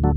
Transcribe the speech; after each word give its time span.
Hello 0.00 0.14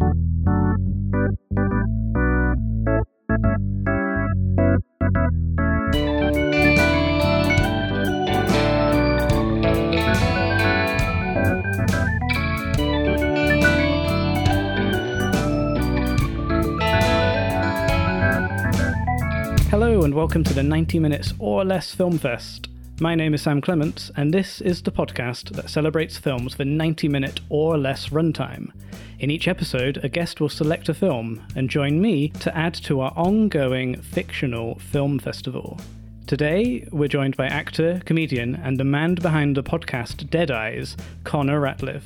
and 20.04 20.14
welcome 20.14 20.44
to 20.44 20.54
the 20.54 20.62
90 20.62 21.00
Minutes 21.00 21.34
or 21.40 21.66
Less 21.66 21.96
Film 21.96 22.20
Fest. 22.20 22.71
My 23.02 23.16
name 23.16 23.34
is 23.34 23.42
Sam 23.42 23.62
Clements, 23.62 24.12
and 24.16 24.32
this 24.32 24.62
is 24.62 24.84
the 24.84 24.92
podcast 24.92 25.56
that 25.56 25.72
celebrates 25.72 26.20
films 26.20 26.54
for 26.54 26.66
90 26.66 27.10
minute 27.10 27.40
or 27.50 27.76
less 27.76 28.10
runtime. 28.10 28.70
In 29.18 29.32
each 29.32 29.48
episode, 29.48 29.98
a 30.04 30.08
guest 30.08 30.40
will 30.40 30.50
select 30.50 30.88
a 30.88 30.94
film 30.94 31.42
and 31.56 31.68
join 31.68 32.00
me 32.00 32.28
to 32.42 32.56
add 32.56 32.76
to 32.76 33.00
our 33.00 33.12
ongoing 33.16 34.00
fictional 34.04 34.78
film 34.78 35.18
festival. 35.18 35.80
Today, 36.28 36.88
we're 36.92 37.08
joined 37.08 37.36
by 37.36 37.48
actor, 37.48 38.04
comedian, 38.06 38.54
and 38.58 38.80
the 38.80 38.84
man 38.84 39.16
behind 39.16 39.58
the 39.58 39.64
podcast 39.64 40.30
Dead 40.30 40.52
Eyes, 40.52 40.96
Connor 41.24 41.60
Ratliff. 41.60 42.04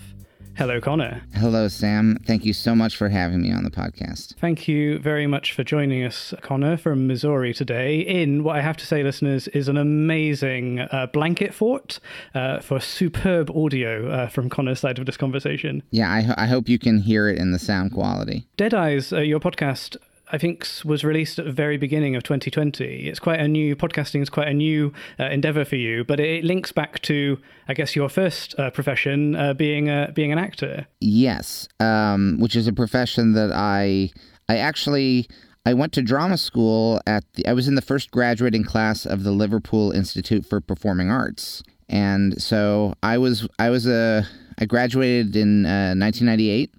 Hello, 0.58 0.80
Connor. 0.80 1.22
Hello, 1.34 1.68
Sam. 1.68 2.18
Thank 2.26 2.46
you 2.46 2.54
so 2.54 2.74
much 2.76 2.96
for 2.96 3.10
having 3.10 3.42
me 3.42 3.52
on 3.52 3.64
the 3.66 3.70
podcast. 3.70 4.36
Thank 4.36 4.70
you 4.70 5.00
very 5.00 5.28
much 5.28 5.52
for 5.52 5.66
joining 5.66 6.02
us, 6.04 6.34
Connor, 6.42 6.78
from 6.78 7.08
Missouri 7.08 7.54
today. 7.54 8.00
In 8.00 8.42
what 8.44 8.56
I 8.56 8.62
have 8.62 8.78
to 8.78 8.86
say, 8.86 9.04
listeners, 9.04 9.50
is 9.50 9.68
an 9.68 9.76
amazing 9.76 10.80
uh, 10.80 11.08
blanket 11.12 11.54
fort 11.54 12.00
uh, 12.34 12.62
for 12.62 12.80
superb 12.80 13.52
audio 13.52 14.10
uh, 14.10 14.28
from 14.30 14.50
Connor's 14.50 14.80
side 14.80 14.98
of 14.98 15.06
this 15.06 15.18
conversation. 15.18 15.84
Yeah, 15.92 16.10
I, 16.10 16.22
ho- 16.22 16.36
I 16.38 16.48
hope 16.48 16.70
you 16.70 16.80
can 16.80 17.00
hear 17.00 17.28
it 17.28 17.38
in 17.38 17.52
the 17.52 17.60
sound 17.60 17.92
quality. 17.92 18.48
Dead 18.56 18.74
Eyes, 18.74 19.12
uh, 19.12 19.18
your 19.20 19.42
podcast, 19.42 19.98
I 20.32 20.38
think 20.38 20.68
was 20.84 21.04
released 21.04 21.38
at 21.40 21.46
the 21.46 21.52
very 21.52 21.78
beginning 21.78 22.16
of 22.16 22.24
2020. 22.24 23.08
It's 23.08 23.20
quite 23.20 23.40
a 23.40 23.48
new 23.48 23.76
podcasting 23.76 24.22
is 24.22 24.30
quite 24.30 24.48
a 24.48 24.54
new 24.54 24.92
uh, 25.20 25.26
endeavor 25.26 25.66
for 25.66 25.76
you, 25.76 26.04
but 26.04 26.20
it, 26.20 26.44
links 26.44 26.72
back 26.72 27.02
to 27.04 27.38
I 27.68 27.74
guess 27.74 27.96
your 27.96 28.10
first 28.10 28.58
uh, 28.60 28.72
profession 28.72 29.36
uh, 29.36 29.54
being 29.54 29.90
a, 29.90 30.12
being 30.14 30.32
an 30.32 30.40
actor. 30.40 30.88
Yes, 31.00 31.68
um, 31.80 32.38
which 32.40 32.56
is 32.56 32.68
a 32.68 32.74
profession 32.74 33.34
that 33.34 33.52
I 33.52 34.12
I 34.50 34.58
actually 34.58 35.28
I 35.66 35.74
went 35.74 35.94
to 35.94 36.02
drama 36.02 36.38
school 36.38 37.02
at 37.08 37.24
the, 37.34 37.48
I 37.48 37.54
was 37.54 37.68
in 37.68 37.76
the 37.76 37.82
first 37.82 38.12
graduating 38.12 38.64
class 38.64 39.06
of 39.06 39.24
the 39.24 39.32
Liverpool 39.32 39.92
Institute 39.92 40.46
for 40.46 40.60
Performing 40.60 41.10
Arts, 41.12 41.62
and 41.88 42.42
so 42.42 42.96
I 43.04 43.18
was 43.18 43.48
I 43.60 43.70
was 43.70 43.86
a 43.86 44.28
I 44.58 44.66
graduated 44.66 45.36
in 45.36 45.64
1998 45.64 46.74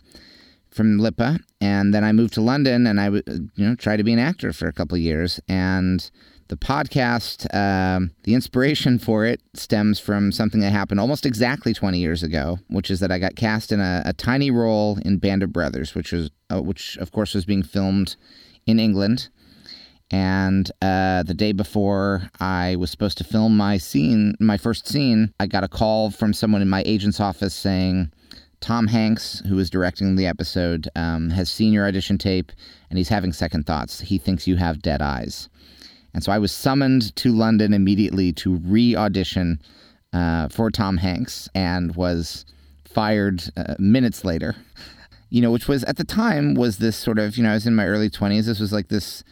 from 0.77 0.98
LIPA, 0.98 1.38
and 1.60 1.94
then 1.94 2.05
I 2.05 2.12
moved 2.12 2.34
to 2.34 2.41
London, 2.41 2.86
and 2.86 3.00
I 3.00 3.08
you 3.08 3.50
know 3.56 3.74
tried 3.74 3.96
to 3.96 4.05
be 4.05 4.12
an 4.12 4.19
actor 4.19 4.52
for 4.52 4.69
a 4.69 4.72
couple 4.72 4.96
of 4.96 5.02
years. 5.02 5.41
And 5.48 6.08
the 6.48 6.56
podcast, 6.56 7.52
um, 7.55 8.12
the 8.22 8.34
inspiration 8.34 8.98
for 8.98 9.24
it 9.24 9.41
stems 9.54 9.98
from 9.98 10.30
something 10.30 10.60
that 10.60 10.70
happened 10.70 11.00
almost 11.00 11.27
exactly 11.27 11.74
20 11.74 11.98
years 11.98 12.22
ago, 12.22 12.58
which 12.69 12.91
is 12.91 13.00
that 13.00 13.10
I 13.10 13.19
got 13.19 13.34
cast 13.34 13.72
in 13.72 13.80
a, 13.80 14.02
a 14.04 14.12
tiny 14.12 14.50
role 14.50 14.98
in 15.04 15.19
Band 15.19 15.42
of 15.42 15.52
Brothers, 15.52 15.94
which 15.94 16.12
was 16.12 16.30
uh, 16.52 16.62
which 16.62 16.97
of 16.98 17.10
course 17.10 17.34
was 17.34 17.44
being 17.44 17.62
filmed 17.62 18.16
in 18.66 18.78
England. 18.78 19.28
And 20.10 20.70
uh, 20.82 21.24
the 21.24 21.34
day 21.34 21.50
before 21.50 22.30
I 22.38 22.77
was 22.77 22.92
supposed 22.92 23.19
to 23.19 23.24
film 23.24 23.56
my 23.56 23.77
scene, 23.77 24.36
my 24.38 24.56
first 24.56 24.86
scene, 24.86 25.32
I 25.41 25.47
got 25.47 25.64
a 25.64 25.69
call 25.69 26.10
from 26.10 26.32
someone 26.32 26.62
in 26.62 26.69
my 26.69 26.84
agent's 26.86 27.19
office 27.19 27.54
saying, 27.54 28.12
Tom 28.60 28.86
Hanks, 28.86 29.42
who 29.46 29.58
is 29.58 29.70
directing 29.70 30.16
the 30.16 30.26
episode, 30.26 30.88
um, 30.96 31.30
has 31.30 31.50
seen 31.50 31.72
your 31.72 31.86
audition 31.86 32.18
tape 32.18 32.52
and 32.90 32.98
he's 32.98 33.08
having 33.08 33.32
second 33.32 33.66
thoughts. 33.66 34.00
He 34.00 34.18
thinks 34.18 34.46
you 34.46 34.56
have 34.56 34.82
dead 34.82 35.02
eyes. 35.02 35.48
And 36.14 36.24
so 36.24 36.32
I 36.32 36.38
was 36.38 36.52
summoned 36.52 37.14
to 37.16 37.32
London 37.32 37.74
immediately 37.74 38.32
to 38.34 38.56
re 38.56 38.97
audition 38.97 39.60
uh, 40.12 40.48
for 40.48 40.70
Tom 40.70 40.97
Hanks 40.97 41.48
and 41.54 41.94
was 41.94 42.47
fired 42.84 43.44
uh, 43.56 43.75
minutes 43.78 44.25
later. 44.25 44.56
You 45.28 45.42
know, 45.42 45.50
which 45.50 45.69
was 45.69 45.84
at 45.84 45.97
the 45.97 46.04
time 46.04 46.54
was 46.54 46.78
this 46.78 46.97
sort 46.97 47.19
of, 47.19 47.36
you 47.36 47.42
know, 47.42 47.50
I 47.50 47.54
was 47.54 47.66
in 47.66 47.75
my 47.75 47.86
early 47.86 48.08
20s. 48.08 48.47
This 48.47 48.60
was 48.60 48.72
like 48.72 48.88
this 48.88 49.25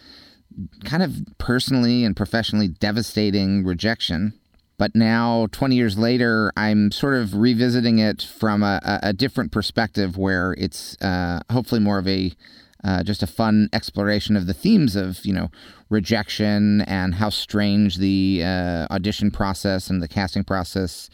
kind 0.84 1.02
of 1.02 1.16
personally 1.38 2.04
and 2.04 2.16
professionally 2.16 2.68
devastating 2.68 3.64
rejection 3.64 4.38
but 4.76 4.94
now, 4.94 5.46
20 5.52 5.76
years 5.76 5.96
later, 5.96 6.52
I'm 6.56 6.90
sort 6.90 7.14
of 7.14 7.36
revisiting 7.36 7.98
it 7.98 8.22
from 8.22 8.62
a, 8.62 8.80
a 9.02 9.12
different 9.12 9.52
perspective 9.52 10.16
where 10.16 10.52
it's 10.58 11.00
uh, 11.00 11.40
hopefully 11.50 11.80
more 11.80 11.98
of 11.98 12.08
a 12.08 12.32
uh, 12.82 13.02
just 13.02 13.22
a 13.22 13.26
fun 13.26 13.70
exploration 13.72 14.36
of 14.36 14.46
the 14.46 14.52
themes 14.52 14.94
of, 14.94 15.24
you 15.24 15.32
know, 15.32 15.50
rejection 15.88 16.82
and 16.82 17.14
how 17.14 17.30
strange 17.30 17.96
the 17.96 18.42
uh, 18.44 18.86
audition 18.90 19.30
process 19.30 19.88
and 19.88 20.02
the 20.02 20.08
casting 20.08 20.44
process 20.44 21.08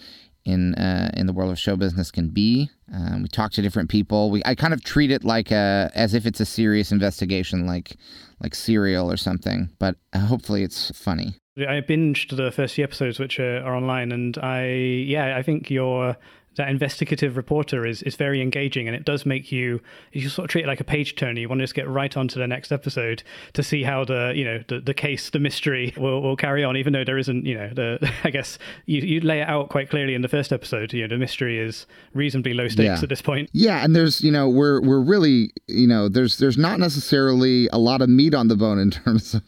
in 0.44 0.74
uh, 0.74 1.10
in 1.14 1.26
the 1.26 1.32
world 1.32 1.50
of 1.50 1.58
show 1.58 1.76
business 1.76 2.10
can 2.10 2.28
be. 2.28 2.70
Um, 2.92 3.22
we 3.22 3.28
talk 3.28 3.52
to 3.52 3.62
different 3.62 3.90
people. 3.90 4.30
We 4.30 4.42
I 4.44 4.54
kind 4.54 4.74
of 4.74 4.82
treat 4.82 5.10
it 5.10 5.22
like 5.22 5.50
a 5.50 5.90
as 5.94 6.14
if 6.14 6.26
it's 6.26 6.40
a 6.40 6.46
serious 6.46 6.90
investigation, 6.90 7.66
like 7.66 7.96
like 8.42 8.54
Serial 8.54 9.10
or 9.10 9.16
something. 9.16 9.70
But 9.78 9.96
hopefully, 10.14 10.62
it's 10.62 10.90
funny. 10.96 11.39
I 11.56 11.80
binged 11.80 12.36
the 12.36 12.50
first 12.50 12.74
few 12.74 12.84
episodes, 12.84 13.18
which 13.18 13.40
are, 13.40 13.58
are 13.64 13.74
online, 13.74 14.12
and 14.12 14.38
I 14.38 14.66
yeah, 14.66 15.36
I 15.36 15.42
think 15.42 15.70
your 15.70 16.16
that 16.56 16.68
investigative 16.68 17.36
reporter 17.36 17.86
is 17.86 18.02
is 18.02 18.16
very 18.16 18.42
engaging, 18.42 18.88
and 18.88 18.96
it 18.96 19.04
does 19.04 19.24
make 19.24 19.52
you 19.52 19.80
you 20.12 20.28
sort 20.28 20.46
of 20.46 20.50
treat 20.50 20.64
it 20.64 20.66
like 20.66 20.80
a 20.80 20.84
page 20.84 21.14
turner. 21.14 21.40
You 21.40 21.48
want 21.48 21.60
to 21.60 21.62
just 21.62 21.74
get 21.74 21.88
right 21.88 22.14
on 22.16 22.26
to 22.28 22.38
the 22.38 22.46
next 22.46 22.72
episode 22.72 23.22
to 23.52 23.62
see 23.62 23.84
how 23.84 24.04
the 24.04 24.32
you 24.34 24.44
know 24.44 24.62
the, 24.66 24.80
the 24.80 24.94
case, 24.94 25.30
the 25.30 25.38
mystery 25.38 25.94
will, 25.96 26.20
will 26.20 26.36
carry 26.36 26.64
on, 26.64 26.76
even 26.76 26.92
though 26.92 27.04
there 27.04 27.18
isn't 27.18 27.46
you 27.46 27.54
know 27.54 27.70
the 27.72 28.12
I 28.24 28.30
guess 28.30 28.58
you 28.86 29.00
you 29.00 29.20
lay 29.20 29.40
it 29.40 29.48
out 29.48 29.68
quite 29.68 29.90
clearly 29.90 30.14
in 30.14 30.22
the 30.22 30.28
first 30.28 30.52
episode. 30.52 30.92
You 30.92 31.02
know 31.02 31.14
the 31.14 31.18
mystery 31.18 31.58
is 31.58 31.86
reasonably 32.14 32.52
low 32.52 32.68
stakes 32.68 32.84
yeah. 32.84 33.02
at 33.02 33.08
this 33.08 33.22
point. 33.22 33.48
Yeah, 33.52 33.84
and 33.84 33.94
there's 33.94 34.22
you 34.22 34.32
know 34.32 34.48
we're 34.48 34.80
we're 34.80 35.02
really 35.02 35.52
you 35.68 35.86
know 35.86 36.08
there's 36.08 36.38
there's 36.38 36.58
not 36.58 36.80
necessarily 36.80 37.68
a 37.72 37.78
lot 37.78 38.02
of 38.02 38.08
meat 38.08 38.34
on 38.34 38.48
the 38.48 38.56
bone 38.56 38.78
in 38.78 38.90
terms 38.90 39.34
of 39.34 39.42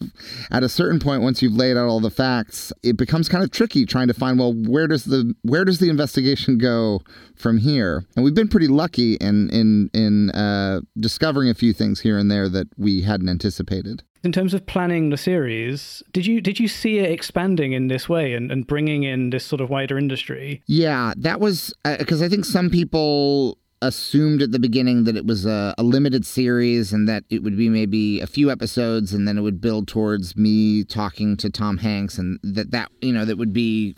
at 0.53 0.63
a 0.63 0.69
certain 0.69 1.01
point 1.01 1.23
once 1.23 1.43
you've 1.43 1.55
laid 1.55 1.77
out 1.77 1.89
all 1.89 2.01
the 2.01 2.11
facts, 2.11 2.73
it 2.85 2.97
becomes 2.97 3.29
kind 3.29 3.43
of 3.43 3.51
tricky 3.51 3.85
trying 3.85 4.07
to 4.07 4.15
find 4.15 4.39
well 4.39 4.53
where 4.53 4.87
does 4.87 5.05
the 5.05 5.35
where 5.43 5.65
does 5.65 5.81
the 5.81 5.89
investigation 5.89 6.59
go 6.59 6.92
from 7.35 7.59
here. 7.59 8.05
And 8.17 8.25
we've 8.25 8.35
been 8.35 8.49
pretty 8.49 8.69
lucky 8.69 9.15
in 9.15 9.51
in 9.51 9.91
in 9.95 10.31
uh, 10.31 10.81
discovering 10.99 11.49
a 11.49 11.55
few 11.55 11.73
things 11.73 12.01
here 12.01 12.19
and 12.19 12.31
there 12.31 12.49
that 12.49 12.69
we 12.77 13.03
hadn't 13.03 13.29
anticipated. 13.29 14.03
In 14.25 14.31
terms 14.31 14.55
of 14.55 14.67
planning 14.67 15.11
the 15.11 15.17
series, 15.17 16.03
did 16.13 16.27
you 16.27 16.41
did 16.41 16.61
you 16.61 16.69
see 16.69 16.99
it 16.99 17.11
expanding 17.11 17.73
in 17.73 17.89
this 17.89 18.09
way 18.09 18.35
and, 18.35 18.53
and 18.53 18.67
bringing 18.67 19.03
in 19.03 19.31
this 19.31 19.45
sort 19.45 19.61
of 19.61 19.69
wider 19.69 19.99
industry? 19.99 20.63
Yeah, 20.67 21.13
that 21.17 21.41
was 21.41 21.75
because 21.85 22.23
uh, 22.23 22.27
I 22.27 22.29
think 22.29 22.45
some 22.45 22.71
people 22.71 23.59
assumed 23.83 24.41
at 24.41 24.53
the 24.53 24.61
beginning 24.61 25.05
that 25.05 25.17
it 25.17 25.27
was 25.27 25.45
a, 25.45 25.75
a, 25.77 25.83
limited 25.83 26.25
series 26.25 26.93
and 26.93 27.09
that 27.09 27.25
it 27.31 27.43
would 27.43 27.57
be 27.57 27.69
maybe 27.69 28.21
a 28.21 28.27
few 28.27 28.51
episodes 28.51 29.13
and 29.13 29.27
then 29.27 29.37
it 29.37 29.41
would 29.41 29.61
build 29.61 29.89
towards 29.89 30.37
me 30.37 30.85
talking 30.85 31.37
to 31.37 31.51
Tom 31.51 31.79
Hanks 31.79 32.17
and 32.17 32.39
that 32.45 32.71
that 32.71 32.91
you 33.01 33.13
know 33.13 33.25
that 33.25 33.37
would 33.37 33.53
be 33.53 33.97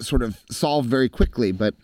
sort 0.00 0.22
of 0.22 0.38
solve 0.50 0.86
very 0.86 1.08
quickly. 1.08 1.52
But 1.52 1.74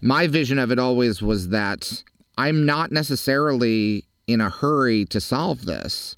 my 0.00 0.26
vision 0.26 0.58
of 0.58 0.70
it 0.70 0.78
always 0.78 1.22
was 1.22 1.48
that 1.48 2.02
I'm 2.36 2.64
not 2.66 2.92
necessarily 2.92 4.04
in 4.26 4.40
a 4.40 4.50
hurry 4.50 5.04
to 5.06 5.20
solve 5.20 5.64
this. 5.64 6.16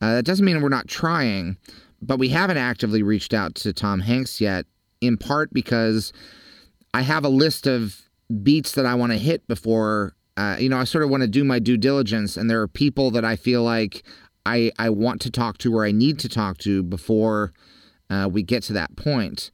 Uh, 0.00 0.14
that 0.14 0.24
doesn't 0.24 0.44
mean 0.44 0.60
we're 0.60 0.68
not 0.68 0.88
trying, 0.88 1.56
but 2.02 2.18
we 2.18 2.28
haven't 2.28 2.58
actively 2.58 3.02
reached 3.02 3.32
out 3.32 3.54
to 3.54 3.72
Tom 3.72 4.00
Hanks 4.00 4.40
yet, 4.40 4.66
in 5.00 5.16
part 5.16 5.52
because 5.52 6.12
I 6.92 7.02
have 7.02 7.24
a 7.24 7.28
list 7.28 7.66
of 7.66 8.02
beats 8.42 8.72
that 8.72 8.86
I 8.86 8.94
want 8.94 9.12
to 9.12 9.18
hit 9.18 9.46
before. 9.46 10.14
Uh, 10.36 10.56
you 10.58 10.68
know, 10.68 10.78
I 10.78 10.84
sort 10.84 11.04
of 11.04 11.10
want 11.10 11.22
to 11.22 11.28
do 11.28 11.44
my 11.44 11.58
due 11.58 11.76
diligence, 11.76 12.36
and 12.36 12.50
there 12.50 12.60
are 12.60 12.68
people 12.68 13.10
that 13.12 13.24
I 13.24 13.36
feel 13.36 13.62
like 13.62 14.04
I 14.44 14.72
I 14.78 14.90
want 14.90 15.20
to 15.22 15.30
talk 15.30 15.58
to 15.58 15.74
or 15.74 15.84
I 15.84 15.92
need 15.92 16.18
to 16.20 16.28
talk 16.28 16.58
to 16.58 16.82
before 16.82 17.52
uh, 18.10 18.28
we 18.30 18.42
get 18.42 18.62
to 18.64 18.72
that 18.74 18.96
point. 18.96 19.50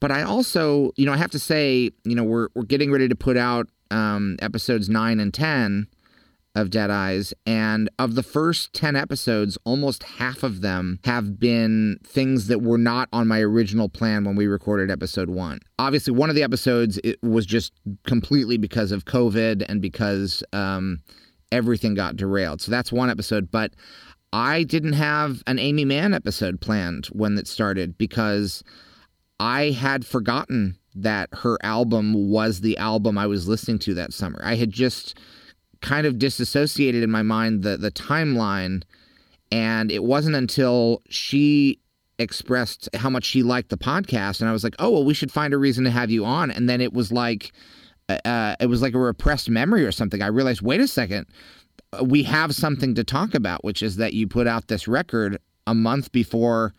But 0.00 0.12
I 0.12 0.22
also, 0.22 0.92
you 0.96 1.06
know, 1.06 1.12
I 1.12 1.16
have 1.16 1.30
to 1.30 1.38
say, 1.38 1.90
you 2.04 2.14
know, 2.14 2.24
we're 2.24 2.48
we're 2.54 2.64
getting 2.64 2.90
ready 2.92 3.08
to 3.08 3.16
put 3.16 3.36
out 3.36 3.68
um, 3.90 4.36
episodes 4.40 4.88
nine 4.88 5.20
and 5.20 5.32
ten 5.32 5.86
of 6.54 6.70
Dead 6.70 6.90
Eyes, 6.90 7.34
and 7.44 7.90
of 7.98 8.14
the 8.14 8.22
first 8.22 8.72
ten 8.72 8.96
episodes, 8.96 9.58
almost 9.64 10.02
half 10.02 10.42
of 10.42 10.60
them 10.60 10.98
have 11.04 11.38
been 11.38 11.98
things 12.04 12.46
that 12.48 12.62
were 12.62 12.78
not 12.78 13.08
on 13.12 13.28
my 13.28 13.40
original 13.40 13.88
plan 13.88 14.24
when 14.24 14.36
we 14.36 14.46
recorded 14.46 14.90
episode 14.90 15.30
one. 15.30 15.60
Obviously, 15.78 16.12
one 16.12 16.30
of 16.30 16.36
the 16.36 16.42
episodes 16.42 16.98
it 17.04 17.22
was 17.22 17.46
just 17.46 17.72
completely 18.04 18.58
because 18.58 18.92
of 18.92 19.04
COVID 19.04 19.64
and 19.68 19.80
because 19.80 20.42
um, 20.52 21.00
everything 21.52 21.94
got 21.94 22.16
derailed. 22.16 22.60
So 22.60 22.70
that's 22.70 22.92
one 22.92 23.10
episode, 23.10 23.50
but. 23.50 23.72
I 24.32 24.64
didn't 24.64 24.94
have 24.94 25.42
an 25.46 25.58
Aimee 25.58 25.86
Mann 25.86 26.12
episode 26.12 26.60
planned 26.60 27.06
when 27.06 27.38
it 27.38 27.46
started 27.46 27.96
because 27.96 28.62
I 29.38 29.70
had 29.70 30.06
forgotten 30.06 30.78
that 30.94 31.28
her 31.32 31.58
album 31.62 32.30
was 32.30 32.60
the 32.60 32.76
album 32.78 33.18
I 33.18 33.26
was 33.26 33.46
listening 33.46 33.78
to 33.80 33.94
that 33.94 34.12
summer. 34.12 34.40
I 34.42 34.56
had 34.56 34.70
just 34.70 35.18
kind 35.82 36.06
of 36.06 36.18
disassociated 36.18 37.02
in 37.02 37.10
my 37.10 37.22
mind 37.22 37.62
the 37.62 37.76
the 37.76 37.90
timeline 37.90 38.82
and 39.52 39.92
it 39.92 40.02
wasn't 40.02 40.34
until 40.34 41.02
she 41.10 41.78
expressed 42.18 42.88
how 42.94 43.10
much 43.10 43.24
she 43.24 43.42
liked 43.42 43.68
the 43.68 43.76
podcast 43.76 44.40
and 44.40 44.48
I 44.48 44.52
was 44.52 44.64
like, 44.64 44.74
"Oh, 44.78 44.90
well 44.90 45.04
we 45.04 45.12
should 45.12 45.30
find 45.30 45.52
a 45.52 45.58
reason 45.58 45.84
to 45.84 45.90
have 45.90 46.10
you 46.10 46.24
on." 46.24 46.50
And 46.50 46.68
then 46.68 46.80
it 46.80 46.94
was 46.94 47.12
like 47.12 47.52
uh, 48.08 48.18
uh 48.24 48.56
it 48.58 48.66
was 48.66 48.80
like 48.80 48.94
a 48.94 48.98
repressed 48.98 49.50
memory 49.50 49.84
or 49.84 49.92
something. 49.92 50.22
I 50.22 50.28
realized, 50.28 50.62
"Wait 50.62 50.80
a 50.80 50.88
second. 50.88 51.26
We 52.02 52.22
have 52.24 52.54
something 52.54 52.94
to 52.94 53.04
talk 53.04 53.34
about, 53.34 53.64
which 53.64 53.82
is 53.82 53.96
that 53.96 54.14
you 54.14 54.26
put 54.26 54.46
out 54.46 54.68
this 54.68 54.88
record 54.88 55.38
a 55.66 55.74
month 55.74 56.10
before 56.10 56.74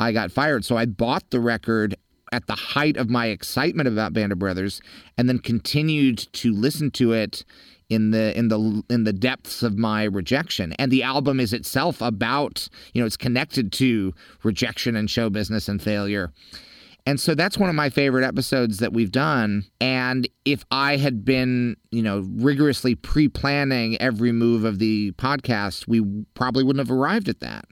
I 0.00 0.12
got 0.12 0.32
fired." 0.32 0.64
So 0.64 0.76
I 0.76 0.86
bought 0.86 1.30
the 1.30 1.40
record 1.40 1.94
at 2.32 2.46
the 2.46 2.54
height 2.54 2.96
of 2.96 3.10
my 3.10 3.26
excitement 3.26 3.88
about 3.88 4.12
Band 4.12 4.32
of 4.32 4.38
Brothers 4.38 4.80
and 5.18 5.28
then 5.28 5.38
continued 5.38 6.18
to 6.32 6.52
listen 6.52 6.90
to 6.92 7.12
it 7.12 7.44
in 7.88 8.12
the 8.12 8.36
in 8.38 8.48
the 8.48 8.82
in 8.88 9.04
the 9.04 9.12
depths 9.12 9.62
of 9.62 9.76
my 9.76 10.04
rejection. 10.04 10.72
And 10.74 10.90
the 10.90 11.02
album 11.02 11.40
is 11.40 11.52
itself 11.52 12.00
about 12.00 12.68
you 12.94 13.02
know 13.02 13.06
it's 13.06 13.16
connected 13.16 13.72
to 13.72 14.14
rejection 14.42 14.96
and 14.96 15.10
show 15.10 15.28
business 15.28 15.68
and 15.68 15.82
failure. 15.82 16.32
And 17.06 17.18
so 17.18 17.34
that's 17.34 17.58
one 17.58 17.68
of 17.68 17.74
my 17.74 17.88
favorite 17.88 18.24
episodes 18.24 18.76
that 18.78 18.92
we've 18.92 19.10
done. 19.10 19.64
And 19.80 20.28
if 20.44 20.64
i 20.70 20.96
had 20.96 21.24
been 21.24 21.76
you 21.90 22.02
know 22.02 22.20
rigorously 22.34 22.94
pre-planning 22.94 24.00
every 24.00 24.32
move 24.32 24.64
of 24.64 24.78
the 24.78 25.10
podcast 25.12 25.88
we 25.88 26.00
probably 26.34 26.62
wouldn't 26.62 26.86
have 26.86 26.96
arrived 26.96 27.28
at 27.28 27.40
that 27.40 27.64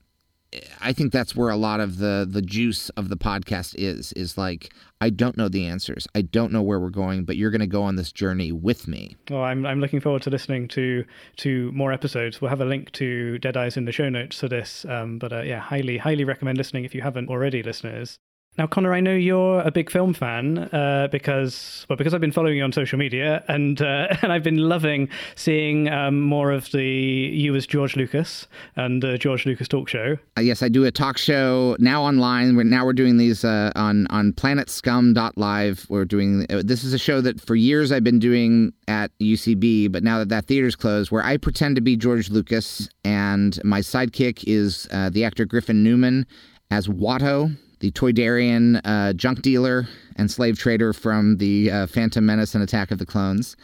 I 0.80 0.94
think 0.94 1.12
that's 1.12 1.36
where 1.36 1.50
a 1.50 1.56
lot 1.56 1.80
of 1.80 1.98
the 1.98 2.26
the 2.28 2.40
juice 2.40 2.88
of 2.90 3.10
the 3.10 3.16
podcast 3.16 3.74
is 3.76 4.12
is 4.14 4.38
like 4.38 4.72
I 5.00 5.10
don't 5.10 5.36
know 5.36 5.48
the 5.48 5.66
answers. 5.66 6.08
I 6.14 6.22
don't 6.22 6.52
know 6.52 6.62
where 6.62 6.80
we're 6.80 6.88
going, 6.88 7.24
but 7.24 7.36
you're 7.36 7.50
going 7.50 7.60
to 7.60 7.66
go 7.66 7.82
on 7.82 7.96
this 7.96 8.12
journey 8.12 8.50
with 8.50 8.88
me. 8.88 9.16
Well, 9.30 9.42
I'm 9.42 9.66
I'm 9.66 9.80
looking 9.80 10.00
forward 10.00 10.22
to 10.22 10.30
listening 10.30 10.66
to 10.68 11.04
to 11.38 11.70
more 11.72 11.92
episodes. 11.92 12.40
We'll 12.40 12.50
have 12.50 12.62
a 12.62 12.64
link 12.64 12.92
to 12.92 13.38
Dead 13.38 13.56
Eyes 13.56 13.76
in 13.76 13.84
the 13.84 13.92
show 13.92 14.08
notes 14.08 14.40
for 14.40 14.48
this. 14.48 14.86
Um, 14.86 15.18
but 15.18 15.32
uh, 15.32 15.42
yeah, 15.42 15.60
highly 15.60 15.98
highly 15.98 16.24
recommend 16.24 16.56
listening 16.56 16.84
if 16.84 16.94
you 16.94 17.02
haven't 17.02 17.28
already, 17.28 17.62
listeners. 17.62 18.18
Now, 18.58 18.66
Connor, 18.66 18.92
I 18.92 18.98
know 18.98 19.14
you're 19.14 19.60
a 19.60 19.70
big 19.70 19.88
film 19.88 20.14
fan 20.14 20.58
uh, 20.58 21.06
because, 21.12 21.86
well, 21.88 21.96
because 21.96 22.12
I've 22.12 22.20
been 22.20 22.32
following 22.32 22.56
you 22.56 22.64
on 22.64 22.72
social 22.72 22.98
media, 22.98 23.44
and 23.46 23.80
uh, 23.80 24.08
and 24.22 24.32
I've 24.32 24.42
been 24.42 24.56
loving 24.56 25.08
seeing 25.36 25.88
um, 25.88 26.20
more 26.20 26.50
of 26.50 26.68
the 26.72 26.82
you 26.82 27.54
as 27.54 27.68
George 27.68 27.94
Lucas 27.94 28.48
and 28.74 29.00
the 29.00 29.16
George 29.16 29.46
Lucas 29.46 29.68
Talk 29.68 29.88
Show. 29.88 30.18
Uh, 30.36 30.40
yes, 30.40 30.60
I 30.60 30.68
do 30.68 30.84
a 30.84 30.90
talk 30.90 31.18
show 31.18 31.76
now 31.78 32.02
online. 32.02 32.56
We're, 32.56 32.64
now 32.64 32.84
we're 32.84 32.94
doing 32.94 33.16
these 33.16 33.44
uh, 33.44 33.70
on 33.76 34.08
on 34.08 34.32
PlanetScum.live. 34.32 35.86
We're 35.88 36.04
doing 36.04 36.44
uh, 36.50 36.62
this 36.64 36.82
is 36.82 36.92
a 36.92 36.98
show 36.98 37.20
that 37.20 37.40
for 37.40 37.54
years 37.54 37.92
I've 37.92 38.02
been 38.02 38.18
doing 38.18 38.72
at 38.88 39.16
UCB, 39.20 39.92
but 39.92 40.02
now 40.02 40.18
that 40.18 40.30
that 40.30 40.46
theater's 40.46 40.74
closed, 40.74 41.12
where 41.12 41.22
I 41.22 41.36
pretend 41.36 41.76
to 41.76 41.80
be 41.80 41.96
George 41.96 42.28
Lucas, 42.28 42.88
and 43.04 43.56
my 43.62 43.80
sidekick 43.82 44.42
is 44.48 44.88
uh, 44.90 45.10
the 45.10 45.24
actor 45.24 45.44
Griffin 45.44 45.84
Newman 45.84 46.26
as 46.72 46.88
Watto 46.88 47.56
the 47.80 47.90
Toydarian 47.92 48.80
uh, 48.84 49.12
junk 49.12 49.42
dealer 49.42 49.86
and 50.16 50.30
slave 50.30 50.58
trader 50.58 50.92
from 50.92 51.36
the 51.36 51.70
uh, 51.70 51.86
Phantom 51.86 52.24
Menace 52.24 52.54
and 52.54 52.62
Attack 52.62 52.90
of 52.90 52.98
the 52.98 53.06
Clones. 53.06 53.56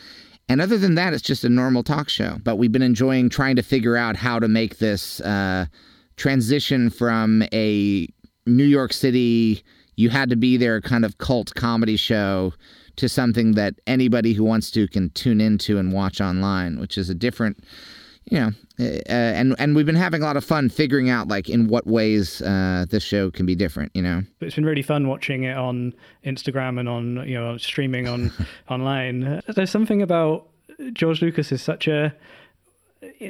And 0.49 0.61
other 0.61 0.77
than 0.77 0.95
that, 0.95 1.15
it's 1.15 1.23
just 1.23 1.45
a 1.45 1.49
normal 1.49 1.83
talk 1.83 2.09
show. 2.09 2.39
But 2.45 2.57
we've 2.57 2.73
been 2.73 2.83
enjoying 2.83 3.31
trying 3.31 3.57
to 3.57 3.63
figure 3.63 3.97
out 3.97 4.17
how 4.17 4.39
to 4.39 4.49
make 4.49 4.79
this 4.79 5.21
uh, 5.21 5.67
transition 6.17 6.91
from 6.91 7.43
a 7.53 8.09
New 8.47 8.65
York 8.65 8.93
City, 8.93 9.63
you 9.97 10.11
had 10.11 10.29
to 10.31 10.37
be 10.37 10.57
there 10.57 10.81
kind 10.81 11.05
of 11.05 11.19
cult 11.19 11.55
comedy 11.55 11.97
show 11.97 12.53
to 12.97 13.09
something 13.09 13.53
that 13.53 13.75
anybody 13.87 14.35
who 14.35 14.45
wants 14.45 14.71
to 14.73 14.87
can 14.89 15.11
tune 15.11 15.41
into 15.41 15.79
and 15.79 15.93
watch 15.93 16.21
online, 16.21 16.79
which 16.79 16.97
is 16.99 17.11
a 17.11 17.15
different 17.15 17.65
you 18.27 18.39
know, 18.39 18.51
uh, 18.81 19.03
and 19.09 19.55
and 19.59 19.77
we've 19.77 19.87
been 19.87 19.95
having 19.95 20.23
a 20.23 20.25
lot 20.25 20.37
of 20.37 20.45
fun 20.45 20.69
figuring 20.69 21.11
out 21.11 21.29
like 21.29 21.49
in 21.49 21.69
what 21.69 21.87
ways 21.87 22.41
uh, 22.43 22.87
this 22.89 23.03
show 23.03 23.31
can 23.31 23.47
be 23.47 23.55
different. 23.55 23.93
You 23.95 24.03
know, 24.03 24.23
it's 24.41 24.55
been 24.55 24.65
really 24.65 24.83
fun 24.83 25.09
watching 25.09 25.45
it 25.45 25.57
on 25.57 25.95
Instagram 26.25 26.81
and 26.81 26.89
on 26.89 27.29
you 27.29 27.35
know 27.35 27.57
streaming 27.59 28.09
on 28.09 28.33
online. 28.71 29.43
There's 29.49 29.71
something 29.71 30.03
about 30.03 30.49
George 30.93 31.23
Lucas 31.23 31.53
is 31.53 31.63
such 31.63 31.87
a 31.87 32.15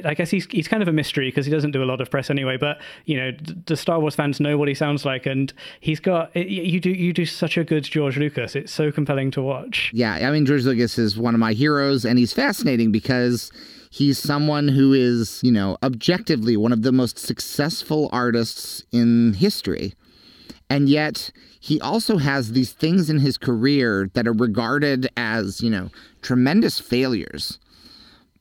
I 0.05 0.13
guess 0.13 0.29
he's 0.29 0.45
he's 0.45 0.67
kind 0.67 0.81
of 0.81 0.87
a 0.87 0.93
mystery 0.93 1.27
because 1.27 1.45
he 1.45 1.51
doesn't 1.51 1.71
do 1.71 1.83
a 1.83 1.85
lot 1.85 2.01
of 2.01 2.09
press 2.09 2.29
anyway. 2.29 2.57
But 2.57 2.79
you 3.05 3.17
know, 3.17 3.31
the 3.65 3.75
Star 3.75 3.99
Wars 3.99 4.15
fans 4.15 4.39
know 4.39 4.57
what 4.57 4.67
he 4.67 4.73
sounds 4.73 5.05
like, 5.05 5.25
and 5.25 5.53
he's 5.79 5.99
got 5.99 6.35
you 6.35 6.79
do 6.79 6.89
you 6.89 7.13
do 7.13 7.25
such 7.25 7.57
a 7.57 7.63
good 7.63 7.83
George 7.83 8.17
Lucas. 8.17 8.55
It's 8.55 8.71
so 8.71 8.91
compelling 8.91 9.31
to 9.31 9.41
watch. 9.41 9.91
Yeah, 9.93 10.13
I 10.13 10.31
mean 10.31 10.45
George 10.45 10.63
Lucas 10.63 10.97
is 10.97 11.17
one 11.17 11.33
of 11.33 11.39
my 11.39 11.53
heroes, 11.53 12.05
and 12.05 12.17
he's 12.17 12.33
fascinating 12.33 12.91
because 12.91 13.51
He's 13.95 14.19
someone 14.19 14.67
who 14.67 14.91
is, 14.91 15.39
you 15.41 15.53
know, 15.53 15.77
objectively 15.81 16.57
one 16.57 16.73
of 16.73 16.81
the 16.81 16.91
most 16.91 17.17
successful 17.17 18.09
artists 18.11 18.83
in 18.91 19.35
history. 19.35 19.93
And 20.69 20.89
yet, 20.89 21.31
he 21.61 21.79
also 21.79 22.17
has 22.17 22.51
these 22.51 22.73
things 22.73 23.09
in 23.09 23.19
his 23.19 23.37
career 23.37 24.09
that 24.13 24.27
are 24.27 24.33
regarded 24.33 25.07
as, 25.15 25.61
you 25.61 25.69
know, 25.69 25.91
tremendous 26.21 26.77
failures. 26.77 27.57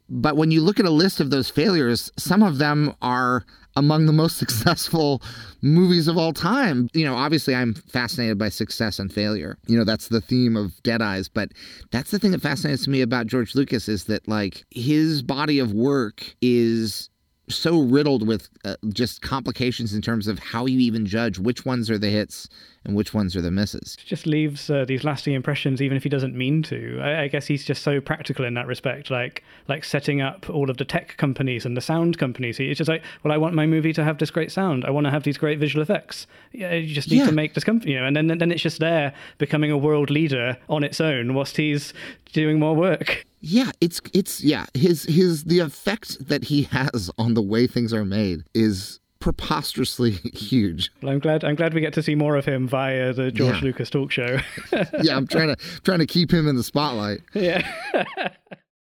But 0.09 0.37
when 0.37 0.51
you 0.51 0.61
look 0.61 0.81
at 0.81 0.87
a 0.87 0.91
list 0.91 1.21
of 1.21 1.31
those 1.31 1.51
failures, 1.51 2.11
some 2.19 2.43
of 2.43 2.59
them 2.59 2.93
are 3.01 3.45
among 3.77 4.07
the 4.07 4.13
most 4.13 4.37
successful 4.45 5.23
movies 5.63 6.09
of 6.09 6.17
all 6.17 6.33
time. 6.33 6.89
You 6.93 7.05
know, 7.05 7.15
obviously 7.15 7.55
I'm 7.55 7.75
fascinated 7.75 8.39
by 8.39 8.49
success 8.49 8.99
and 8.99 9.13
failure. 9.13 9.59
You 9.67 9.79
know, 9.79 9.85
that's 9.85 10.09
the 10.09 10.21
theme 10.21 10.57
of 10.57 10.83
Dead 10.83 11.03
Eyes, 11.03 11.29
but 11.29 11.53
that's 11.91 12.11
the 12.11 12.19
thing 12.19 12.33
that 12.33 12.43
fascinates 12.43 12.87
me 12.87 13.01
about 13.03 13.27
George 13.27 13.55
Lucas 13.55 13.89
is 13.89 14.05
that 14.05 14.27
like 14.29 14.65
his 14.71 15.23
body 15.23 15.59
of 15.59 15.73
work 15.73 16.35
is 16.41 17.11
so 17.49 17.81
riddled 17.81 18.27
with 18.27 18.49
uh, 18.65 18.77
just 18.89 19.23
complications 19.23 19.93
in 19.93 20.01
terms 20.01 20.27
of 20.27 20.39
how 20.39 20.67
you 20.67 20.79
even 20.81 21.07
judge 21.07 21.39
which 21.39 21.65
ones 21.65 21.91
are 21.91 21.99
the 21.99 22.09
hits 22.09 22.49
and 22.85 22.95
which 22.95 23.15
ones 23.15 23.35
are 23.35 23.41
the 23.41 23.51
misses. 23.51 23.97
It 23.99 24.07
Just 24.07 24.27
leaves 24.27 24.69
uh, 24.69 24.85
these 24.85 25.05
lasting 25.05 25.35
impressions, 25.35 25.81
even 25.81 25.97
if 25.97 26.03
he 26.03 26.09
doesn't 26.09 26.37
mean 26.37 26.63
to. 26.65 27.01
I, 27.03 27.23
I, 27.23 27.29
guess 27.29 27.47
he's 27.47 27.65
just 27.65 27.83
so 27.83 28.01
practical 28.01 28.45
in 28.45 28.55
that 28.55 28.67
respect, 28.67 29.11
like 29.11 29.43
like 29.69 29.85
setting 29.85 30.21
up 30.21 30.49
all 30.51 30.71
of 30.71 30.77
the 30.77 30.85
tech 30.85 31.17
companies 31.17 31.65
and 31.65 31.77
the 31.77 31.81
sound 31.81 32.19
companies. 32.19 32.59
He's 32.59 32.79
just 32.79 32.89
like, 32.89 33.03
well, 33.23 33.33
I 33.33 33.37
want 33.37 33.55
my 33.55 33.67
movie 33.67 33.93
to 33.95 34.05
have 34.05 34.19
this 34.19 34.31
great 34.31 34.53
sound. 34.53 34.85
I 34.85 34.91
want 34.91 35.07
to 35.07 35.11
have 35.11 35.23
these 35.23 35.39
great 35.39 35.59
visual 35.59 35.83
effects. 35.83 36.27
Yeah, 36.53 36.75
you 36.75 36.95
just 36.95 37.11
need 37.11 37.19
yeah. 37.19 37.27
to 37.27 37.33
make 37.33 37.55
this 37.55 37.65
company, 37.65 37.93
you 37.93 38.01
know, 38.01 38.07
and 38.07 38.17
then 38.17 38.27
then 38.27 38.53
it's 38.53 38.63
just 38.63 38.81
there 38.81 39.15
becoming 39.39 39.71
a 39.71 39.79
world 39.79 40.11
leader 40.11 40.57
on 40.69 40.85
its 40.85 41.01
own, 41.01 41.35
whilst 41.35 41.57
he's 41.57 41.95
doing 42.33 42.59
more 42.59 42.75
work. 42.75 43.25
Yeah, 43.47 43.73
it's 43.83 44.01
it's 44.15 44.43
yeah, 44.43 44.65
his 44.73 45.03
his 45.03 45.45
the 45.45 45.59
effect 45.59 46.29
that 46.29 46.45
he 46.45 46.63
has 46.63 47.11
on 47.19 47.35
the 47.35 47.43
way 47.43 47.67
things 47.67 47.93
are 47.93 48.05
made 48.05 48.45
is 48.55 49.01
preposterously 49.21 50.13
huge. 50.33 50.91
Well, 51.03 51.13
I'm 51.13 51.19
glad. 51.19 51.45
I'm 51.45 51.55
glad 51.55 51.75
we 51.75 51.83
get 51.83 51.93
to 51.95 52.03
see 52.03 52.15
more 52.15 52.37
of 52.37 52.47
him 52.47 52.67
via 52.67 53.13
the 53.13 53.31
George 53.31 53.57
yeah. 53.57 53.61
Lucas 53.61 53.91
talk 53.91 54.11
show. 54.11 54.39
yeah, 55.03 55.15
I'm 55.15 55.27
trying 55.27 55.55
to 55.55 55.57
trying 55.83 55.99
to 55.99 56.07
keep 56.07 56.33
him 56.33 56.49
in 56.49 56.57
the 56.57 56.63
spotlight. 56.63 57.21
Yeah. 57.35 57.71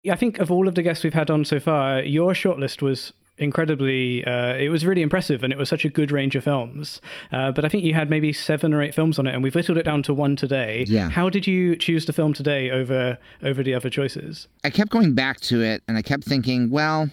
yeah, 0.02 0.12
I 0.12 0.16
think 0.16 0.38
of 0.40 0.50
all 0.50 0.68
of 0.68 0.74
the 0.74 0.82
guests 0.82 1.04
we've 1.04 1.14
had 1.14 1.30
on 1.30 1.46
so 1.46 1.58
far, 1.58 2.02
your 2.02 2.32
shortlist 2.34 2.82
was 2.82 3.14
incredibly 3.40 4.24
uh, 4.24 4.54
it 4.54 4.68
was 4.68 4.86
really 4.86 5.02
impressive 5.02 5.42
and 5.42 5.52
it 5.52 5.58
was 5.58 5.68
such 5.68 5.84
a 5.84 5.88
good 5.88 6.12
range 6.12 6.36
of 6.36 6.44
films 6.44 7.00
uh, 7.32 7.50
but 7.50 7.64
i 7.64 7.68
think 7.68 7.82
you 7.82 7.94
had 7.94 8.08
maybe 8.08 8.32
seven 8.32 8.72
or 8.72 8.82
eight 8.82 8.94
films 8.94 9.18
on 9.18 9.26
it 9.26 9.34
and 9.34 9.42
we've 9.42 9.54
whittled 9.54 9.78
it 9.78 9.82
down 9.82 10.02
to 10.02 10.14
one 10.14 10.36
today 10.36 10.84
yeah 10.86 11.10
how 11.10 11.28
did 11.28 11.46
you 11.46 11.74
choose 11.74 12.06
the 12.06 12.12
film 12.12 12.32
today 12.32 12.70
over 12.70 13.18
over 13.42 13.62
the 13.62 13.74
other 13.74 13.90
choices 13.90 14.46
i 14.62 14.70
kept 14.70 14.90
going 14.90 15.14
back 15.14 15.40
to 15.40 15.62
it 15.62 15.82
and 15.88 15.96
i 15.96 16.02
kept 16.02 16.24
thinking 16.24 16.70
well 16.70 17.08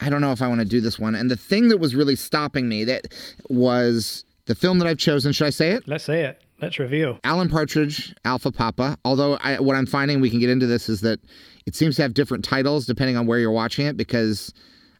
I 0.00 0.10
don't 0.10 0.20
know 0.20 0.32
if 0.32 0.42
I 0.42 0.48
want 0.48 0.60
to 0.60 0.66
do 0.66 0.80
this 0.80 0.98
one. 0.98 1.14
And 1.14 1.30
the 1.30 1.36
thing 1.36 1.68
that 1.68 1.78
was 1.78 1.94
really 1.94 2.16
stopping 2.16 2.68
me 2.68 2.84
that 2.84 3.08
was 3.48 4.24
the 4.46 4.54
film 4.54 4.78
that 4.78 4.86
I've 4.86 4.98
chosen. 4.98 5.32
Should 5.32 5.46
I 5.46 5.50
say 5.50 5.72
it? 5.72 5.86
Let's 5.86 6.04
say 6.04 6.24
it. 6.24 6.40
Let's 6.60 6.78
reveal. 6.78 7.20
Alan 7.22 7.48
Partridge, 7.48 8.14
Alpha 8.24 8.50
Papa. 8.50 8.98
Although 9.04 9.38
I, 9.42 9.60
what 9.60 9.76
I'm 9.76 9.86
finding, 9.86 10.20
we 10.20 10.30
can 10.30 10.40
get 10.40 10.50
into 10.50 10.66
this, 10.66 10.88
is 10.88 11.02
that 11.02 11.20
it 11.66 11.76
seems 11.76 11.96
to 11.96 12.02
have 12.02 12.14
different 12.14 12.44
titles 12.44 12.86
depending 12.86 13.16
on 13.16 13.26
where 13.26 13.38
you're 13.38 13.52
watching 13.52 13.86
it. 13.86 13.96
Because 13.96 14.52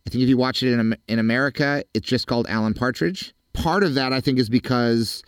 I 0.08 0.10
think 0.10 0.22
if 0.22 0.30
you 0.30 0.38
watch 0.38 0.62
it 0.62 0.72
in 0.72 0.96
in 1.06 1.18
America, 1.18 1.84
it's 1.92 2.08
just 2.08 2.26
called 2.26 2.46
Alan 2.48 2.72
Partridge. 2.72 3.34
Part 3.52 3.84
of 3.84 3.92
that, 3.92 4.10
I 4.10 4.22
think, 4.22 4.38
is 4.38 4.48
because 4.48 5.22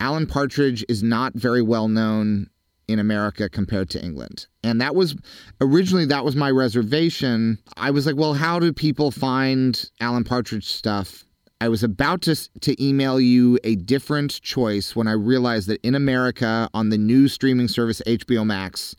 Alan 0.00 0.26
Partridge 0.26 0.84
is 0.86 1.02
not 1.02 1.32
very 1.32 1.62
well 1.62 1.88
known 1.88 2.50
in 2.88 2.98
America 2.98 3.48
compared 3.48 3.88
to 3.88 4.04
England. 4.04 4.46
And 4.62 4.82
that 4.82 4.94
was 4.94 5.16
originally 5.62 6.04
that 6.04 6.26
was 6.26 6.36
my 6.36 6.50
reservation. 6.50 7.56
I 7.78 7.90
was 7.90 8.04
like, 8.04 8.16
well, 8.16 8.34
how 8.34 8.58
do 8.58 8.70
people 8.70 9.10
find 9.10 9.82
Alan 9.98 10.24
Partridge 10.24 10.66
stuff? 10.66 11.24
I 11.62 11.70
was 11.70 11.82
about 11.82 12.20
to 12.22 12.36
to 12.36 12.84
email 12.84 13.18
you 13.18 13.58
a 13.64 13.76
different 13.76 14.42
choice 14.42 14.94
when 14.94 15.08
I 15.08 15.12
realized 15.12 15.68
that 15.68 15.80
in 15.80 15.94
America 15.94 16.68
on 16.74 16.90
the 16.90 16.98
new 16.98 17.28
streaming 17.28 17.68
service 17.68 18.02
HBO 18.06 18.44
Max, 18.44 18.94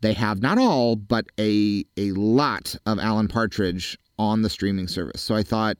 they 0.00 0.12
have 0.14 0.42
not 0.42 0.58
all 0.58 0.96
but 0.96 1.26
a 1.38 1.84
a 1.96 2.10
lot 2.10 2.74
of 2.84 2.98
Alan 2.98 3.28
Partridge 3.28 3.96
on 4.18 4.42
the 4.42 4.50
streaming 4.50 4.88
service. 4.88 5.20
So 5.20 5.34
I 5.34 5.42
thought 5.42 5.76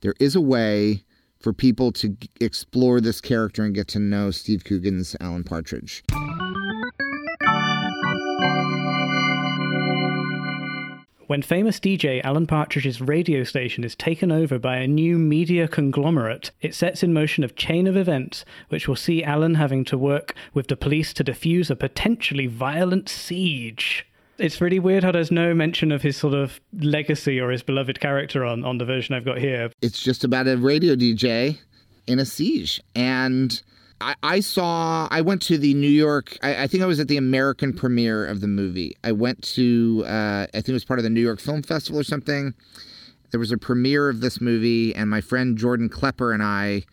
there 0.00 0.14
is 0.20 0.36
a 0.36 0.40
way 0.40 1.04
for 1.38 1.52
people 1.52 1.92
to 1.92 2.16
explore 2.40 3.00
this 3.00 3.20
character 3.20 3.64
and 3.64 3.74
get 3.74 3.88
to 3.88 3.98
know 3.98 4.30
Steve 4.30 4.64
Coogan's 4.64 5.14
Alan 5.20 5.44
Partridge. 5.44 6.02
when 11.26 11.42
famous 11.42 11.80
DJ 11.80 12.22
Alan 12.22 12.46
Partridge's 12.46 13.00
radio 13.00 13.42
station 13.42 13.82
is 13.82 13.96
taken 13.96 14.30
over 14.30 14.56
by 14.56 14.76
a 14.76 14.86
new 14.86 15.18
media 15.18 15.66
conglomerate, 15.66 16.52
it 16.60 16.76
sets 16.76 17.02
in 17.02 17.12
motion 17.12 17.42
a 17.42 17.48
chain 17.48 17.88
of 17.88 17.96
events 17.96 18.44
which 18.68 18.86
will 18.86 18.94
see 18.94 19.24
Alan 19.24 19.56
having 19.56 19.84
to 19.86 19.98
work 19.98 20.34
with 20.52 20.68
the 20.68 20.76
police 20.76 21.12
to 21.14 21.24
defuse 21.24 21.70
a 21.70 21.76
potentially 21.76 22.46
violent 22.46 23.08
siege. 23.08 24.06
It's 24.38 24.60
really 24.60 24.78
weird 24.78 25.04
how 25.04 25.12
there's 25.12 25.30
no 25.30 25.54
mention 25.54 25.92
of 25.92 26.02
his 26.02 26.16
sort 26.16 26.34
of 26.34 26.60
legacy 26.72 27.40
or 27.40 27.50
his 27.50 27.62
beloved 27.62 28.00
character 28.00 28.44
on, 28.44 28.64
on 28.64 28.78
the 28.78 28.84
version 28.84 29.14
I've 29.14 29.24
got 29.24 29.38
here. 29.38 29.70
It's 29.80 30.02
just 30.02 30.24
about 30.24 30.48
a 30.48 30.56
radio 30.56 30.94
DJ 30.94 31.58
in 32.06 32.18
a 32.18 32.24
siege. 32.24 32.80
And 32.94 33.62
I, 34.00 34.14
I 34.22 34.40
saw, 34.40 35.08
I 35.10 35.20
went 35.20 35.42
to 35.42 35.58
the 35.58 35.74
New 35.74 35.88
York, 35.88 36.36
I, 36.42 36.64
I, 36.64 36.66
think 36.66 36.82
I 36.82 36.86
was 36.86 36.98
at 36.98 37.08
the 37.08 37.16
American 37.16 37.72
premiere 37.72 38.26
of 38.26 38.40
the 38.40 38.48
movie. 38.48 38.96
I 39.04 39.12
went 39.12 39.42
to, 39.54 40.04
uh, 40.06 40.46
I 40.52 40.56
think 40.56 40.70
it 40.70 40.72
was 40.72 40.84
part 40.84 40.98
of 40.98 41.04
the 41.04 41.10
New 41.10 41.22
York 41.22 41.40
Film 41.40 41.62
Festival 41.62 42.00
or 42.00 42.04
something. 42.04 42.54
There 43.30 43.40
was 43.40 43.52
a 43.52 43.58
premiere 43.58 44.08
of 44.08 44.20
this 44.20 44.40
movie, 44.40 44.94
and 44.94 45.10
my 45.10 45.20
friend 45.20 45.56
Jordan 45.58 45.88
Klepper 45.88 46.32
and 46.32 46.42
I, 46.42 46.84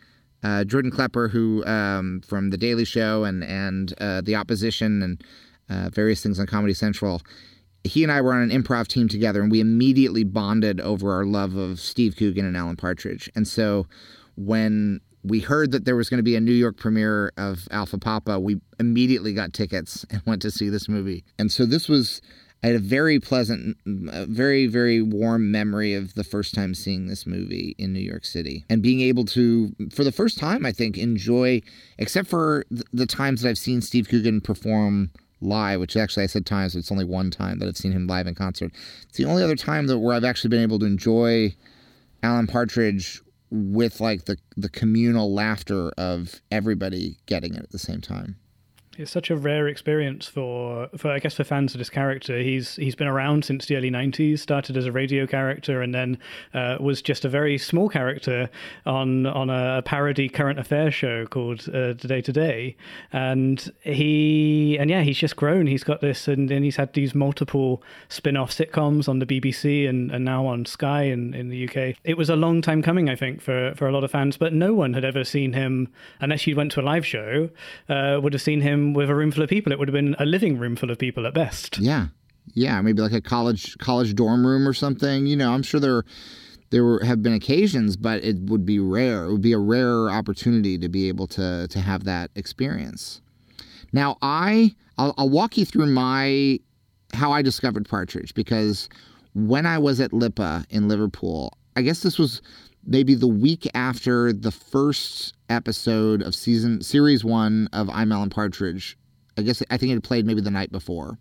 uh, 0.43 0.63
Jordan 0.63 0.89
Klepper, 0.89 1.27
who 1.27 1.63
um, 1.65 2.21
from 2.21 2.49
The 2.49 2.57
Daily 2.57 2.83
Show 2.83 3.25
and 3.25 3.43
and 3.43 3.93
uh, 4.01 4.21
The 4.21 4.35
Opposition 4.35 5.03
and 5.03 5.23
uh, 5.71 5.89
various 5.89 6.21
things 6.21 6.39
on 6.39 6.45
Comedy 6.45 6.73
Central, 6.73 7.21
he 7.83 8.03
and 8.03 8.11
I 8.11 8.21
were 8.21 8.33
on 8.33 8.41
an 8.41 8.49
improv 8.51 8.87
team 8.87 9.07
together, 9.07 9.41
and 9.41 9.51
we 9.51 9.59
immediately 9.59 10.23
bonded 10.23 10.79
over 10.79 11.13
our 11.13 11.25
love 11.25 11.55
of 11.55 11.79
Steve 11.79 12.15
Coogan 12.15 12.45
and 12.45 12.55
Alan 12.55 12.75
Partridge. 12.75 13.31
And 13.35 13.47
so 13.47 13.87
when 14.35 15.01
we 15.23 15.39
heard 15.39 15.71
that 15.71 15.85
there 15.85 15.95
was 15.95 16.09
going 16.09 16.17
to 16.17 16.23
be 16.23 16.35
a 16.35 16.41
New 16.41 16.51
York 16.51 16.77
premiere 16.77 17.31
of 17.37 17.67
Alpha 17.71 17.97
Papa. 17.97 18.39
We 18.39 18.59
immediately 18.79 19.33
got 19.33 19.53
tickets 19.53 20.05
and 20.09 20.21
went 20.25 20.41
to 20.41 20.51
see 20.51 20.69
this 20.69 20.89
movie. 20.89 21.23
And 21.37 21.51
so 21.51 21.65
this 21.65 21.87
was, 21.87 22.21
I 22.63 22.67
had 22.67 22.75
a 22.75 22.79
very 22.79 23.19
pleasant, 23.19 23.77
very, 23.85 24.67
very 24.67 25.01
warm 25.01 25.51
memory 25.51 25.93
of 25.93 26.15
the 26.15 26.23
first 26.23 26.53
time 26.53 26.73
seeing 26.73 27.07
this 27.07 27.27
movie 27.27 27.75
in 27.77 27.93
New 27.93 27.99
York 27.99 28.25
City 28.25 28.65
and 28.69 28.81
being 28.81 29.01
able 29.01 29.25
to, 29.25 29.75
for 29.93 30.03
the 30.03 30.11
first 30.11 30.37
time, 30.37 30.65
I 30.65 30.71
think, 30.71 30.97
enjoy, 30.97 31.61
except 31.97 32.27
for 32.27 32.65
the 32.91 33.05
times 33.05 33.41
that 33.41 33.49
I've 33.49 33.57
seen 33.57 33.81
Steve 33.81 34.09
Coogan 34.09 34.41
perform 34.41 35.11
live, 35.41 35.79
which 35.79 35.97
actually 35.97 36.23
I 36.23 36.27
said 36.27 36.45
times, 36.45 36.75
it's 36.75 36.91
only 36.91 37.05
one 37.05 37.31
time 37.31 37.59
that 37.59 37.67
I've 37.67 37.77
seen 37.77 37.91
him 37.91 38.07
live 38.07 38.27
in 38.27 38.35
concert. 38.35 38.71
It's 39.03 39.17
the 39.17 39.25
only 39.25 39.43
other 39.43 39.55
time 39.55 39.87
that 39.87 39.99
where 39.99 40.15
I've 40.15 40.23
actually 40.23 40.49
been 40.49 40.61
able 40.61 40.79
to 40.79 40.85
enjoy 40.85 41.55
Alan 42.23 42.47
Partridge 42.47 43.21
with 43.49 43.99
like 43.99 44.25
the 44.25 44.37
the 44.55 44.69
communal 44.69 45.33
laughter 45.33 45.89
of 45.97 46.41
everybody 46.51 47.17
getting 47.25 47.53
it 47.53 47.63
at 47.63 47.71
the 47.71 47.79
same 47.79 48.01
time. 48.01 48.37
It's 49.01 49.11
such 49.11 49.31
a 49.31 49.35
rare 49.35 49.67
experience 49.67 50.27
for, 50.27 50.87
for 50.95 51.11
I 51.11 51.17
guess 51.17 51.33
for 51.33 51.43
fans 51.43 51.73
of 51.73 51.79
this 51.79 51.89
character. 51.89 52.39
He's 52.39 52.75
he's 52.75 52.95
been 52.95 53.07
around 53.07 53.43
since 53.43 53.65
the 53.65 53.75
early 53.75 53.89
'90s. 53.89 54.39
Started 54.39 54.77
as 54.77 54.85
a 54.85 54.91
radio 54.91 55.25
character, 55.25 55.81
and 55.81 55.93
then 55.93 56.19
uh, 56.53 56.77
was 56.79 57.01
just 57.01 57.25
a 57.25 57.29
very 57.29 57.57
small 57.57 57.89
character 57.89 58.49
on 58.85 59.25
on 59.25 59.49
a 59.49 59.81
parody 59.83 60.29
current 60.29 60.59
affairs 60.59 60.93
show 60.93 61.25
called 61.25 61.67
uh, 61.69 61.93
The 61.93 62.07
Day 62.07 62.21
Today. 62.21 62.75
And 63.11 63.71
he 63.81 64.77
and 64.79 64.89
yeah, 64.89 65.01
he's 65.01 65.17
just 65.17 65.35
grown. 65.35 65.65
He's 65.65 65.83
got 65.83 66.01
this, 66.01 66.27
and 66.27 66.47
then 66.47 66.61
he's 66.61 66.75
had 66.75 66.93
these 66.93 67.15
multiple 67.15 67.81
spin-off 68.07 68.51
sitcoms 68.51 69.09
on 69.09 69.17
the 69.17 69.25
BBC 69.25 69.89
and, 69.89 70.11
and 70.11 70.23
now 70.23 70.45
on 70.45 70.65
Sky 70.65 71.03
in, 71.03 71.33
in 71.33 71.49
the 71.49 71.67
UK. 71.67 71.95
It 72.03 72.17
was 72.17 72.29
a 72.29 72.35
long 72.35 72.61
time 72.61 72.83
coming, 72.83 73.09
I 73.09 73.15
think, 73.15 73.41
for 73.41 73.73
for 73.75 73.87
a 73.87 73.91
lot 73.91 74.03
of 74.03 74.11
fans. 74.11 74.37
But 74.37 74.53
no 74.53 74.75
one 74.75 74.93
had 74.93 75.03
ever 75.03 75.23
seen 75.23 75.53
him, 75.53 75.91
unless 76.19 76.45
you 76.45 76.55
went 76.55 76.71
to 76.73 76.81
a 76.81 76.83
live 76.83 77.05
show, 77.05 77.49
uh, 77.89 78.19
would 78.21 78.33
have 78.33 78.41
seen 78.43 78.61
him 78.61 78.90
with 78.93 79.09
a 79.09 79.15
room 79.15 79.31
full 79.31 79.43
of 79.43 79.49
people. 79.49 79.71
It 79.71 79.79
would 79.79 79.87
have 79.87 79.93
been 79.93 80.15
a 80.19 80.25
living 80.25 80.57
room 80.57 80.75
full 80.75 80.91
of 80.91 80.97
people 80.97 81.25
at 81.25 81.33
best. 81.33 81.77
Yeah, 81.77 82.07
yeah, 82.53 82.81
maybe 82.81 83.01
like 83.01 83.13
a 83.13 83.21
college 83.21 83.77
college 83.77 84.15
dorm 84.15 84.45
room 84.45 84.67
or 84.67 84.73
something. 84.73 85.25
You 85.25 85.35
know, 85.35 85.53
I'm 85.53 85.63
sure 85.63 85.79
there 85.79 86.03
there 86.71 86.83
were, 86.83 87.03
have 87.03 87.21
been 87.21 87.33
occasions, 87.33 87.97
but 87.97 88.23
it 88.23 88.37
would 88.43 88.65
be 88.65 88.79
rare. 88.79 89.25
It 89.25 89.31
would 89.31 89.41
be 89.41 89.53
a 89.53 89.59
rare 89.59 90.09
opportunity 90.09 90.77
to 90.77 90.89
be 90.89 91.07
able 91.07 91.27
to 91.27 91.67
to 91.67 91.79
have 91.79 92.03
that 92.05 92.31
experience. 92.35 93.21
Now, 93.93 94.17
I 94.21 94.75
I'll, 94.97 95.13
I'll 95.17 95.29
walk 95.29 95.57
you 95.57 95.65
through 95.65 95.87
my 95.87 96.59
how 97.13 97.31
I 97.31 97.41
discovered 97.41 97.87
Partridge 97.87 98.33
because 98.33 98.87
when 99.33 99.65
I 99.65 99.77
was 99.77 99.99
at 99.99 100.13
LIPA 100.13 100.65
in 100.69 100.87
Liverpool, 100.87 101.57
I 101.75 101.81
guess 101.81 102.01
this 102.01 102.17
was 102.17 102.41
maybe 102.85 103.15
the 103.15 103.27
week 103.27 103.69
after 103.73 104.33
the 104.33 104.51
first 104.51 105.33
episode 105.49 106.21
of 106.21 106.33
season 106.33 106.81
series 106.81 107.23
one 107.23 107.69
of 107.73 107.89
I'm 107.89 108.11
Alan 108.11 108.29
Partridge. 108.29 108.97
I 109.37 109.43
guess 109.43 109.63
I 109.69 109.77
think 109.77 109.91
it 109.91 110.03
played 110.03 110.25
maybe 110.25 110.41
the 110.41 110.51
night 110.51 110.71
before. 110.71 111.17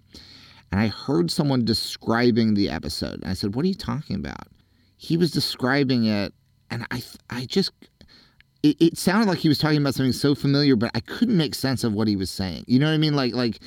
And 0.73 0.81
I 0.81 0.87
heard 0.87 1.31
someone 1.31 1.65
describing 1.65 2.55
the 2.55 2.71
episode. 2.71 3.15
And 3.15 3.27
I 3.27 3.35
said, 3.35 3.55
What 3.55 3.65
are 3.65 3.69
you 3.69 3.75
talking 3.75 4.17
about? 4.17 4.49
He 4.97 5.17
was 5.17 5.31
describing 5.31 6.05
it, 6.05 6.33
and 6.71 6.87
I 6.91 7.03
I 7.29 7.47
just 7.47 7.73
it, 8.63 8.77
it 8.81 8.99
sounded 8.99 9.29
like 9.29 9.39
he 9.39 9.49
was 9.49 9.59
talking 9.59 9.79
about 9.79 9.95
something 9.95 10.13
so 10.13 10.35
familiar, 10.35 10.77
but 10.77 10.91
I 10.95 11.01
couldn't 11.01 11.37
make 11.37 11.55
sense 11.55 11.85
of 11.85 11.95
what 11.95 12.09
he 12.09 12.17
was 12.17 12.31
saying. 12.31 12.65
You 12.67 12.79
know 12.79 12.87
what 12.87 12.93
I 12.93 12.99
mean? 12.99 13.15
Like 13.15 13.35
like 13.35 13.61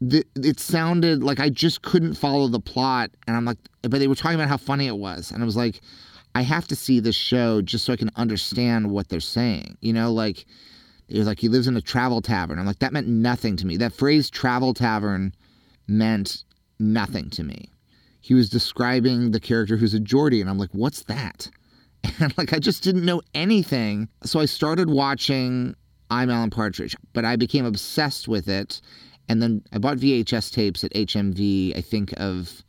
the, 0.00 0.24
it 0.36 0.60
sounded 0.60 1.22
like 1.22 1.40
I 1.40 1.48
just 1.48 1.82
couldn't 1.82 2.14
follow 2.14 2.48
the 2.48 2.60
plot, 2.60 3.10
and 3.26 3.36
I'm 3.36 3.44
like, 3.44 3.58
but 3.82 3.98
they 3.98 4.06
were 4.06 4.14
talking 4.14 4.36
about 4.36 4.48
how 4.48 4.56
funny 4.56 4.86
it 4.86 4.96
was, 4.96 5.30
and 5.30 5.42
I 5.42 5.46
was 5.46 5.56
like, 5.56 5.80
I 6.38 6.42
have 6.42 6.68
to 6.68 6.76
see 6.76 7.00
this 7.00 7.16
show 7.16 7.60
just 7.62 7.84
so 7.84 7.92
I 7.92 7.96
can 7.96 8.12
understand 8.14 8.92
what 8.92 9.08
they're 9.08 9.18
saying. 9.18 9.76
You 9.80 9.92
know, 9.92 10.12
like 10.12 10.46
it 11.08 11.18
was 11.18 11.26
like 11.26 11.40
he 11.40 11.48
lives 11.48 11.66
in 11.66 11.76
a 11.76 11.80
travel 11.80 12.22
tavern. 12.22 12.60
I'm 12.60 12.64
like, 12.64 12.78
that 12.78 12.92
meant 12.92 13.08
nothing 13.08 13.56
to 13.56 13.66
me. 13.66 13.76
That 13.76 13.92
phrase 13.92 14.30
travel 14.30 14.72
tavern 14.72 15.34
meant 15.88 16.44
nothing 16.78 17.28
to 17.30 17.42
me. 17.42 17.72
He 18.20 18.34
was 18.34 18.48
describing 18.48 19.32
the 19.32 19.40
character 19.40 19.76
who's 19.76 19.94
a 19.94 19.98
Geordie, 19.98 20.40
and 20.40 20.48
I'm 20.48 20.58
like, 20.58 20.70
what's 20.70 21.02
that? 21.04 21.50
And 22.20 22.32
like 22.38 22.52
I 22.52 22.60
just 22.60 22.84
didn't 22.84 23.04
know 23.04 23.20
anything. 23.34 24.08
So 24.22 24.38
I 24.38 24.44
started 24.44 24.88
watching 24.88 25.74
I'm 26.08 26.30
Alan 26.30 26.50
Partridge, 26.50 26.96
but 27.14 27.24
I 27.24 27.34
became 27.34 27.64
obsessed 27.64 28.28
with 28.28 28.48
it. 28.48 28.80
And 29.28 29.42
then 29.42 29.64
I 29.72 29.78
bought 29.78 29.98
VHS 29.98 30.52
tapes 30.52 30.84
at 30.84 30.92
HMV, 30.94 31.76
I 31.76 31.80
think 31.80 32.14
of 32.16 32.62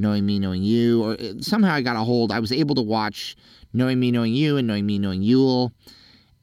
Knowing 0.00 0.26
Me, 0.26 0.38
Knowing 0.38 0.62
You, 0.62 1.04
or 1.04 1.12
uh, 1.12 1.34
somehow 1.40 1.74
I 1.74 1.82
got 1.82 1.96
a 1.96 2.00
hold. 2.00 2.32
I 2.32 2.40
was 2.40 2.50
able 2.50 2.74
to 2.74 2.82
watch 2.82 3.36
Knowing 3.72 4.00
Me, 4.00 4.10
Knowing 4.10 4.34
You 4.34 4.56
and 4.56 4.66
Knowing 4.66 4.86
Me, 4.86 4.98
Knowing 4.98 5.22
Yule. 5.22 5.72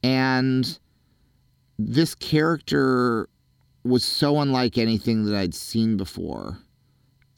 And 0.02 0.78
this 1.78 2.14
character 2.14 3.28
was 3.84 4.04
so 4.04 4.40
unlike 4.40 4.78
anything 4.78 5.24
that 5.24 5.36
I'd 5.36 5.54
seen 5.54 5.96
before. 5.96 6.58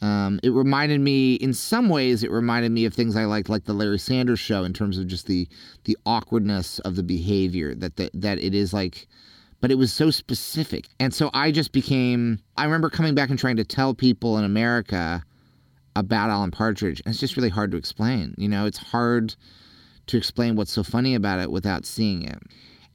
Um, 0.02 0.40
it 0.42 0.50
reminded 0.50 1.00
me, 1.00 1.34
in 1.34 1.52
some 1.52 1.88
ways, 1.88 2.22
it 2.22 2.30
reminded 2.30 2.72
me 2.72 2.84
of 2.86 2.94
things 2.94 3.16
I 3.16 3.24
liked, 3.24 3.48
like 3.48 3.64
the 3.64 3.74
Larry 3.74 3.98
Sanders 3.98 4.40
Show, 4.40 4.64
in 4.64 4.72
terms 4.72 4.98
of 4.98 5.06
just 5.06 5.26
the 5.26 5.46
the 5.84 5.96
awkwardness 6.06 6.78
of 6.80 6.96
the 6.96 7.02
behavior. 7.02 7.74
That 7.74 7.96
the, 7.96 8.10
that 8.14 8.38
it 8.38 8.54
is 8.54 8.72
like, 8.72 9.06
but 9.60 9.70
it 9.70 9.74
was 9.74 9.92
so 9.92 10.10
specific, 10.10 10.88
and 10.98 11.12
so 11.12 11.30
I 11.34 11.50
just 11.50 11.72
became. 11.72 12.40
I 12.56 12.64
remember 12.64 12.88
coming 12.88 13.14
back 13.14 13.28
and 13.28 13.38
trying 13.38 13.56
to 13.56 13.64
tell 13.64 13.92
people 13.92 14.38
in 14.38 14.44
America 14.44 15.22
about 15.96 16.30
Alan 16.30 16.50
Partridge. 16.50 17.00
And 17.04 17.12
it's 17.12 17.20
just 17.20 17.36
really 17.36 17.48
hard 17.48 17.70
to 17.72 17.76
explain. 17.76 18.34
You 18.38 18.48
know, 18.48 18.66
it's 18.66 18.78
hard 18.78 19.34
to 20.06 20.16
explain 20.16 20.56
what's 20.56 20.72
so 20.72 20.82
funny 20.82 21.14
about 21.14 21.40
it 21.40 21.50
without 21.50 21.84
seeing 21.84 22.22
it. 22.22 22.38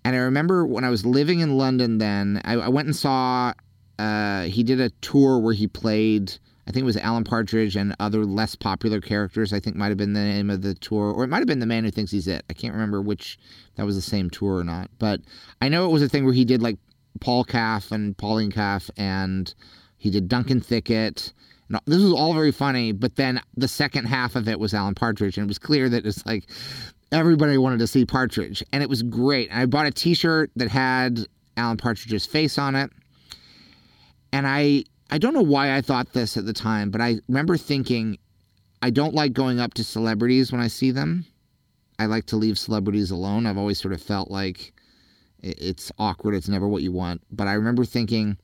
And 0.04 0.16
I 0.16 0.20
remember 0.20 0.66
when 0.66 0.84
I 0.84 0.90
was 0.90 1.06
living 1.06 1.40
in 1.40 1.58
London 1.58 1.98
then, 1.98 2.42
I, 2.46 2.54
I 2.54 2.68
went 2.70 2.88
and 2.88 2.96
saw, 2.96 3.54
uh, 3.98 4.44
he 4.44 4.64
did 4.64 4.80
a 4.80 4.90
tour 5.02 5.40
where 5.40 5.54
he 5.54 5.68
played, 5.68 6.38
I 6.68 6.72
think 6.72 6.84
it 6.84 6.86
was 6.86 6.98
Alan 6.98 7.24
Partridge 7.24 7.76
and 7.76 7.96
other 8.00 8.24
less 8.24 8.56
popular 8.56 9.02
characters, 9.02 9.52
I 9.52 9.60
think 9.60 9.76
might 9.76 9.88
have 9.88 9.98
been 9.98 10.14
the 10.14 10.20
name 10.20 10.50
of 10.50 10.62
the 10.62 10.76
tour, 10.76 11.12
or 11.12 11.24
it 11.24 11.28
might 11.28 11.40
have 11.40 11.48
been 11.48 11.60
The 11.60 11.66
Man 11.66 11.86
Who 11.86 11.92
Thinks 11.92 12.12
He's 12.12 12.28
It. 12.28 12.44
I 12.50 12.54
can't 12.54 12.74
remember 12.74 13.02
which, 13.02 13.40
that 13.78 13.86
was 13.86 13.96
the 13.96 14.02
same 14.02 14.30
tour 14.30 14.58
or 14.58 14.64
not. 14.64 14.92
But 15.00 15.22
I 15.62 15.70
know 15.70 15.86
it 15.86 15.92
was 15.92 16.04
a 16.04 16.10
thing 16.10 16.24
where 16.24 16.34
he 16.34 16.46
did 16.46 16.62
like 16.62 16.78
Paul 17.20 17.44
Calf 17.44 17.92
and 17.92 18.16
Pauline 18.18 18.52
Calf 18.52 18.92
and 18.98 19.54
he 19.98 20.10
did 20.12 20.28
Duncan 20.28 20.62
Thickett 20.62 21.34
no, 21.70 21.80
this 21.86 22.02
was 22.02 22.14
all 22.14 22.34
very 22.34 22.52
funny, 22.52 22.92
but 22.92 23.16
then 23.16 23.42
the 23.58 23.68
second 23.68 24.06
half 24.06 24.36
of 24.36 24.48
it 24.48 24.60
was 24.60 24.74
Alan 24.74 24.96
Partridge, 24.96 25.38
and 25.38 25.46
it 25.46 25.48
was 25.48 25.60
clear 25.60 25.90
that 25.90 26.06
it's 26.06 26.26
like 26.26 26.50
everybody 27.12 27.58
wanted 27.58 27.80
to 27.80 27.88
see 27.88 28.06
Partridge, 28.06 28.64
and 28.72 28.84
it 28.84 28.90
was 28.90 29.02
great. 29.04 29.50
And 29.50 29.60
I 29.60 29.66
bought 29.66 29.88
a 29.88 29.92
T-shirt 29.92 30.52
that 30.56 30.70
had 30.70 31.26
Alan 31.58 31.78
Partridge's 31.78 32.26
face 32.26 32.58
on 32.58 32.76
it, 32.76 32.92
and 34.32 34.46
I 34.46 34.84
I 35.10 35.18
don't 35.18 35.34
know 35.34 35.42
why 35.42 35.76
I 35.76 35.82
thought 35.82 36.14
this 36.14 36.38
at 36.38 36.46
the 36.46 36.54
time, 36.54 36.92
but 36.92 37.02
I 37.02 37.20
remember 37.28 37.58
thinking 37.58 38.18
I 38.82 38.92
don't 38.92 39.16
like 39.16 39.34
going 39.34 39.60
up 39.60 39.74
to 39.76 39.84
celebrities 39.84 40.52
when 40.52 40.62
I 40.62 40.68
see 40.68 40.92
them. 40.92 41.26
I 41.98 42.06
like 42.06 42.26
to 42.28 42.36
leave 42.36 42.60
celebrities 42.60 43.10
alone. 43.10 43.46
I've 43.46 43.58
always 43.58 43.80
sort 43.80 43.94
of 43.94 44.02
felt 44.02 44.30
like 44.30 44.74
it's 45.42 45.92
awkward. 45.98 46.36
It's 46.36 46.50
never 46.50 46.68
what 46.68 46.82
you 46.82 46.92
want. 46.92 47.22
But 47.32 47.48
I 47.48 47.54
remember 47.54 47.86
thinking 47.86 48.38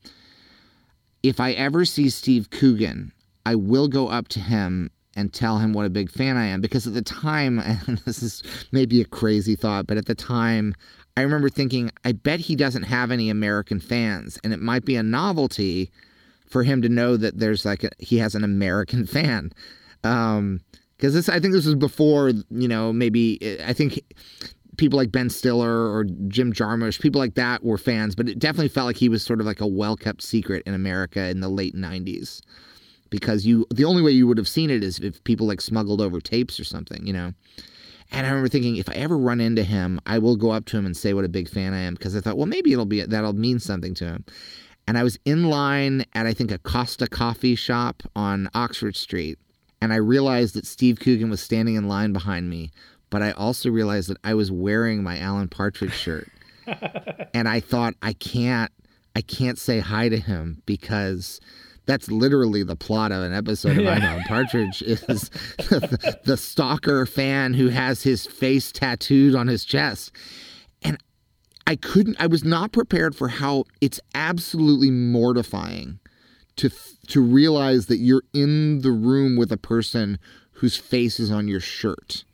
if 1.22 1.40
I 1.40 1.52
ever 1.52 1.84
see 1.84 2.08
Steve 2.08 2.50
Coogan, 2.50 3.12
I 3.46 3.54
will 3.54 3.88
go 3.88 4.08
up 4.08 4.28
to 4.28 4.40
him 4.40 4.90
and 5.14 5.32
tell 5.32 5.58
him 5.58 5.72
what 5.72 5.86
a 5.86 5.90
big 5.90 6.10
fan 6.10 6.36
I 6.36 6.46
am. 6.46 6.60
Because 6.60 6.86
at 6.86 6.94
the 6.94 7.02
time, 7.02 7.58
and 7.86 7.98
this 7.98 8.22
is 8.22 8.42
maybe 8.72 9.00
a 9.00 9.04
crazy 9.04 9.56
thought, 9.56 9.86
but 9.86 9.96
at 9.96 10.06
the 10.06 10.14
time, 10.14 10.74
I 11.16 11.22
remember 11.22 11.48
thinking, 11.48 11.90
I 12.04 12.12
bet 12.12 12.40
he 12.40 12.56
doesn't 12.56 12.84
have 12.84 13.10
any 13.10 13.28
American 13.28 13.80
fans. 13.80 14.38
And 14.42 14.52
it 14.52 14.60
might 14.60 14.84
be 14.84 14.96
a 14.96 15.02
novelty 15.02 15.90
for 16.46 16.62
him 16.62 16.82
to 16.82 16.88
know 16.88 17.16
that 17.16 17.38
there's 17.38 17.64
like 17.64 17.84
a, 17.84 17.90
he 17.98 18.18
has 18.18 18.34
an 18.34 18.44
American 18.44 19.06
fan. 19.06 19.52
Um, 20.04 20.60
because 20.96 21.14
this, 21.14 21.28
I 21.28 21.40
think 21.40 21.52
this 21.52 21.66
was 21.66 21.74
before, 21.74 22.28
you 22.50 22.68
know, 22.68 22.92
maybe 22.92 23.58
I 23.66 23.72
think 23.72 24.00
people 24.76 24.96
like 24.96 25.12
Ben 25.12 25.28
Stiller 25.28 25.92
or 25.92 26.04
Jim 26.28 26.52
Jarmusch, 26.52 27.00
people 27.00 27.18
like 27.18 27.34
that 27.34 27.62
were 27.62 27.78
fans, 27.78 28.14
but 28.14 28.28
it 28.28 28.38
definitely 28.38 28.68
felt 28.68 28.86
like 28.86 28.96
he 28.96 29.08
was 29.08 29.22
sort 29.22 29.40
of 29.40 29.46
like 29.46 29.60
a 29.60 29.66
well 29.66 29.96
kept 29.96 30.22
secret 30.22 30.62
in 30.66 30.74
America 30.74 31.28
in 31.28 31.40
the 31.40 31.48
late 31.48 31.74
90s. 31.74 32.40
Because 33.10 33.44
you, 33.44 33.66
the 33.70 33.84
only 33.84 34.00
way 34.00 34.10
you 34.10 34.26
would 34.26 34.38
have 34.38 34.48
seen 34.48 34.70
it 34.70 34.82
is 34.82 34.98
if 34.98 35.22
people 35.24 35.46
like 35.46 35.60
smuggled 35.60 36.00
over 36.00 36.18
tapes 36.18 36.58
or 36.58 36.64
something, 36.64 37.06
you 37.06 37.12
know. 37.12 37.34
And 38.10 38.26
I 38.26 38.30
remember 38.30 38.48
thinking, 38.48 38.76
if 38.76 38.88
I 38.88 38.94
ever 38.94 39.16
run 39.16 39.40
into 39.40 39.62
him, 39.62 40.00
I 40.06 40.18
will 40.18 40.36
go 40.36 40.50
up 40.50 40.64
to 40.66 40.78
him 40.78 40.86
and 40.86 40.96
say 40.96 41.12
what 41.12 41.24
a 41.24 41.28
big 41.28 41.48
fan 41.48 41.74
I 41.74 41.80
am, 41.80 41.94
because 41.94 42.16
I 42.16 42.20
thought, 42.20 42.36
well, 42.38 42.46
maybe 42.46 42.72
it'll 42.72 42.86
be 42.86 43.02
that'll 43.02 43.32
mean 43.34 43.58
something 43.58 43.94
to 43.94 44.06
him. 44.06 44.24
And 44.86 44.98
I 44.98 45.02
was 45.02 45.18
in 45.24 45.44
line 45.44 46.04
at 46.14 46.26
I 46.26 46.32
think 46.32 46.50
a 46.50 46.58
Costa 46.58 47.06
coffee 47.06 47.54
shop 47.54 48.02
on 48.16 48.50
Oxford 48.54 48.96
Street, 48.96 49.38
and 49.80 49.92
I 49.92 49.96
realized 49.96 50.54
that 50.54 50.66
Steve 50.66 50.98
Coogan 51.00 51.30
was 51.30 51.40
standing 51.40 51.74
in 51.74 51.88
line 51.88 52.12
behind 52.12 52.48
me 52.48 52.70
but 53.12 53.20
I 53.22 53.32
also 53.32 53.68
realized 53.68 54.08
that 54.08 54.16
I 54.24 54.32
was 54.32 54.50
wearing 54.50 55.02
my 55.02 55.18
Alan 55.18 55.48
Partridge 55.48 55.92
shirt. 55.92 56.28
and 57.34 57.46
I 57.46 57.60
thought 57.60 57.94
I 58.00 58.14
can't 58.14 58.72
I 59.14 59.20
can't 59.20 59.58
say 59.58 59.80
hi 59.80 60.08
to 60.08 60.16
him 60.16 60.62
because 60.64 61.38
that's 61.84 62.10
literally 62.10 62.62
the 62.62 62.74
plot 62.74 63.12
of 63.12 63.22
an 63.22 63.34
episode 63.34 63.76
of 63.76 63.84
yeah. 63.84 63.98
Alan 63.98 64.24
Partridge 64.24 64.80
is 64.80 65.00
the, 65.58 66.18
the 66.24 66.38
stalker 66.38 67.04
fan 67.04 67.52
who 67.52 67.68
has 67.68 68.02
his 68.02 68.26
face 68.26 68.72
tattooed 68.72 69.34
on 69.34 69.46
his 69.46 69.66
chest. 69.66 70.12
And 70.80 70.96
I 71.66 71.76
couldn't 71.76 72.16
I 72.18 72.28
was 72.28 72.44
not 72.44 72.72
prepared 72.72 73.14
for 73.14 73.28
how 73.28 73.64
it's 73.82 74.00
absolutely 74.14 74.90
mortifying 74.90 75.98
to 76.56 76.70
to 77.08 77.20
realize 77.20 77.86
that 77.86 77.98
you're 77.98 78.24
in 78.32 78.80
the 78.80 78.92
room 78.92 79.36
with 79.36 79.52
a 79.52 79.58
person 79.58 80.18
whose 80.52 80.78
face 80.78 81.20
is 81.20 81.30
on 81.30 81.46
your 81.46 81.60
shirt. 81.60 82.24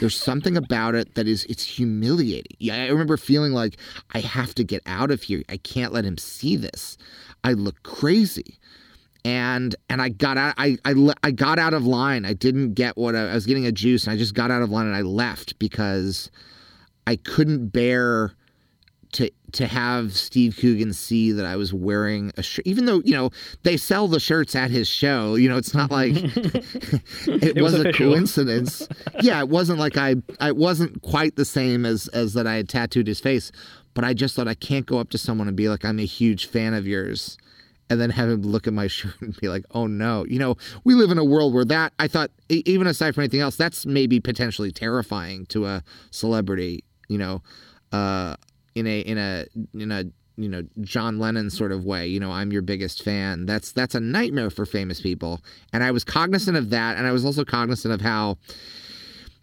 There's 0.00 0.16
something 0.16 0.56
about 0.56 0.94
it 0.94 1.14
that 1.14 1.26
is 1.28 1.44
it's 1.46 1.64
humiliating. 1.64 2.56
Yeah, 2.58 2.76
I 2.76 2.88
remember 2.88 3.16
feeling 3.16 3.52
like 3.52 3.76
I 4.12 4.20
have 4.20 4.54
to 4.56 4.64
get 4.64 4.82
out 4.86 5.10
of 5.10 5.22
here. 5.22 5.42
I 5.48 5.56
can't 5.58 5.92
let 5.92 6.04
him 6.04 6.18
see 6.18 6.56
this. 6.56 6.96
I 7.44 7.52
look 7.52 7.82
crazy. 7.82 8.58
And 9.24 9.76
and 9.88 10.02
I 10.02 10.08
got 10.08 10.36
out 10.36 10.54
I 10.58 10.78
I, 10.84 10.94
I 11.22 11.30
got 11.30 11.58
out 11.58 11.74
of 11.74 11.86
line. 11.86 12.24
I 12.24 12.32
didn't 12.32 12.74
get 12.74 12.96
what 12.96 13.14
I, 13.14 13.30
I 13.30 13.34
was 13.34 13.46
getting 13.46 13.66
a 13.66 13.72
juice 13.72 14.04
and 14.04 14.12
I 14.12 14.16
just 14.16 14.34
got 14.34 14.50
out 14.50 14.62
of 14.62 14.70
line 14.70 14.86
and 14.86 14.96
I 14.96 15.02
left 15.02 15.58
because 15.58 16.30
I 17.06 17.16
couldn't 17.16 17.68
bear 17.68 18.34
to 19.12 19.30
to 19.52 19.66
have 19.66 20.16
Steve 20.16 20.56
Coogan 20.58 20.92
see 20.92 21.32
that 21.32 21.44
I 21.44 21.56
was 21.56 21.72
wearing 21.72 22.32
a 22.36 22.42
shirt, 22.42 22.66
even 22.66 22.86
though 22.86 23.02
you 23.04 23.12
know 23.12 23.30
they 23.62 23.76
sell 23.76 24.08
the 24.08 24.20
shirts 24.20 24.54
at 24.54 24.70
his 24.70 24.88
show. 24.88 25.34
You 25.34 25.48
know, 25.48 25.58
it's 25.58 25.74
not 25.74 25.90
like 25.90 26.14
it, 26.16 27.56
it, 27.56 27.62
was, 27.62 27.74
was 27.74 27.84
a 27.84 27.92
coincidence. 27.92 28.88
yeah, 29.20 29.38
it 29.40 29.48
wasn't 29.48 29.78
like 29.78 29.96
I 29.96 30.16
I 30.40 30.52
wasn't 30.52 31.02
quite 31.02 31.36
the 31.36 31.44
same 31.44 31.84
as 31.84 32.08
as 32.08 32.32
that 32.34 32.46
I 32.46 32.54
had 32.54 32.68
tattooed 32.68 33.06
his 33.06 33.20
face, 33.20 33.52
but 33.94 34.04
I 34.04 34.14
just 34.14 34.34
thought 34.34 34.48
I 34.48 34.54
can't 34.54 34.86
go 34.86 34.98
up 34.98 35.10
to 35.10 35.18
someone 35.18 35.48
and 35.48 35.56
be 35.56 35.68
like 35.68 35.84
I'm 35.84 35.98
a 35.98 36.06
huge 36.06 36.46
fan 36.46 36.74
of 36.74 36.86
yours. 36.86 37.38
And 37.90 38.00
then 38.00 38.08
have 38.08 38.30
him 38.30 38.40
look 38.40 38.66
at 38.66 38.72
my 38.72 38.86
shirt 38.88 39.20
and 39.20 39.36
be 39.38 39.50
like, 39.50 39.66
"Oh 39.72 39.86
no!" 39.86 40.24
You 40.26 40.38
know, 40.38 40.56
we 40.82 40.94
live 40.94 41.10
in 41.10 41.18
a 41.18 41.24
world 41.24 41.52
where 41.52 41.66
that 41.66 41.92
I 41.98 42.08
thought, 42.08 42.30
even 42.48 42.86
aside 42.86 43.14
from 43.14 43.22
anything 43.22 43.40
else, 43.40 43.56
that's 43.56 43.84
maybe 43.84 44.18
potentially 44.18 44.72
terrifying 44.72 45.44
to 45.46 45.66
a 45.66 45.84
celebrity. 46.10 46.84
You 47.08 47.18
know, 47.18 47.42
uh, 47.92 48.36
in 48.74 48.86
a 48.86 49.00
in 49.00 49.18
a 49.18 49.46
in 49.74 49.90
a 49.90 50.04
you 50.36 50.48
know 50.48 50.62
John 50.80 51.18
Lennon 51.18 51.50
sort 51.50 51.72
of 51.72 51.84
way. 51.84 52.06
You 52.06 52.20
know, 52.20 52.30
I'm 52.30 52.52
your 52.52 52.62
biggest 52.62 53.02
fan. 53.02 53.46
That's 53.46 53.72
that's 53.72 53.94
a 53.94 54.00
nightmare 54.00 54.50
for 54.50 54.66
famous 54.66 55.00
people. 55.00 55.40
And 55.72 55.84
I 55.84 55.90
was 55.90 56.04
cognizant 56.04 56.56
of 56.56 56.70
that, 56.70 56.96
and 56.96 57.06
I 57.06 57.12
was 57.12 57.24
also 57.24 57.44
cognizant 57.44 57.92
of 57.92 58.00
how, 58.00 58.38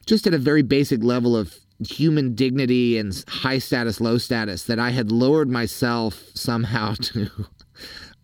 just 0.06 0.28
at 0.28 0.34
a 0.34 0.38
very 0.38 0.62
basic 0.62 1.04
level 1.04 1.36
of 1.36 1.56
human 1.88 2.36
dignity 2.36 2.98
and 2.98 3.24
high 3.28 3.60
status, 3.60 4.02
low 4.02 4.18
status, 4.18 4.64
that 4.64 4.80
I 4.80 4.90
had 4.90 5.12
lowered 5.12 5.50
myself 5.50 6.24
somehow 6.34 6.94
to. 7.02 7.30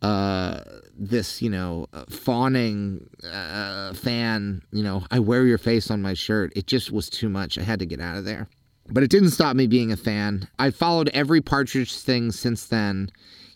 Uh, 0.01 0.61
this, 0.97 1.41
you 1.41 1.49
know, 1.49 1.87
uh, 1.93 2.05
fawning 2.09 3.09
uh, 3.29 3.93
fan, 3.93 4.61
you 4.71 4.83
know, 4.83 5.03
I 5.11 5.19
wear 5.19 5.45
your 5.45 5.57
face 5.57 5.89
on 5.89 6.01
my 6.01 6.13
shirt. 6.13 6.53
It 6.55 6.67
just 6.67 6.91
was 6.91 7.09
too 7.09 7.27
much. 7.27 7.57
I 7.57 7.63
had 7.63 7.79
to 7.79 7.85
get 7.85 7.99
out 7.99 8.15
of 8.15 8.23
there. 8.23 8.47
But 8.87 9.03
it 9.03 9.09
didn't 9.09 9.31
stop 9.31 9.55
me 9.55 9.67
being 9.67 9.91
a 9.91 9.97
fan. 9.97 10.47
I 10.59 10.69
followed 10.69 11.09
every 11.09 11.41
Partridge 11.41 11.97
thing 11.97 12.31
since 12.31 12.65
then, 12.67 13.09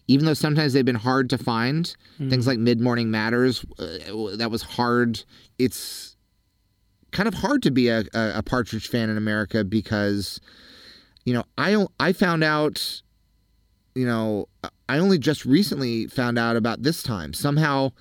even 0.07 0.25
though 0.25 0.33
sometimes 0.33 0.73
they've 0.73 0.83
been 0.83 0.95
hard 0.95 1.29
to 1.29 1.37
find. 1.37 1.95
Mm. 2.19 2.29
Things 2.29 2.47
like 2.47 2.57
Mid 2.57 2.81
Morning 2.81 3.11
Matters, 3.11 3.63
uh, 3.77 4.35
that 4.37 4.49
was 4.49 4.63
hard. 4.63 5.23
It's 5.59 6.17
kind 7.11 7.27
of 7.27 7.35
hard 7.35 7.61
to 7.63 7.71
be 7.71 7.89
a, 7.89 7.99
a, 8.13 8.33
a, 8.37 8.43
Partridge 8.43 8.87
fan 8.87 9.09
in 9.09 9.17
America 9.17 9.63
because, 9.63 10.39
you 11.25 11.33
know, 11.33 11.43
I 11.57 11.85
I 11.99 12.13
found 12.13 12.43
out, 12.43 13.01
you 13.93 14.05
know, 14.05 14.47
I 14.87 14.97
only 14.97 15.19
just 15.19 15.45
recently 15.45 16.07
found 16.07 16.39
out 16.39 16.55
about 16.55 16.81
this 16.81 17.03
time. 17.03 17.33
Somehow, 17.33 17.91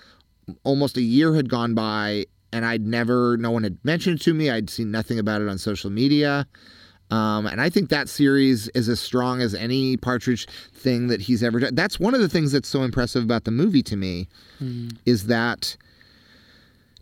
almost 0.64 0.96
a 0.96 1.02
year 1.02 1.34
had 1.34 1.50
gone 1.50 1.74
by, 1.74 2.24
and 2.52 2.64
I'd 2.64 2.86
never, 2.86 3.36
no 3.36 3.50
one 3.50 3.64
had 3.64 3.78
mentioned 3.84 4.20
it 4.20 4.24
to 4.24 4.34
me. 4.34 4.48
I'd 4.48 4.70
seen 4.70 4.90
nothing 4.90 5.18
about 5.18 5.42
it 5.42 5.48
on 5.48 5.58
social 5.58 5.90
media. 5.90 6.46
Um, 7.10 7.46
and 7.46 7.60
I 7.60 7.70
think 7.70 7.88
that 7.88 8.08
series 8.08 8.68
is 8.68 8.88
as 8.88 9.00
strong 9.00 9.40
as 9.40 9.54
any 9.54 9.96
Partridge 9.96 10.46
thing 10.72 11.08
that 11.08 11.22
he's 11.22 11.42
ever 11.42 11.60
done. 11.60 11.74
That's 11.74 11.98
one 11.98 12.14
of 12.14 12.20
the 12.20 12.28
things 12.28 12.52
that's 12.52 12.68
so 12.68 12.82
impressive 12.82 13.22
about 13.22 13.44
the 13.44 13.50
movie 13.50 13.82
to 13.84 13.96
me 13.96 14.28
mm. 14.62 14.94
is 15.06 15.26
that 15.26 15.76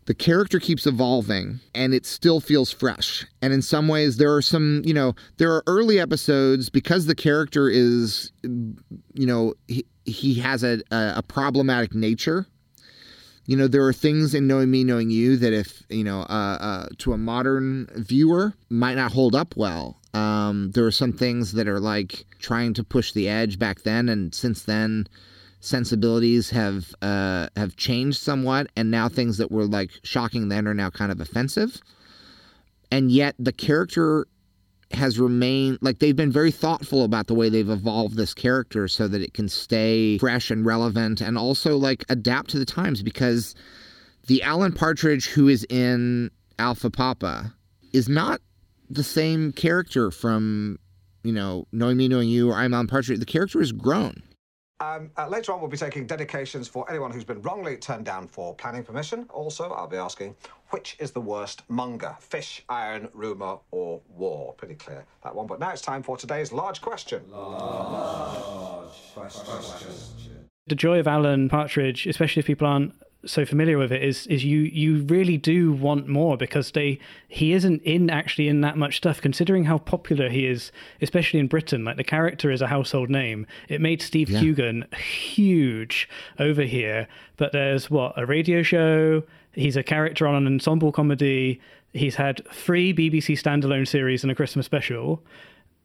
the 0.06 0.14
character 0.14 0.60
keeps 0.60 0.86
evolving 0.86 1.58
and 1.74 1.92
it 1.92 2.06
still 2.06 2.40
feels 2.40 2.70
fresh. 2.70 3.26
And 3.42 3.52
in 3.52 3.60
some 3.62 3.88
ways, 3.88 4.16
there 4.16 4.32
are 4.34 4.42
some, 4.42 4.82
you 4.84 4.94
know, 4.94 5.14
there 5.38 5.52
are 5.52 5.64
early 5.66 5.98
episodes 5.98 6.70
because 6.70 7.06
the 7.06 7.14
character 7.16 7.68
is, 7.68 8.30
you 8.42 9.26
know, 9.26 9.54
he, 9.66 9.84
he 10.04 10.34
has 10.34 10.62
a, 10.62 10.80
a 10.92 11.22
problematic 11.26 11.94
nature 11.94 12.46
you 13.46 13.56
know, 13.56 13.68
there 13.68 13.86
are 13.86 13.92
things 13.92 14.34
in 14.34 14.46
knowing 14.46 14.70
me, 14.70 14.82
knowing 14.82 15.10
you 15.10 15.36
that 15.36 15.52
if, 15.52 15.84
you 15.88 16.02
know, 16.02 16.20
uh, 16.22 16.58
uh, 16.60 16.88
to 16.98 17.12
a 17.12 17.18
modern 17.18 17.88
viewer 17.94 18.54
might 18.68 18.96
not 18.96 19.12
hold 19.12 19.34
up 19.36 19.56
well. 19.56 20.00
Um, 20.14 20.72
there 20.72 20.84
are 20.84 20.90
some 20.92 21.12
things 21.12 21.52
that 21.52 21.68
are 21.68 21.78
like 21.78 22.26
trying 22.40 22.74
to 22.74 22.84
push 22.84 23.12
the 23.12 23.28
edge 23.28 23.58
back 23.58 23.82
then, 23.82 24.08
and 24.08 24.34
since 24.34 24.62
then, 24.62 25.06
sensibilities 25.60 26.50
have 26.50 26.94
uh, 27.02 27.48
have 27.56 27.76
changed 27.76 28.18
somewhat, 28.18 28.68
and 28.76 28.90
now 28.90 29.08
things 29.08 29.38
that 29.38 29.52
were 29.52 29.66
like 29.66 29.90
shocking 30.02 30.48
then 30.48 30.66
are 30.66 30.74
now 30.74 30.90
kind 30.90 31.12
of 31.12 31.20
offensive. 31.20 31.80
And 32.90 33.10
yet, 33.10 33.34
the 33.38 33.52
character 33.52 34.26
has 34.92 35.18
remained 35.18 35.78
like 35.80 35.98
they've 35.98 36.16
been 36.16 36.30
very 36.30 36.50
thoughtful 36.50 37.02
about 37.02 37.26
the 37.26 37.34
way 37.34 37.48
they've 37.48 37.70
evolved 37.70 38.16
this 38.16 38.32
character 38.32 38.86
so 38.86 39.08
that 39.08 39.20
it 39.20 39.34
can 39.34 39.48
stay 39.48 40.16
fresh 40.18 40.50
and 40.50 40.64
relevant 40.64 41.20
and 41.20 41.36
also 41.36 41.76
like 41.76 42.04
adapt 42.08 42.50
to 42.50 42.58
the 42.58 42.64
times 42.64 43.02
because 43.02 43.54
the 44.28 44.42
Alan 44.42 44.72
Partridge 44.72 45.26
who 45.26 45.48
is 45.48 45.66
in 45.68 46.30
Alpha 46.58 46.88
Papa 46.90 47.52
is 47.92 48.08
not 48.08 48.40
the 48.88 49.02
same 49.02 49.52
character 49.52 50.10
from 50.10 50.78
you 51.24 51.32
know 51.32 51.66
knowing 51.72 51.96
me 51.96 52.06
knowing 52.06 52.28
you 52.28 52.50
or 52.50 52.54
I'm 52.54 52.72
Alan 52.72 52.86
Partridge. 52.86 53.18
The 53.18 53.26
character 53.26 53.58
has 53.58 53.72
grown 53.72 54.22
um, 54.80 55.10
uh, 55.16 55.26
later 55.26 55.52
on, 55.52 55.60
we'll 55.60 55.70
be 55.70 55.76
taking 55.76 56.06
dedications 56.06 56.68
for 56.68 56.88
anyone 56.90 57.10
who's 57.10 57.24
been 57.24 57.40
wrongly 57.42 57.76
turned 57.76 58.04
down 58.04 58.28
for 58.28 58.54
planning 58.54 58.82
permission. 58.82 59.26
Also, 59.30 59.70
I'll 59.70 59.86
be 59.86 59.96
asking, 59.96 60.36
which 60.70 60.96
is 60.98 61.12
the 61.12 61.20
worst 61.20 61.62
monger? 61.68 62.14
Fish, 62.20 62.62
iron, 62.68 63.08
rumour, 63.14 63.58
or 63.70 64.02
war? 64.08 64.52
Pretty 64.54 64.74
clear, 64.74 65.06
that 65.24 65.34
one. 65.34 65.46
But 65.46 65.60
now 65.60 65.70
it's 65.70 65.80
time 65.80 66.02
for 66.02 66.16
today's 66.18 66.52
large 66.52 66.82
question. 66.82 67.22
Large 67.30 68.92
question. 69.14 69.92
The 70.66 70.74
joy 70.74 70.98
of 70.98 71.06
Alan 71.06 71.48
Partridge, 71.48 72.06
especially 72.06 72.40
if 72.40 72.46
people 72.46 72.66
aren't 72.66 72.92
so 73.26 73.44
familiar 73.44 73.78
with 73.78 73.92
it 73.92 74.02
is 74.02 74.26
is 74.28 74.44
you 74.44 74.60
you 74.60 75.02
really 75.04 75.36
do 75.36 75.72
want 75.72 76.08
more 76.08 76.36
because 76.36 76.70
they 76.72 76.98
he 77.28 77.52
isn't 77.52 77.82
in 77.82 78.10
actually 78.10 78.48
in 78.48 78.60
that 78.62 78.76
much 78.76 78.96
stuff. 78.96 79.20
Considering 79.20 79.64
how 79.64 79.78
popular 79.78 80.28
he 80.28 80.46
is 80.46 80.72
especially 81.02 81.40
in 81.40 81.46
Britain 81.46 81.84
like 81.84 81.96
the 81.96 82.04
character 82.04 82.50
is 82.50 82.62
a 82.62 82.66
household 82.66 83.10
name. 83.10 83.46
It 83.68 83.80
made 83.80 84.02
Steve 84.02 84.30
yeah. 84.30 84.40
Coogan 84.40 84.86
huge 84.96 86.08
over 86.38 86.62
here 86.62 87.08
but 87.36 87.52
there's 87.52 87.90
what 87.90 88.12
a 88.16 88.26
radio 88.26 88.62
show 88.62 89.22
he's 89.52 89.76
a 89.76 89.82
character 89.82 90.26
on 90.26 90.34
an 90.34 90.46
ensemble 90.46 90.92
comedy 90.92 91.60
he's 91.92 92.16
had 92.16 92.40
three 92.52 92.92
BBC 92.92 93.40
standalone 93.40 93.86
series 93.86 94.22
and 94.22 94.30
a 94.30 94.34
Christmas 94.34 94.66
special 94.66 95.22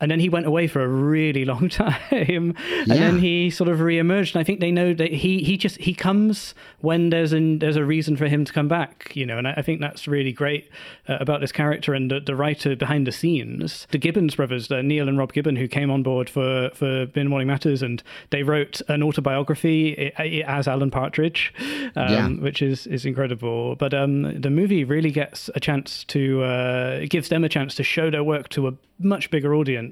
and 0.02 0.12
then 0.12 0.20
he 0.20 0.28
went 0.28 0.46
away 0.46 0.68
for 0.68 0.82
a 0.84 0.88
really 0.88 1.46
long 1.46 1.70
time 1.84 1.96
and 2.12 2.56
Yeah. 2.88 2.96
then 2.96 3.20
he 3.20 3.50
sort 3.50 3.70
of 3.70 3.80
reemerged 3.80 4.34
and 4.34 4.42
i 4.42 4.44
think 4.44 4.60
they 4.60 4.72
know 4.72 4.94
that 4.94 5.12
he 5.14 5.44
he 5.44 5.56
just 5.58 5.78
he 5.78 5.94
comes 5.94 6.54
when 6.80 7.10
there's 7.12 7.32
an 7.32 7.60
there's 7.60 7.78
a 7.78 7.86
reason 7.86 8.18
for 8.18 8.28
him 8.28 8.44
to 8.46 8.52
come 8.52 8.68
back 8.68 9.12
you 9.16 9.26
know 9.26 9.38
and 9.38 9.48
i, 9.48 9.54
I 9.58 9.62
think 9.62 9.80
that's 9.80 10.08
really 10.08 10.34
great 10.34 10.70
uh, 11.08 11.18
about 11.20 11.40
this 11.42 11.52
character 11.54 11.94
and 11.94 12.12
the, 12.12 12.20
the 12.20 12.36
writer 12.36 12.76
behind 12.76 13.08
the 13.08 13.12
scenes 13.12 13.88
the 13.92 13.98
gibbons 13.98 14.36
brothers 14.36 14.70
uh, 14.72 14.82
neil 14.82 15.08
and 15.08 15.18
rob 15.18 15.32
gibbon 15.34 15.56
who 15.56 15.68
came 15.68 15.90
on 15.92 16.04
board 16.04 16.30
for 16.30 16.70
for 16.74 17.08
Mid 17.16 17.28
Morning 17.28 17.48
Matters, 17.48 17.82
and 17.84 18.02
they 18.32 18.44
wrote 18.44 18.82
an 18.88 19.04
autobiography 19.04 20.12
i- 20.18 20.24
i- 20.24 20.44
as 20.48 20.68
Alan 20.68 20.92
Partridge, 20.92 21.54
um, 21.96 22.10
Yeah. 22.14 22.28
which 22.48 22.62
is 22.62 22.88
is 22.88 23.06
incredible. 23.06 23.76
But 23.76 23.94
um, 23.94 24.40
the 24.42 24.50
movie 24.50 24.84
really 24.84 25.12
gets 25.12 25.50
a 25.56 25.60
chance 25.60 26.04
to 26.06 26.44
uh, 26.44 27.06
gives 27.10 27.30
them 27.30 27.44
a 27.44 27.50
chance 27.50 27.76
to 27.76 27.84
show 27.84 28.10
their 28.10 28.24
work 28.24 28.50
to 28.50 28.68
a 28.68 28.74
much 29.00 29.30
bigger 29.32 29.54
audience. 29.56 29.91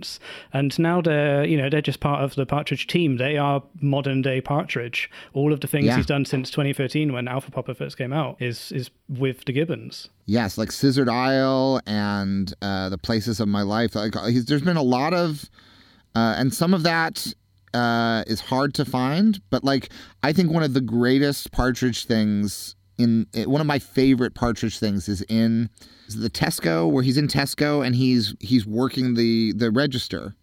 And 0.54 0.78
now 0.80 1.02
they're 1.02 1.46
you 1.46 1.58
know 1.58 1.70
they're 1.70 1.82
just 1.82 2.00
part 2.00 2.24
of 2.24 2.36
the 2.36 2.46
Partridge 2.46 2.88
team. 2.88 3.18
They 3.18 3.38
are 3.38 3.64
modern 3.82 4.22
day 4.22 4.42
Partridge. 4.42 5.10
All 5.34 5.52
of 5.54 5.60
the 5.62 5.68
things 5.68 5.86
Yeah. 5.86 5.98
he's 5.98 6.06
done 6.06 6.26
since 6.26 6.50
2013 6.52 7.12
when 7.14 7.28
Alpha 7.28 7.52
Papa 7.52 7.74
first 7.74 7.98
came 7.98 8.14
out 8.14 8.38
is 8.42 8.72
is 8.72 8.90
with 9.08 9.46
the 9.46 9.52
Gibbons. 9.54 10.10
Yes, 10.26 10.58
like 10.58 10.72
Scissored 10.72 11.10
Isle 11.10 11.82
and 11.88 12.54
uh, 12.62 12.90
the 12.90 12.98
places 13.00 13.40
of 13.40 13.48
my 13.48 13.64
life. 13.64 13.96
Like 13.96 14.14
he's, 14.28 14.46
there's 14.46 14.62
been 14.62 14.78
a 14.78 14.84
lot 14.84 15.14
of, 15.14 15.50
uh, 16.16 16.36
and 16.38 16.54
some 16.54 16.74
of 16.74 16.84
that 16.84 17.26
uh, 17.74 18.24
is 18.28 18.40
hard 18.42 18.74
to 18.76 18.86
find. 18.86 19.42
But 19.50 19.64
like 19.64 19.90
I 20.22 20.32
think 20.34 20.52
one 20.52 20.64
of 20.64 20.74
the 20.74 20.82
greatest 20.82 21.52
Partridge 21.52 22.06
things 22.06 22.76
in 23.00 23.26
one 23.46 23.62
of 23.62 23.68
my 23.68 23.80
favorite 23.80 24.36
Partridge 24.36 24.78
things 24.78 25.08
is 25.08 25.24
in 25.30 25.70
the 26.10 26.30
Tesco 26.30 26.92
where 26.92 27.02
he's 27.02 27.18
in 27.18 27.28
Tesco 27.28 27.84
and 27.84 27.96
he's 27.96 28.36
he's 28.40 28.68
working 28.68 29.16
the 29.16 29.54
the 29.54 29.72
register, 29.72 30.36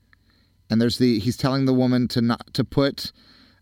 and 0.71 0.81
there's 0.81 0.99
the 0.99 1.19
he's 1.19 1.37
telling 1.37 1.67
the 1.67 1.75
woman 1.75 2.09
to 2.09 2.21
not 2.23 2.53
to 2.55 2.65
put 2.65 3.13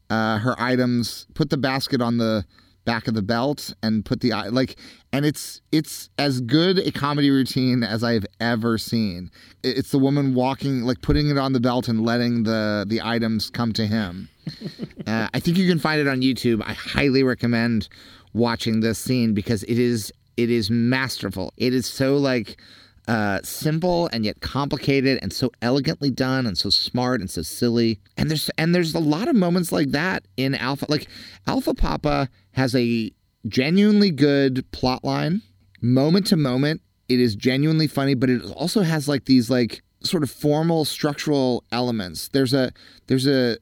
uh, 0.08 0.38
her 0.38 0.54
items, 0.60 1.26
put 1.34 1.50
the 1.50 1.56
basket 1.56 2.00
on 2.00 2.18
the 2.18 2.46
back 2.84 3.08
of 3.08 3.14
the 3.14 3.22
belt 3.22 3.74
and 3.82 4.04
put 4.04 4.20
the 4.20 4.30
like 4.50 4.76
and 5.12 5.24
it's 5.24 5.62
it's 5.72 6.10
as 6.18 6.40
good 6.40 6.78
a 6.78 6.92
comedy 6.92 7.30
routine 7.30 7.82
as 7.82 8.04
I've 8.04 8.26
ever 8.40 8.78
seen. 8.78 9.30
It's 9.64 9.90
the 9.90 9.98
woman 9.98 10.34
walking 10.34 10.82
like 10.82 11.00
putting 11.00 11.30
it 11.30 11.38
on 11.38 11.52
the 11.52 11.60
belt 11.60 11.88
and 11.88 12.04
letting 12.04 12.44
the 12.44 12.84
the 12.86 13.00
items 13.02 13.50
come 13.50 13.72
to 13.72 13.86
him. 13.86 14.28
uh, 15.06 15.28
I 15.32 15.40
think 15.40 15.56
you 15.56 15.66
can 15.66 15.78
find 15.78 16.00
it 16.00 16.06
on 16.06 16.20
YouTube. 16.20 16.62
I 16.64 16.74
highly 16.74 17.24
recommend 17.24 17.88
watching 18.34 18.80
this 18.80 18.98
scene 18.98 19.32
because 19.32 19.62
it 19.62 19.78
is 19.78 20.12
it 20.36 20.50
is 20.50 20.70
masterful. 20.70 21.52
It 21.56 21.72
is 21.72 21.86
so 21.86 22.16
like 22.16 22.60
uh, 23.06 23.40
simple 23.42 24.08
and 24.12 24.24
yet 24.24 24.40
complicated 24.40 25.18
and 25.22 25.32
so 25.32 25.50
elegantly 25.62 26.10
done 26.10 26.46
and 26.46 26.56
so 26.56 26.70
smart 26.70 27.20
and 27.20 27.30
so 27.30 27.42
silly. 27.42 28.00
And 28.16 28.30
there's 28.30 28.50
and 28.58 28.74
there's 28.74 28.94
a 28.94 29.00
lot 29.00 29.28
of 29.28 29.36
moments 29.36 29.72
like 29.72 29.90
that 29.90 30.24
in 30.36 30.54
Alpha. 30.54 30.86
Like 30.88 31.08
Alpha 31.46 31.74
Papa 31.74 32.28
has 32.52 32.74
a 32.74 33.12
genuinely 33.46 34.10
good 34.10 34.70
plot 34.72 35.04
line. 35.04 35.42
Moment 35.80 36.26
to 36.28 36.36
moment, 36.36 36.80
it 37.08 37.20
is 37.20 37.36
genuinely 37.36 37.86
funny, 37.86 38.14
but 38.14 38.30
it 38.30 38.42
also 38.52 38.80
has 38.80 39.06
like 39.06 39.26
these 39.26 39.50
like 39.50 39.82
sort 40.02 40.22
of 40.22 40.30
formal 40.30 40.84
structural 40.84 41.64
elements. 41.72 42.28
There's 42.28 42.54
a 42.54 42.72
there's 43.06 43.26
a 43.26 43.58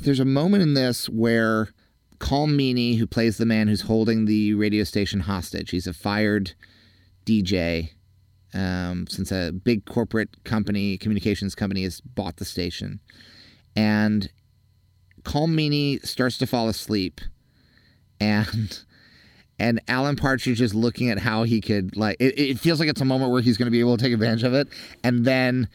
there's 0.00 0.20
a 0.20 0.24
moment 0.24 0.62
in 0.62 0.74
this 0.74 1.08
where 1.08 1.68
Colm 2.18 2.50
Meaney, 2.56 2.98
who 2.98 3.06
plays 3.06 3.38
the 3.38 3.46
man 3.46 3.68
who's 3.68 3.82
holding 3.82 4.24
the 4.24 4.54
radio 4.54 4.84
station 4.84 5.20
hostage, 5.20 5.70
he's 5.70 5.86
a 5.86 5.92
fired 5.92 6.54
DJ 7.24 7.90
um, 8.54 9.06
since 9.06 9.30
a 9.30 9.52
big 9.52 9.84
corporate 9.84 10.44
company, 10.44 10.96
communications 10.96 11.54
company, 11.54 11.82
has 11.82 12.00
bought 12.00 12.36
the 12.36 12.44
station. 12.44 13.00
And 13.76 14.30
Colm 15.22 15.54
Meaney 15.54 16.04
starts 16.04 16.38
to 16.38 16.46
fall 16.46 16.68
asleep, 16.68 17.20
and 18.20 18.82
and 19.58 19.80
Alan 19.88 20.16
Partridge 20.16 20.60
is 20.60 20.74
looking 20.74 21.10
at 21.10 21.18
how 21.18 21.42
he 21.42 21.60
could 21.60 21.96
like. 21.96 22.16
It, 22.18 22.38
it 22.38 22.58
feels 22.58 22.80
like 22.80 22.88
it's 22.88 23.00
a 23.00 23.04
moment 23.04 23.30
where 23.30 23.42
he's 23.42 23.56
going 23.56 23.66
to 23.66 23.70
be 23.70 23.80
able 23.80 23.96
to 23.96 24.02
take 24.02 24.12
advantage 24.12 24.44
of 24.44 24.54
it, 24.54 24.68
and 25.04 25.24
then 25.24 25.68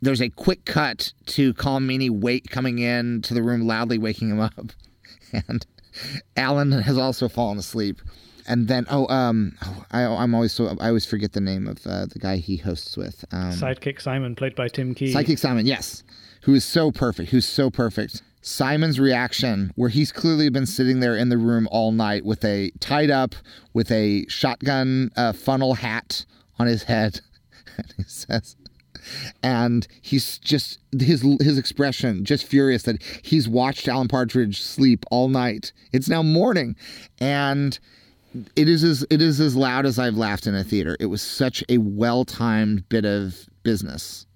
there's 0.00 0.22
a 0.22 0.28
quick 0.28 0.64
cut 0.64 1.12
to 1.26 1.54
Colm 1.54 1.86
Meaney 1.86 2.10
wake 2.10 2.50
coming 2.50 2.78
in 2.78 3.22
to 3.22 3.34
the 3.34 3.42
room 3.42 3.66
loudly, 3.66 3.98
waking 3.98 4.30
him 4.30 4.40
up, 4.40 4.72
and 5.48 5.66
Alan 6.36 6.72
has 6.72 6.98
also 6.98 7.28
fallen 7.28 7.58
asleep. 7.58 8.00
And 8.46 8.66
then, 8.66 8.86
oh, 8.90 9.06
um, 9.06 9.56
oh, 9.62 9.84
I, 9.92 10.02
I'm 10.02 10.34
always 10.34 10.52
so 10.52 10.76
I 10.80 10.88
always 10.88 11.06
forget 11.06 11.32
the 11.32 11.40
name 11.40 11.68
of 11.68 11.86
uh, 11.86 12.06
the 12.06 12.18
guy 12.18 12.36
he 12.36 12.56
hosts 12.56 12.96
with. 12.96 13.24
Um, 13.30 13.52
Sidekick 13.52 14.00
Simon, 14.00 14.34
played 14.34 14.56
by 14.56 14.68
Tim 14.68 14.94
Key. 14.94 15.14
Sidekick 15.14 15.38
Simon, 15.38 15.64
yes, 15.64 16.02
who 16.42 16.54
is 16.54 16.64
so 16.64 16.90
perfect, 16.90 17.30
who's 17.30 17.46
so 17.46 17.70
perfect. 17.70 18.20
Simon's 18.40 18.98
reaction, 18.98 19.72
where 19.76 19.88
he's 19.88 20.10
clearly 20.10 20.48
been 20.48 20.66
sitting 20.66 20.98
there 20.98 21.16
in 21.16 21.28
the 21.28 21.38
room 21.38 21.68
all 21.70 21.92
night 21.92 22.24
with 22.24 22.44
a 22.44 22.72
tied 22.80 23.10
up 23.10 23.36
with 23.72 23.92
a 23.92 24.26
shotgun 24.28 25.10
uh, 25.16 25.32
funnel 25.32 25.74
hat 25.74 26.24
on 26.58 26.66
his 26.66 26.82
head, 26.82 27.20
and 27.76 27.94
he 27.96 28.02
says, 28.02 28.56
and 29.42 29.86
he's 30.00 30.38
just 30.38 30.78
his 30.98 31.22
his 31.40 31.58
expression 31.58 32.24
just 32.24 32.44
furious 32.44 32.82
that 32.84 33.02
he's 33.22 33.48
watched 33.48 33.88
Alan 33.88 34.08
Partridge 34.08 34.60
sleep 34.60 35.04
all 35.10 35.28
night. 35.28 35.72
It's 35.92 36.08
now 36.08 36.22
morning, 36.22 36.76
and 37.20 37.78
it 38.56 38.68
is 38.68 38.82
as 38.84 39.06
it 39.10 39.20
is 39.20 39.40
as 39.40 39.56
loud 39.56 39.86
as 39.86 39.98
I've 39.98 40.16
laughed 40.16 40.46
in 40.46 40.54
a 40.54 40.64
theater. 40.64 40.96
It 41.00 41.06
was 41.06 41.22
such 41.22 41.62
a 41.68 41.78
well 41.78 42.24
timed 42.24 42.88
bit 42.88 43.04
of 43.04 43.48
business. 43.62 44.26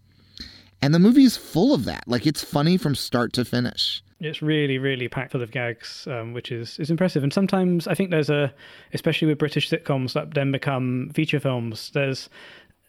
And 0.83 0.95
the 0.95 0.99
movie 0.99 1.25
is 1.25 1.37
full 1.37 1.75
of 1.75 1.85
that. 1.87 2.05
Like 2.07 2.27
it's 2.27 2.45
funny 2.45 2.77
from 2.77 2.95
start 2.95 3.33
to 3.35 3.45
finish. 3.45 4.03
It's 4.21 4.41
really, 4.41 4.79
really 4.79 5.09
packed 5.09 5.33
full 5.33 5.43
of 5.43 5.51
gags, 5.51 6.07
um, 6.11 6.33
which 6.33 6.51
is 6.51 6.79
is 6.79 6.91
impressive. 6.91 7.23
And 7.23 7.33
sometimes 7.33 7.87
I 7.87 7.95
think 7.95 8.11
there's 8.11 8.31
a, 8.31 8.53
especially 8.95 9.29
with 9.29 9.39
British 9.39 9.71
sitcoms 9.71 10.13
that 10.15 10.35
then 10.35 10.53
become 10.53 11.11
feature 11.15 11.41
films. 11.41 11.91
There's 11.93 12.31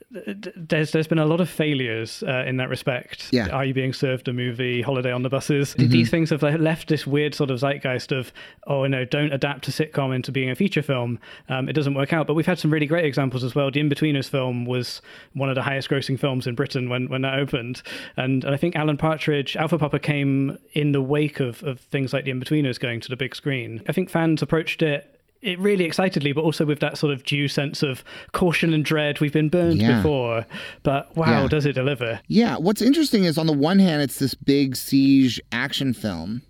there's 0.09 0.91
there's 0.91 1.07
been 1.07 1.19
a 1.19 1.25
lot 1.25 1.41
of 1.41 1.49
failures 1.49 2.23
uh, 2.25 2.45
in 2.47 2.57
that 2.57 2.69
respect. 2.69 3.27
Yeah. 3.31 3.49
Are 3.49 3.65
you 3.65 3.73
being 3.73 3.91
served 3.91 4.27
a 4.29 4.33
movie? 4.33 4.81
Holiday 4.81 5.11
on 5.11 5.23
the 5.23 5.29
buses. 5.29 5.73
These 5.77 6.09
things 6.09 6.29
have 6.29 6.43
left 6.43 6.87
this 6.87 7.05
weird 7.05 7.35
sort 7.35 7.51
of 7.51 7.59
zeitgeist 7.59 8.17
of 8.17 8.31
oh 8.67 8.85
no, 8.87 9.03
don't 9.03 9.33
adapt 9.33 9.67
a 9.67 9.71
sitcom 9.71 10.15
into 10.15 10.31
being 10.31 10.49
a 10.49 10.55
feature 10.55 10.81
film. 10.81 11.19
Um, 11.49 11.67
it 11.67 11.73
doesn't 11.73 11.93
work 11.93 12.13
out. 12.13 12.25
But 12.25 12.35
we've 12.35 12.45
had 12.45 12.57
some 12.57 12.71
really 12.71 12.85
great 12.85 13.03
examples 13.03 13.43
as 13.43 13.53
well. 13.53 13.69
The 13.69 13.81
Inbetweeners 13.81 14.29
film 14.29 14.65
was 14.65 15.01
one 15.33 15.49
of 15.49 15.55
the 15.55 15.63
highest 15.63 15.89
grossing 15.89 16.17
films 16.17 16.47
in 16.47 16.55
Britain 16.55 16.89
when 16.89 17.09
when 17.09 17.21
that 17.23 17.37
opened, 17.37 17.81
and, 18.15 18.45
and 18.45 18.53
I 18.53 18.57
think 18.57 18.77
Alan 18.77 18.97
Partridge, 18.97 19.57
Alpha 19.57 19.77
Papa 19.77 19.99
came 19.99 20.57
in 20.71 20.93
the 20.93 21.01
wake 21.01 21.41
of 21.41 21.63
of 21.63 21.81
things 21.81 22.13
like 22.13 22.23
The 22.23 22.31
Inbetweeners 22.31 22.79
going 22.79 23.01
to 23.01 23.09
the 23.09 23.17
big 23.17 23.35
screen. 23.35 23.83
I 23.89 23.91
think 23.91 24.09
fans 24.09 24.41
approached 24.41 24.81
it 24.81 25.16
it 25.41 25.59
really 25.59 25.83
excitedly, 25.85 26.31
but 26.31 26.41
also 26.41 26.65
with 26.65 26.79
that 26.79 26.97
sort 26.97 27.13
of 27.13 27.23
due 27.23 27.47
sense 27.47 27.83
of 27.83 28.03
caution 28.31 28.73
and 28.73 28.83
dread. 28.83 29.19
We've 29.19 29.31
been 29.33 29.49
burned 29.49 29.79
Yeah. 29.81 29.97
before, 29.97 30.45
but 30.83 31.15
wow, 31.15 31.43
Yeah. 31.43 31.47
does 31.47 31.65
it 31.65 31.73
deliver? 31.73 32.19
Yeah, 32.27 32.57
what's 32.57 32.81
interesting 32.81 33.23
is 33.25 33.37
on 33.37 33.47
the 33.47 33.53
one 33.53 33.79
hand, 33.79 34.01
it's 34.01 34.19
this 34.19 34.33
big 34.33 34.75
siege 34.75 35.39
action 35.51 35.93
film. 35.93 36.41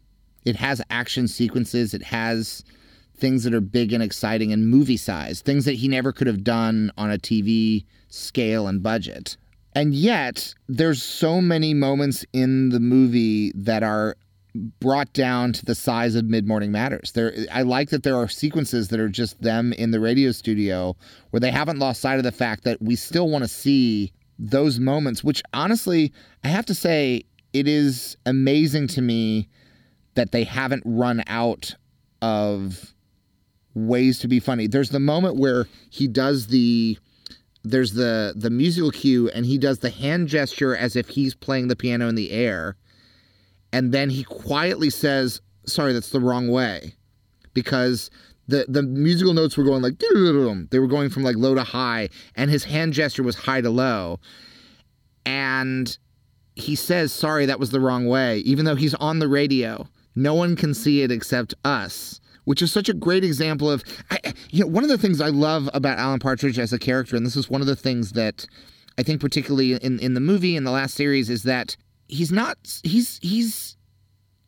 It 0.46 0.56
has 0.58 0.82
action 0.90 1.28
sequences, 1.28 1.94
it 1.94 2.04
has 2.04 2.64
things 3.18 3.44
that 3.44 3.54
are 3.54 3.60
big 3.62 3.92
and 3.94 4.02
exciting 4.04 4.54
and 4.54 4.70
movie 4.70 4.96
size, 4.98 5.42
things 5.42 5.66
that 5.66 5.74
he 5.74 5.88
never 5.88 6.12
could 6.12 6.28
have 6.28 6.44
done 6.44 6.92
on 6.98 7.12
a 7.12 7.18
TV 7.18 7.84
scale 8.10 8.68
and 8.68 8.82
budget. 8.84 9.36
And 9.76 9.94
yet, 9.94 10.54
there's 10.70 11.04
so 11.04 11.42
many 11.42 11.74
moments 11.74 12.26
in 12.32 12.70
the 12.70 12.80
movie 12.80 13.52
that 13.56 13.84
are 13.84 14.16
brought 14.80 15.14
down 15.14 15.54
to 15.54 15.66
the 15.66 15.76
size 15.76 16.16
of 16.16 16.26
Mid 16.26 16.48
Morning 16.48 16.72
Matters. 16.72 17.12
There, 17.12 17.34
I 17.52 17.62
like 17.62 17.90
that 17.90 18.04
there 18.04 18.16
are 18.16 18.28
sequences 18.28 18.90
that 18.90 19.00
are 19.00 19.10
just 19.10 19.42
them 19.42 19.74
in 19.74 19.92
the 19.92 20.00
radio 20.00 20.32
studio 20.32 20.96
where 21.32 21.40
they 21.40 21.52
haven't 21.52 21.80
lost 21.80 22.02
sight 22.02 22.18
of 22.18 22.24
the 22.24 22.32
fact 22.32 22.64
that 22.64 22.82
we 22.82 22.96
still 22.96 23.30
want 23.30 23.44
to 23.44 23.48
see 23.48 24.12
those 24.40 24.80
moments. 24.80 25.24
Which 25.24 25.42
honestly, 25.54 26.14
I 26.44 26.50
have 26.50 26.66
to 26.68 26.76
say, 26.76 27.24
it 27.54 27.68
is 27.68 28.18
amazing 28.26 28.88
to 28.90 29.02
me 29.02 29.50
that 30.16 30.32
they 30.32 30.44
haven't 30.44 30.84
run 30.86 31.24
out 31.28 31.76
of 32.22 32.94
ways 33.74 34.20
to 34.20 34.28
be 34.28 34.40
funny. 34.40 34.68
There's 34.68 34.90
the 34.90 35.00
moment 35.00 35.38
where 35.38 35.68
he 35.90 36.08
does 36.08 36.48
the 36.48 36.98
there's 37.64 37.94
the 37.94 38.34
the 38.36 38.50
musical 38.50 38.92
cue 38.92 39.30
and 39.30 39.46
he 39.46 39.58
does 39.58 39.80
the 39.80 39.90
hand 39.90 40.28
gesture 40.28 40.76
as 40.76 40.96
if 40.96 41.10
he's 41.10 41.36
playing 41.36 41.68
the 41.68 41.76
piano 41.76 42.08
in 42.08 42.16
the 42.16 42.32
air 42.32 42.76
and 43.72 43.94
then 43.94 44.10
he 44.10 44.24
quietly 44.24 44.90
says 44.90 45.42
sorry 45.66 45.94
that's 45.94 46.10
the 46.10 46.20
wrong 46.20 46.48
way. 46.48 46.94
Because 47.54 48.10
the 48.48 48.66
the 48.68 48.84
musical 48.84 49.34
notes 49.34 49.58
were 49.58 49.64
going 49.64 49.82
like 49.82 50.00
they 50.00 50.80
were 50.80 50.88
going 50.88 51.10
from 51.10 51.24
like 51.24 51.36
low 51.36 51.56
to 51.56 51.64
high 51.64 52.10
and 52.36 52.50
his 52.50 52.64
hand 52.64 52.94
gesture 52.94 53.24
was 53.24 53.36
high 53.36 53.62
to 53.62 53.70
low. 53.70 54.20
And 55.26 55.98
he 56.56 56.76
says 56.76 57.12
sorry 57.12 57.46
that 57.46 57.60
was 57.60 57.72
the 57.72 57.80
wrong 57.80 58.08
way. 58.08 58.40
Even 58.40 58.66
though 58.66 58.76
he's 58.76 58.94
on 58.96 59.20
the 59.20 59.28
radio 59.28 59.88
no 60.16 60.34
one 60.34 60.56
can 60.56 60.74
see 60.74 61.04
it 61.04 61.12
except 61.12 61.54
us 61.64 62.20
which 62.46 62.62
is 62.62 62.72
such 62.72 62.90
a 62.90 62.94
great 62.94 63.24
example 63.24 63.70
of 63.70 63.84
I, 64.10 64.34
you 64.50 64.62
know 64.62 64.68
one 64.68 64.84
of 64.84 64.90
the 64.90 64.98
things 64.98 65.22
i 65.22 65.28
love 65.28 65.70
about 65.76 66.00
alan 66.00 66.18
partridge 66.18 66.58
as 66.58 66.74
a 66.74 66.80
character 66.80 67.16
and 67.16 67.24
this 67.24 67.36
is 67.36 67.52
one 67.52 67.62
of 67.62 67.68
the 67.68 67.76
things 67.76 68.14
that 68.14 68.48
I 68.98 69.04
think 69.04 69.22
particularly 69.22 69.74
in 69.74 70.00
in 70.00 70.14
the 70.16 70.20
movie 70.20 70.56
in 70.56 70.64
the 70.64 70.72
last 70.72 70.96
series 70.96 71.30
is 71.30 71.44
that 71.44 71.78
he's 72.08 72.32
not 72.32 72.58
he's 72.84 73.20
he's 73.22 73.78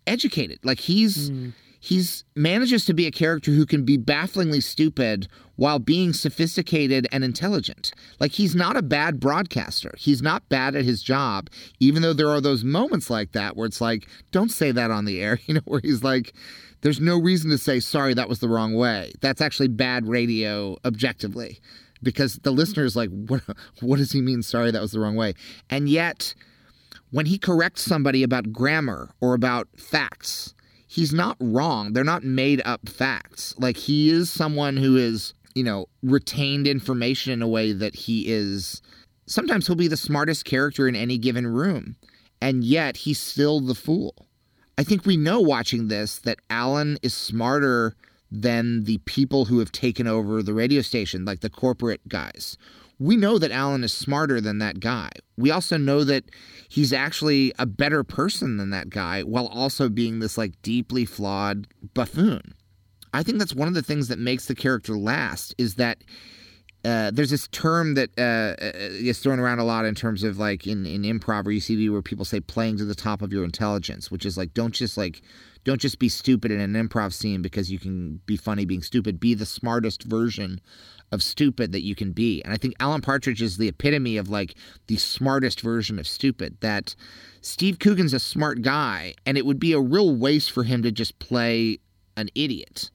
educated. 0.07 0.59
Like 0.63 0.79
he's 0.79 1.29
mm. 1.29 1.53
he's 1.79 2.23
manages 2.35 2.85
to 2.85 2.93
be 2.93 3.05
a 3.05 3.11
character 3.11 3.51
who 3.51 3.65
can 3.65 3.85
be 3.85 3.97
bafflingly 3.97 4.61
stupid 4.61 5.27
while 5.55 5.79
being 5.79 6.13
sophisticated 6.13 7.07
and 7.11 7.23
intelligent. 7.23 7.91
Like 8.19 8.31
he's 8.31 8.55
not 8.55 8.77
a 8.77 8.81
bad 8.81 9.19
broadcaster. 9.19 9.93
He's 9.97 10.21
not 10.21 10.47
bad 10.49 10.75
at 10.75 10.85
his 10.85 11.03
job, 11.03 11.49
even 11.79 12.01
though 12.01 12.13
there 12.13 12.29
are 12.29 12.41
those 12.41 12.63
moments 12.63 13.09
like 13.09 13.33
that 13.33 13.55
where 13.55 13.65
it's 13.65 13.81
like, 13.81 14.07
don't 14.31 14.51
say 14.51 14.71
that 14.71 14.91
on 14.91 15.05
the 15.05 15.21
air, 15.21 15.39
you 15.45 15.55
know, 15.55 15.61
where 15.65 15.81
he's 15.81 16.03
like 16.03 16.33
there's 16.81 17.01
no 17.01 17.19
reason 17.19 17.49
to 17.49 17.57
say 17.57 17.79
sorry 17.79 18.13
that 18.13 18.29
was 18.29 18.39
the 18.39 18.47
wrong 18.47 18.73
way. 18.73 19.11
That's 19.21 19.41
actually 19.41 19.67
bad 19.67 20.07
radio 20.07 20.77
objectively 20.85 21.59
because 22.01 22.35
the 22.43 22.51
listener 22.51 22.85
is 22.85 22.95
like 22.95 23.09
what 23.09 23.41
what 23.81 23.97
does 23.97 24.11
he 24.11 24.21
mean 24.21 24.41
sorry 24.41 24.71
that 24.71 24.81
was 24.81 24.91
the 24.91 24.99
wrong 24.99 25.15
way? 25.15 25.33
And 25.69 25.89
yet 25.89 26.33
when 27.11 27.25
he 27.25 27.37
corrects 27.37 27.81
somebody 27.81 28.23
about 28.23 28.51
grammar 28.51 29.11
or 29.19 29.33
about 29.33 29.67
facts, 29.77 30.53
he's 30.87 31.13
not 31.13 31.37
wrong. 31.39 31.93
They're 31.93 32.03
not 32.03 32.23
made 32.23 32.61
up 32.65 32.87
facts. 32.87 33.55
Like 33.57 33.77
he 33.77 34.09
is 34.09 34.31
someone 34.31 34.77
who 34.77 34.95
is, 34.97 35.33
you 35.55 35.63
know, 35.63 35.87
retained 36.03 36.67
information 36.67 37.33
in 37.33 37.41
a 37.41 37.47
way 37.47 37.71
that 37.71 37.95
he 37.95 38.27
is. 38.27 38.81
Sometimes 39.25 39.67
he'll 39.67 39.75
be 39.75 39.87
the 39.87 39.97
smartest 39.97 40.45
character 40.45 40.87
in 40.87 40.95
any 40.95 41.17
given 41.17 41.47
room, 41.47 41.95
and 42.41 42.63
yet 42.63 42.97
he's 42.97 43.19
still 43.19 43.59
the 43.59 43.75
fool. 43.75 44.27
I 44.77 44.83
think 44.83 45.05
we 45.05 45.17
know 45.17 45.39
watching 45.39 45.87
this 45.87 46.19
that 46.19 46.39
Alan 46.49 46.97
is 47.03 47.13
smarter 47.13 47.95
than 48.31 48.83
the 48.83 48.99
people 48.99 49.45
who 49.45 49.59
have 49.59 49.71
taken 49.71 50.07
over 50.07 50.41
the 50.41 50.53
radio 50.53 50.81
station, 50.81 51.25
like 51.25 51.41
the 51.41 51.49
corporate 51.49 52.07
guys 52.07 52.57
we 52.99 53.15
know 53.15 53.37
that 53.39 53.51
Alan 53.51 53.83
is 53.83 53.93
smarter 53.93 54.41
than 54.41 54.59
that 54.59 54.79
guy. 54.79 55.09
We 55.37 55.51
also 55.51 55.77
know 55.77 56.03
that 56.03 56.25
he's 56.67 56.91
actually 56.91 57.53
a 57.57 57.65
better 57.65 58.03
person 58.03 58.57
than 58.57 58.69
that 58.71 58.89
guy 58.89 59.23
while 59.23 59.47
also 59.47 59.87
being 59.87 60.19
this 60.19 60.37
like 60.37 60.61
deeply 60.61 61.05
flawed 61.05 61.67
buffoon. 61.93 62.53
I 63.13 63.23
think 63.23 63.39
that's 63.39 63.55
one 63.55 63.69
of 63.69 63.73
the 63.73 63.81
things 63.81 64.09
that 64.09 64.19
makes 64.19 64.45
the 64.45 64.55
character 64.55 64.97
last 64.97 65.55
is 65.57 65.75
that 65.75 66.03
uh, 66.85 67.11
there's 67.11 67.31
this 67.31 67.47
term 67.49 67.95
that 67.95 68.09
uh, 68.17 69.11
uh 69.11 69.13
thrown 69.13 69.39
around 69.39 69.59
a 69.59 69.65
lot 69.65 69.83
in 69.85 69.95
terms 69.95 70.23
of 70.23 70.37
like 70.37 70.65
in, 70.65 70.85
in 70.85 71.01
improv 71.01 71.41
or 71.41 71.51
UCB 71.51 71.91
where 71.91 72.01
people 72.01 72.23
say 72.23 72.39
playing 72.39 72.77
to 72.77 72.85
the 72.85 72.95
top 72.95 73.21
of 73.21 73.33
your 73.33 73.43
intelligence, 73.43 74.11
which 74.11 74.25
is 74.25 74.37
like 74.37 74.53
don't 74.53 74.73
just 74.73 74.97
like 74.97 75.21
don't 75.65 75.81
just 75.81 75.99
be 75.99 76.07
stupid 76.07 76.51
in 76.51 76.59
an 76.59 76.73
improv 76.73 77.11
scene 77.11 77.41
because 77.41 77.69
you 77.71 77.79
can 77.79 78.21
be 78.25 78.37
funny 78.37 78.63
being 78.63 78.81
stupid. 78.81 79.19
Be 79.19 79.33
the 79.33 79.45
smartest 79.45 80.03
version 80.03 80.61
of 81.11 81.23
stupid 81.23 81.71
that 81.71 81.83
you 81.83 81.95
can 81.95 82.11
be. 82.11 82.41
And 82.43 82.53
I 82.53 82.57
think 82.57 82.75
Alan 82.79 83.01
Partridge 83.01 83.41
is 83.41 83.57
the 83.57 83.67
epitome 83.67 84.17
of 84.17 84.29
like 84.29 84.55
the 84.87 84.97
smartest 84.97 85.61
version 85.61 85.99
of 85.99 86.07
stupid. 86.07 86.57
That 86.61 86.95
Steve 87.41 87.79
Coogan's 87.79 88.13
a 88.13 88.19
smart 88.19 88.61
guy, 88.61 89.15
and 89.25 89.37
it 89.37 89.45
would 89.45 89.59
be 89.59 89.73
a 89.73 89.79
real 89.79 90.15
waste 90.15 90.51
for 90.51 90.63
him 90.63 90.83
to 90.83 90.91
just 90.91 91.19
play 91.19 91.79
an 92.17 92.29
idiot. 92.35 92.91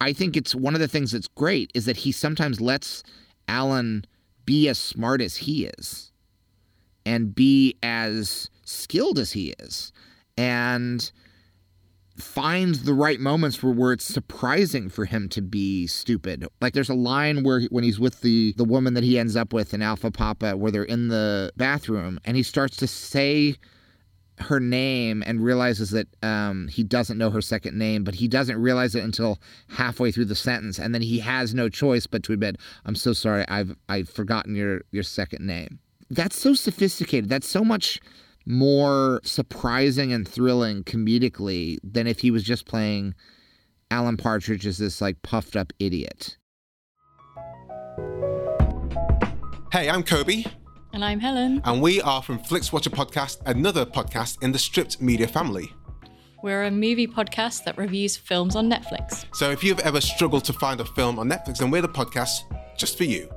I 0.00 0.12
think 0.12 0.36
it's 0.36 0.54
one 0.54 0.74
of 0.74 0.80
the 0.80 0.88
things 0.88 1.12
that's 1.12 1.28
great 1.28 1.70
is 1.74 1.86
that 1.86 1.98
he 1.98 2.12
sometimes 2.12 2.60
lets 2.60 3.02
Alan 3.48 4.04
be 4.44 4.68
as 4.68 4.78
smart 4.78 5.20
as 5.20 5.36
he 5.36 5.66
is 5.78 6.12
and 7.06 7.34
be 7.34 7.76
as 7.82 8.50
skilled 8.64 9.18
as 9.18 9.32
he 9.32 9.54
is. 9.58 9.92
And 10.36 11.10
finds 12.16 12.84
the 12.84 12.94
right 12.94 13.20
moments 13.20 13.62
where 13.62 13.92
it's 13.92 14.04
surprising 14.04 14.88
for 14.88 15.04
him 15.04 15.28
to 15.30 15.42
be 15.42 15.86
stupid. 15.86 16.46
Like 16.60 16.72
there's 16.72 16.88
a 16.88 16.94
line 16.94 17.42
where 17.42 17.62
when 17.70 17.84
he's 17.84 18.00
with 18.00 18.20
the 18.20 18.54
the 18.56 18.64
woman 18.64 18.94
that 18.94 19.04
he 19.04 19.18
ends 19.18 19.36
up 19.36 19.52
with 19.52 19.74
in 19.74 19.82
Alpha 19.82 20.10
Papa 20.10 20.56
where 20.56 20.70
they're 20.70 20.84
in 20.84 21.08
the 21.08 21.52
bathroom 21.56 22.18
and 22.24 22.36
he 22.36 22.42
starts 22.42 22.76
to 22.78 22.86
say 22.86 23.56
her 24.38 24.60
name 24.60 25.22
and 25.26 25.42
realizes 25.42 25.90
that 25.90 26.08
um, 26.22 26.68
he 26.68 26.82
doesn't 26.84 27.18
know 27.18 27.30
her 27.30 27.40
second 27.40 27.78
name, 27.78 28.04
but 28.04 28.14
he 28.14 28.28
doesn't 28.28 28.60
realize 28.60 28.94
it 28.94 29.02
until 29.02 29.38
halfway 29.68 30.12
through 30.12 30.26
the 30.26 30.34
sentence, 30.34 30.78
and 30.78 30.94
then 30.94 31.02
he 31.02 31.18
has 31.20 31.54
no 31.54 31.68
choice 31.68 32.06
but 32.06 32.22
to 32.24 32.32
admit, 32.32 32.56
"I'm 32.84 32.94
so 32.94 33.12
sorry, 33.12 33.46
I've 33.48 33.74
I've 33.88 34.08
forgotten 34.08 34.54
your 34.54 34.82
your 34.90 35.02
second 35.02 35.46
name." 35.46 35.78
That's 36.10 36.38
so 36.38 36.54
sophisticated. 36.54 37.30
That's 37.30 37.48
so 37.48 37.64
much 37.64 38.00
more 38.46 39.20
surprising 39.24 40.12
and 40.12 40.26
thrilling 40.26 40.84
comedically 40.84 41.78
than 41.82 42.06
if 42.06 42.20
he 42.20 42.30
was 42.30 42.44
just 42.44 42.66
playing 42.66 43.14
Alan 43.90 44.16
Partridge 44.16 44.66
as 44.66 44.78
this 44.78 45.00
like 45.00 45.20
puffed 45.22 45.56
up 45.56 45.72
idiot. 45.78 46.38
Hey, 49.72 49.90
I'm 49.90 50.02
Kobe. 50.02 50.44
And 50.92 51.04
I'm 51.04 51.20
Helen. 51.20 51.60
And 51.64 51.82
we 51.82 52.00
are 52.00 52.22
from 52.22 52.38
Flixwatcher 52.38 52.88
Podcast, 52.88 53.38
another 53.44 53.84
podcast 53.84 54.42
in 54.42 54.52
the 54.52 54.58
Stripped 54.58 55.02
Media 55.02 55.26
family. 55.26 55.70
We're 56.42 56.64
a 56.64 56.70
movie 56.70 57.06
podcast 57.06 57.64
that 57.64 57.76
reviews 57.76 58.16
films 58.16 58.54
on 58.56 58.70
Netflix. 58.70 59.24
So 59.34 59.50
if 59.50 59.64
you've 59.64 59.80
ever 59.80 60.00
struggled 60.00 60.44
to 60.44 60.52
find 60.52 60.80
a 60.80 60.84
film 60.84 61.18
on 61.18 61.28
Netflix, 61.28 61.58
then 61.58 61.70
we're 61.70 61.82
the 61.82 61.88
podcast 61.88 62.42
just 62.78 62.96
for 62.96 63.04
you. 63.04 63.28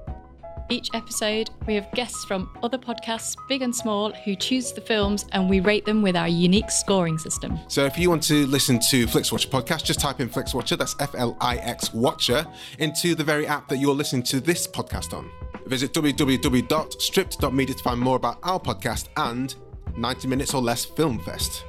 Each 0.72 0.92
episode, 0.94 1.50
we 1.66 1.74
have 1.74 1.92
guests 1.94 2.24
from 2.26 2.48
other 2.62 2.78
podcasts, 2.78 3.36
big 3.48 3.64
and 3.64 3.76
small, 3.76 4.14
who 4.24 4.36
choose 4.36 4.72
the 4.72 4.82
films 4.82 5.26
and 5.32 5.50
we 5.50 5.62
rate 5.62 5.84
them 5.84 6.04
with 6.04 6.16
our 6.16 6.28
unique 6.28 6.70
scoring 6.70 7.18
system. 7.18 7.58
So 7.68 7.86
if 7.86 7.98
you 7.98 8.08
want 8.08 8.22
to 8.24 8.46
listen 8.46 8.80
to 8.90 9.08
Flixwatcher 9.08 9.50
podcast, 9.50 9.84
just 9.84 10.00
type 10.00 10.20
in 10.20 10.30
Flixwatcher, 10.30 10.78
that's 10.78 10.96
F 11.00 11.16
L 11.18 11.36
I 11.42 11.58
X 11.58 11.92
Watcher, 11.92 12.46
into 12.78 13.16
the 13.16 13.24
very 13.24 13.48
app 13.48 13.68
that 13.70 13.78
you're 13.78 13.96
listening 13.96 14.22
to 14.24 14.40
this 14.40 14.68
podcast 14.68 15.18
on. 15.18 15.32
Visit 15.66 15.92
www.stripped.media 15.92 17.76
to 17.76 17.84
find 17.84 18.00
more 18.00 18.16
about 18.16 18.38
our 18.44 18.60
podcast 18.60 19.08
and 19.18 19.56
90 19.98 20.28
Minutes 20.28 20.54
or 20.54 20.62
Less 20.62 20.86
Film 20.86 21.20
Fest. 21.20 21.64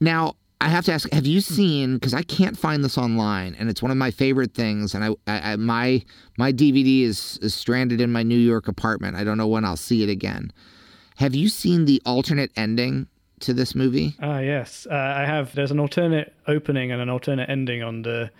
Now, 0.00 0.36
I 0.60 0.68
have 0.68 0.84
to 0.86 0.92
ask: 0.92 1.10
Have 1.12 1.26
you 1.26 1.40
seen? 1.40 1.94
Because 1.94 2.14
I 2.14 2.22
can't 2.22 2.56
find 2.56 2.84
this 2.84 2.96
online, 2.96 3.54
and 3.58 3.68
it's 3.68 3.82
one 3.82 3.90
of 3.90 3.96
my 3.96 4.10
favorite 4.10 4.54
things. 4.54 4.94
And 4.94 5.04
I, 5.04 5.08
I, 5.26 5.52
I, 5.52 5.56
my 5.56 6.02
my 6.38 6.52
DVD 6.52 7.02
is, 7.02 7.38
is 7.42 7.54
stranded 7.54 8.00
in 8.00 8.10
my 8.10 8.22
New 8.22 8.38
York 8.38 8.68
apartment. 8.68 9.16
I 9.16 9.24
don't 9.24 9.38
know 9.38 9.46
when 9.46 9.64
I'll 9.64 9.76
see 9.76 10.02
it 10.02 10.08
again. 10.08 10.52
Have 11.16 11.34
you 11.34 11.48
seen 11.48 11.84
the 11.84 12.00
alternate 12.04 12.50
ending 12.56 13.06
to 13.40 13.52
this 13.52 13.74
movie? 13.74 14.16
Ah, 14.20 14.36
uh, 14.36 14.38
yes, 14.40 14.86
uh, 14.90 14.94
I 14.94 15.24
have. 15.24 15.54
There's 15.54 15.70
an 15.70 15.80
alternate 15.80 16.34
opening 16.46 16.90
and 16.90 17.00
an 17.02 17.08
alternate 17.08 17.50
ending 17.50 17.82
on 17.82 18.02
the 18.02 18.30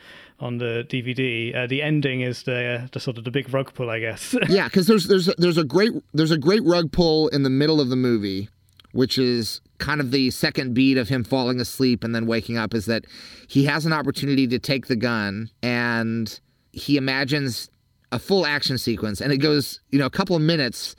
on 0.40 0.58
the 0.58 0.86
DVD. 0.88 1.54
Uh, 1.54 1.66
the 1.66 1.82
ending 1.82 2.22
is 2.22 2.44
the 2.44 2.88
the 2.92 3.00
sort 3.00 3.18
of 3.18 3.24
the 3.24 3.30
big 3.30 3.52
rug 3.52 3.74
pull, 3.74 3.90
I 3.90 4.00
guess. 4.00 4.34
yeah, 4.48 4.68
because 4.68 4.86
there's 4.86 5.06
there's 5.06 5.26
there's 5.36 5.58
a 5.58 5.64
great 5.64 5.92
there's 6.14 6.30
a 6.30 6.38
great 6.38 6.62
rug 6.64 6.92
pull 6.92 7.28
in 7.28 7.42
the 7.42 7.50
middle 7.50 7.80
of 7.80 7.88
the 7.90 7.96
movie 7.96 8.48
which 8.96 9.18
is 9.18 9.60
kind 9.78 10.00
of 10.00 10.10
the 10.10 10.30
second 10.30 10.74
beat 10.74 10.98
of 10.98 11.08
him 11.08 11.24
falling 11.24 11.60
asleep 11.60 12.04
and 12.04 12.14
then 12.14 12.26
waking 12.26 12.56
up, 12.56 12.74
is 12.74 12.86
that 12.86 13.04
he 13.48 13.64
has 13.64 13.86
an 13.86 13.92
opportunity 13.92 14.46
to 14.48 14.58
take 14.58 14.86
the 14.86 14.96
gun 14.96 15.50
and 15.62 16.40
he 16.72 16.96
imagines 16.96 17.70
a 18.12 18.18
full 18.18 18.46
action 18.46 18.78
sequence 18.78 19.20
and 19.20 19.32
it 19.32 19.38
goes, 19.38 19.80
you 19.90 19.98
know, 19.98 20.06
a 20.06 20.10
couple 20.10 20.36
of 20.36 20.42
minutes 20.42 20.94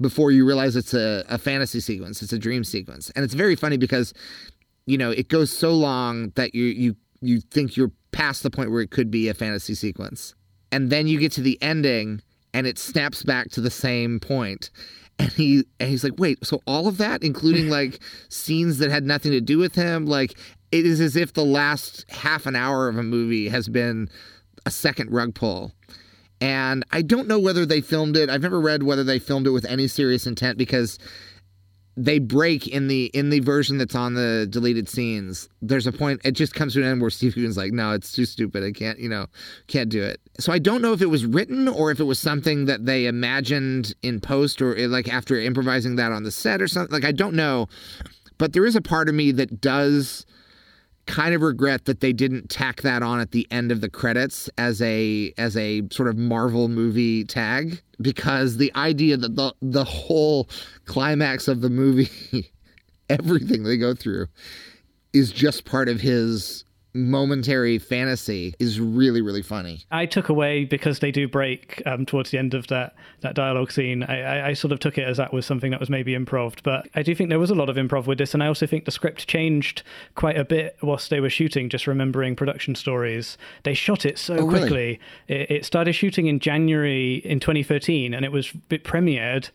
before 0.00 0.30
you 0.30 0.46
realize 0.46 0.76
it's 0.76 0.94
a, 0.94 1.24
a 1.28 1.38
fantasy 1.38 1.80
sequence, 1.80 2.22
it's 2.22 2.32
a 2.32 2.38
dream 2.38 2.64
sequence. 2.64 3.10
And 3.10 3.24
it's 3.24 3.34
very 3.34 3.54
funny 3.54 3.76
because, 3.76 4.14
you 4.86 4.96
know, 4.96 5.10
it 5.10 5.28
goes 5.28 5.56
so 5.56 5.72
long 5.72 6.30
that 6.36 6.54
you 6.54 6.64
you 6.64 6.96
you 7.20 7.40
think 7.40 7.76
you're 7.76 7.92
past 8.12 8.42
the 8.42 8.50
point 8.50 8.70
where 8.70 8.80
it 8.80 8.90
could 8.90 9.10
be 9.10 9.28
a 9.28 9.34
fantasy 9.34 9.74
sequence. 9.74 10.34
And 10.72 10.90
then 10.90 11.06
you 11.06 11.18
get 11.18 11.32
to 11.32 11.42
the 11.42 11.60
ending 11.62 12.22
and 12.54 12.66
it 12.66 12.78
snaps 12.78 13.22
back 13.22 13.50
to 13.50 13.60
the 13.60 13.70
same 13.70 14.20
point 14.20 14.70
and 15.20 15.32
he 15.32 15.64
and 15.78 15.90
he's 15.90 16.02
like, 16.02 16.14
wait, 16.16 16.44
so 16.44 16.62
all 16.66 16.88
of 16.88 16.96
that, 16.98 17.22
including 17.22 17.68
like 17.70 18.00
scenes 18.28 18.78
that 18.78 18.90
had 18.90 19.04
nothing 19.04 19.32
to 19.32 19.40
do 19.40 19.58
with 19.58 19.74
him, 19.74 20.06
like 20.06 20.34
it 20.72 20.86
is 20.86 21.00
as 21.00 21.16
if 21.16 21.34
the 21.34 21.44
last 21.44 22.10
half 22.10 22.46
an 22.46 22.56
hour 22.56 22.88
of 22.88 22.96
a 22.96 23.02
movie 23.02 23.48
has 23.48 23.68
been 23.68 24.08
a 24.64 24.70
second 24.70 25.10
rug 25.10 25.34
pull. 25.34 25.72
And 26.40 26.84
I 26.90 27.02
don't 27.02 27.28
know 27.28 27.38
whether 27.38 27.66
they 27.66 27.82
filmed 27.82 28.16
it. 28.16 28.30
I've 28.30 28.40
never 28.40 28.60
read 28.60 28.82
whether 28.82 29.04
they 29.04 29.18
filmed 29.18 29.46
it 29.46 29.50
with 29.50 29.66
any 29.66 29.88
serious 29.88 30.26
intent 30.26 30.56
because 30.56 30.98
they 31.96 32.18
break 32.18 32.68
in 32.68 32.88
the 32.88 33.06
in 33.06 33.30
the 33.30 33.40
version 33.40 33.78
that's 33.78 33.94
on 33.94 34.14
the 34.14 34.46
deleted 34.48 34.88
scenes. 34.88 35.48
There's 35.60 35.86
a 35.86 35.92
point 35.92 36.20
it 36.24 36.32
just 36.32 36.54
comes 36.54 36.74
to 36.74 36.80
an 36.80 36.86
end 36.86 37.00
where 37.00 37.10
Steve 37.10 37.34
Coogan's 37.34 37.56
like, 37.56 37.72
"No, 37.72 37.92
it's 37.92 38.12
too 38.12 38.24
stupid. 38.24 38.62
I 38.62 38.72
can't, 38.72 38.98
you 38.98 39.08
know, 39.08 39.26
can't 39.66 39.90
do 39.90 40.02
it." 40.02 40.20
So 40.38 40.52
I 40.52 40.58
don't 40.58 40.82
know 40.82 40.92
if 40.92 41.02
it 41.02 41.06
was 41.06 41.26
written 41.26 41.68
or 41.68 41.90
if 41.90 42.00
it 42.00 42.04
was 42.04 42.18
something 42.18 42.66
that 42.66 42.86
they 42.86 43.06
imagined 43.06 43.94
in 44.02 44.20
post 44.20 44.62
or 44.62 44.76
eh, 44.76 44.86
like 44.86 45.12
after 45.12 45.38
improvising 45.38 45.96
that 45.96 46.12
on 46.12 46.22
the 46.22 46.30
set 46.30 46.62
or 46.62 46.68
something. 46.68 46.92
Like 46.92 47.04
I 47.04 47.12
don't 47.12 47.34
know, 47.34 47.68
but 48.38 48.52
there 48.52 48.66
is 48.66 48.76
a 48.76 48.82
part 48.82 49.08
of 49.08 49.14
me 49.14 49.32
that 49.32 49.60
does 49.60 50.24
kind 51.10 51.34
of 51.34 51.42
regret 51.42 51.86
that 51.86 51.98
they 51.98 52.12
didn't 52.12 52.48
tack 52.48 52.82
that 52.82 53.02
on 53.02 53.18
at 53.18 53.32
the 53.32 53.44
end 53.50 53.72
of 53.72 53.80
the 53.80 53.90
credits 53.90 54.48
as 54.56 54.80
a 54.80 55.32
as 55.36 55.56
a 55.56 55.82
sort 55.90 56.08
of 56.08 56.16
Marvel 56.16 56.68
movie 56.68 57.24
tag 57.24 57.82
because 58.00 58.58
the 58.58 58.72
idea 58.76 59.16
that 59.16 59.34
the 59.34 59.52
the 59.60 59.82
whole 59.84 60.48
climax 60.84 61.48
of 61.48 61.62
the 61.62 61.68
movie 61.68 62.52
everything 63.10 63.64
they 63.64 63.76
go 63.76 63.92
through 63.92 64.28
is 65.12 65.32
just 65.32 65.64
part 65.64 65.88
of 65.88 66.00
his 66.00 66.64
momentary 66.92 67.78
fantasy 67.78 68.54
is 68.58 68.80
really 68.80 69.20
really 69.20 69.42
funny. 69.42 69.84
I 69.90 70.06
took 70.06 70.28
away 70.28 70.64
because 70.64 70.98
they 70.98 71.10
do 71.10 71.28
break 71.28 71.82
um, 71.86 72.04
towards 72.06 72.30
the 72.30 72.38
end 72.38 72.54
of 72.54 72.66
that 72.68 72.94
that 73.20 73.34
dialogue 73.34 73.70
scene. 73.70 74.02
I, 74.02 74.20
I, 74.20 74.46
I, 74.48 74.52
sort 74.54 74.72
of 74.72 74.80
took 74.80 74.98
it 74.98 75.06
as 75.06 75.18
that 75.18 75.32
was 75.32 75.44
something 75.46 75.70
that 75.70 75.80
was 75.80 75.90
maybe 75.90 76.14
improv, 76.14 76.54
but 76.62 76.88
I 76.94 77.02
do 77.02 77.14
think 77.14 77.28
there 77.28 77.38
was 77.38 77.50
a 77.50 77.54
lot 77.54 77.68
of 77.68 77.76
improv 77.76 78.06
with 78.06 78.18
this, 78.18 78.34
and 78.34 78.42
I 78.42 78.46
also 78.46 78.66
think 78.66 78.86
the 78.86 78.90
script 78.90 79.26
changed 79.28 79.82
quite 80.14 80.38
a 80.38 80.44
bit 80.44 80.76
whilst 80.82 81.10
they 81.10 81.20
were 81.20 81.30
shooting. 81.30 81.68
Just 81.68 81.86
remembering 81.86 82.34
production 82.34 82.74
stories, 82.74 83.36
they 83.64 83.74
shot 83.74 84.04
it 84.06 84.18
so 84.18 84.34
Oh, 84.34 84.46
really? 84.46 84.60
quickly. 84.60 85.00
It, 85.28 85.50
it 85.50 85.64
started 85.64 85.92
shooting 85.92 86.26
in 86.26 86.40
January 86.40 87.16
in 87.16 87.40
2013, 87.40 88.14
and 88.14 88.24
it 88.24 88.32
was 88.32 88.52
it 88.70 88.84
premiered 88.84 89.50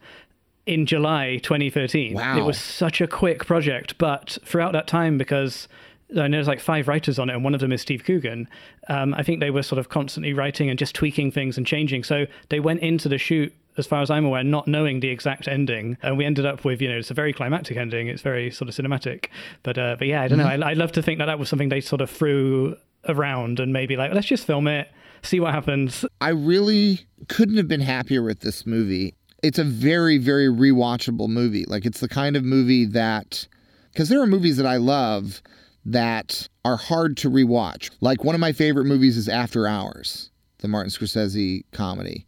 in 0.66 0.86
July 0.86 1.38
2013. 1.44 2.14
Wow. 2.14 2.38
It 2.38 2.44
was 2.44 2.60
such 2.60 3.02
a 3.02 3.08
quick 3.08 3.46
project, 3.46 3.98
but 3.98 4.38
throughout 4.46 4.74
that 4.74 4.88
time, 4.88 5.18
because 5.18 5.68
I 6.12 6.28
know 6.28 6.38
there's 6.38 6.48
like 6.48 6.60
five 6.60 6.88
writers 6.88 7.18
on 7.18 7.30
it, 7.30 7.34
and 7.34 7.44
one 7.44 7.54
of 7.54 7.62
them 7.62 7.72
is 7.72 7.82
Steve 7.82 8.04
Coogan. 8.04 8.48
Um, 8.90 9.14
I 9.14 9.24
think 9.24 9.40
they 9.40 9.50
were 9.50 9.64
sort 9.64 9.80
of 9.80 9.90
constantly 9.90 10.34
writing 10.34 10.70
and 10.70 10.78
just 10.78 10.94
tweaking 10.94 11.32
things 11.32 11.58
and 11.58 11.66
changing. 11.66 12.04
So 12.04 12.26
they 12.50 12.60
went 12.60 12.82
into 12.82 13.10
the 13.10 13.18
shoot, 13.18 13.54
as 13.78 13.88
far 13.88 14.02
as 14.02 14.10
I'm 14.10 14.26
aware, 14.26 14.44
not 14.44 14.68
knowing 14.68 15.00
the 15.00 15.10
exact 15.10 15.48
ending, 15.48 15.98
and 16.02 16.18
we 16.18 16.26
ended 16.26 16.46
up 16.46 16.64
with 16.64 16.82
you 16.82 16.90
know 16.90 16.98
it's 16.98 17.12
a 17.12 17.16
very 17.16 17.34
climactic 17.34 17.78
ending. 17.78 18.08
It's 18.08 18.22
very 18.22 18.52
sort 18.52 18.70
of 18.70 18.76
cinematic, 18.76 19.28
but 19.64 19.78
uh, 19.78 19.96
but 19.98 20.08
yeah, 20.08 20.22
I 20.22 20.28
don't 20.28 20.38
know. 20.38 20.48
I, 20.48 20.72
I 20.72 20.74
love 20.74 20.92
to 20.94 21.02
think 21.02 21.20
that 21.20 21.26
that 21.26 21.40
was 21.40 21.50
something 21.50 21.70
they 21.70 21.82
sort 21.82 22.02
of 22.02 22.10
threw 22.10 22.76
around 23.08 23.60
and 23.60 23.72
maybe 23.72 23.96
like 23.96 24.14
let's 24.14 24.28
just 24.28 24.46
film 24.46 24.68
it, 24.68 24.90
see 25.26 25.40
what 25.40 25.54
happens. 25.54 26.06
I 26.22 26.30
really 26.30 27.02
couldn't 27.28 27.58
have 27.58 27.68
been 27.68 27.82
happier 27.82 28.22
with 28.22 28.42
this 28.42 28.66
movie. 28.66 29.16
It's 29.44 29.60
a 29.60 29.64
very, 29.64 30.18
very 30.18 30.48
rewatchable 30.48 31.30
movie. 31.30 31.66
Like, 31.68 31.86
it's 31.86 32.00
the 32.00 32.08
kind 32.08 32.36
of 32.36 32.44
movie 32.44 32.86
that, 32.86 33.48
because 33.94 34.10
there 34.10 34.22
are 34.22 34.28
movies 34.28 34.58
that 34.58 34.66
I 34.66 34.78
love 34.78 35.42
that 35.86 36.48
are 36.64 36.78
hard 36.78 37.18
to 37.18 37.30
rewatch. 37.30 37.92
Like, 38.02 38.24
one 38.24 38.36
of 38.36 38.42
my 38.42 38.52
favorite 38.52 38.86
movies 38.86 39.18
is 39.18 39.30
After 39.30 39.68
Hours, 39.68 40.32
the 40.60 40.68
Martin 40.68 40.92
Scorsese 40.92 41.64
comedy. 41.72 42.26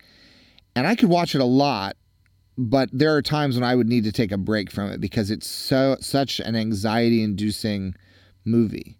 And 0.75 0.85
I 0.85 0.95
could 0.95 1.09
watch 1.09 1.33
it 1.33 1.41
a 1.41 1.45
lot, 1.45 1.97
but 2.57 2.89
there 2.93 3.15
are 3.15 3.21
times 3.21 3.55
when 3.55 3.63
I 3.63 3.75
would 3.75 3.87
need 3.87 4.03
to 4.03 4.11
take 4.11 4.31
a 4.31 4.37
break 4.37 4.71
from 4.71 4.91
it 4.91 5.01
because 5.01 5.31
it's 5.31 5.49
so 5.49 5.97
such 5.99 6.39
an 6.39 6.55
anxiety 6.55 7.23
inducing 7.23 7.95
movie. 8.45 8.97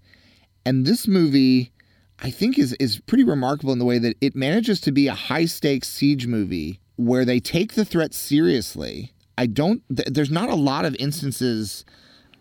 And 0.66 0.86
this 0.86 1.08
movie, 1.08 1.72
I 2.20 2.32
think, 2.32 2.58
is 2.58 2.74
is 2.74 3.00
pretty 3.00 3.24
remarkable 3.24 3.74
in 3.74 3.80
the 3.80 3.86
way 3.86 4.00
that 4.00 4.18
it 4.22 4.36
manages 4.36 4.82
to 4.82 4.92
be 4.92 5.08
a 5.08 5.14
high 5.14 5.46
stakes 5.46 5.88
siege 5.88 6.26
movie 6.26 6.80
where 6.96 7.26
they 7.26 7.40
take 7.40 7.74
the 7.74 7.86
threat 7.86 8.14
seriously. 8.14 9.14
I 9.38 9.46
don't. 9.46 9.84
Th- 9.96 10.08
there's 10.08 10.32
not 10.32 10.50
a 10.50 10.56
lot 10.56 10.84
of 10.84 10.96
instances 11.00 11.86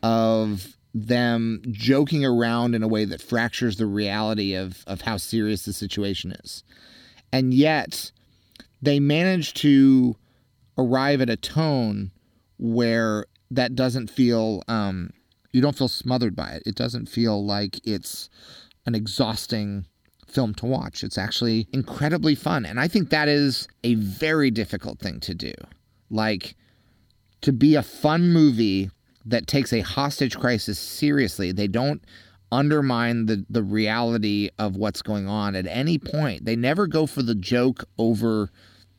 of 0.02 0.76
them 0.96 1.60
joking 1.70 2.24
around 2.24 2.74
in 2.74 2.82
a 2.82 2.88
way 2.88 3.04
that 3.04 3.20
fractures 3.20 3.76
the 3.76 3.86
reality 3.86 4.54
of 4.54 4.82
of 4.86 5.02
how 5.02 5.16
serious 5.18 5.64
the 5.64 5.72
situation 5.72 6.32
is, 6.32 6.64
and 7.32 7.52
yet 7.52 8.10
they 8.80 8.98
manage 8.98 9.52
to 9.54 10.16
arrive 10.78 11.20
at 11.20 11.28
a 11.28 11.36
tone 11.36 12.10
where 12.58 13.26
that 13.50 13.74
doesn't 13.74 14.08
feel 14.08 14.62
um, 14.68 15.10
you 15.52 15.60
don't 15.60 15.76
feel 15.76 15.88
smothered 15.88 16.34
by 16.34 16.50
it. 16.50 16.62
It 16.64 16.74
doesn't 16.74 17.06
feel 17.06 17.44
like 17.44 17.78
it's 17.86 18.30
an 18.86 18.94
exhausting 18.94 19.86
film 20.26 20.54
to 20.54 20.66
watch. 20.66 21.04
It's 21.04 21.18
actually 21.18 21.68
incredibly 21.72 22.34
fun. 22.34 22.64
And 22.64 22.80
I 22.80 22.88
think 22.88 23.10
that 23.10 23.28
is 23.28 23.68
a 23.84 23.94
very 23.94 24.50
difficult 24.50 24.98
thing 24.98 25.20
to 25.20 25.34
do. 25.34 25.52
Like 26.10 26.56
to 27.42 27.52
be 27.52 27.74
a 27.74 27.82
fun 27.82 28.32
movie 28.32 28.90
that 29.26 29.46
takes 29.46 29.72
a 29.72 29.80
hostage 29.80 30.38
crisis 30.38 30.78
seriously. 30.78 31.52
They 31.52 31.68
don't 31.68 32.02
undermine 32.52 33.26
the, 33.26 33.44
the 33.50 33.62
reality 33.62 34.50
of 34.58 34.76
what's 34.76 35.02
going 35.02 35.28
on 35.28 35.56
at 35.56 35.66
any 35.66 35.98
point. 35.98 36.44
They 36.44 36.56
never 36.56 36.86
go 36.86 37.06
for 37.06 37.22
the 37.22 37.34
joke 37.34 37.84
over 37.98 38.50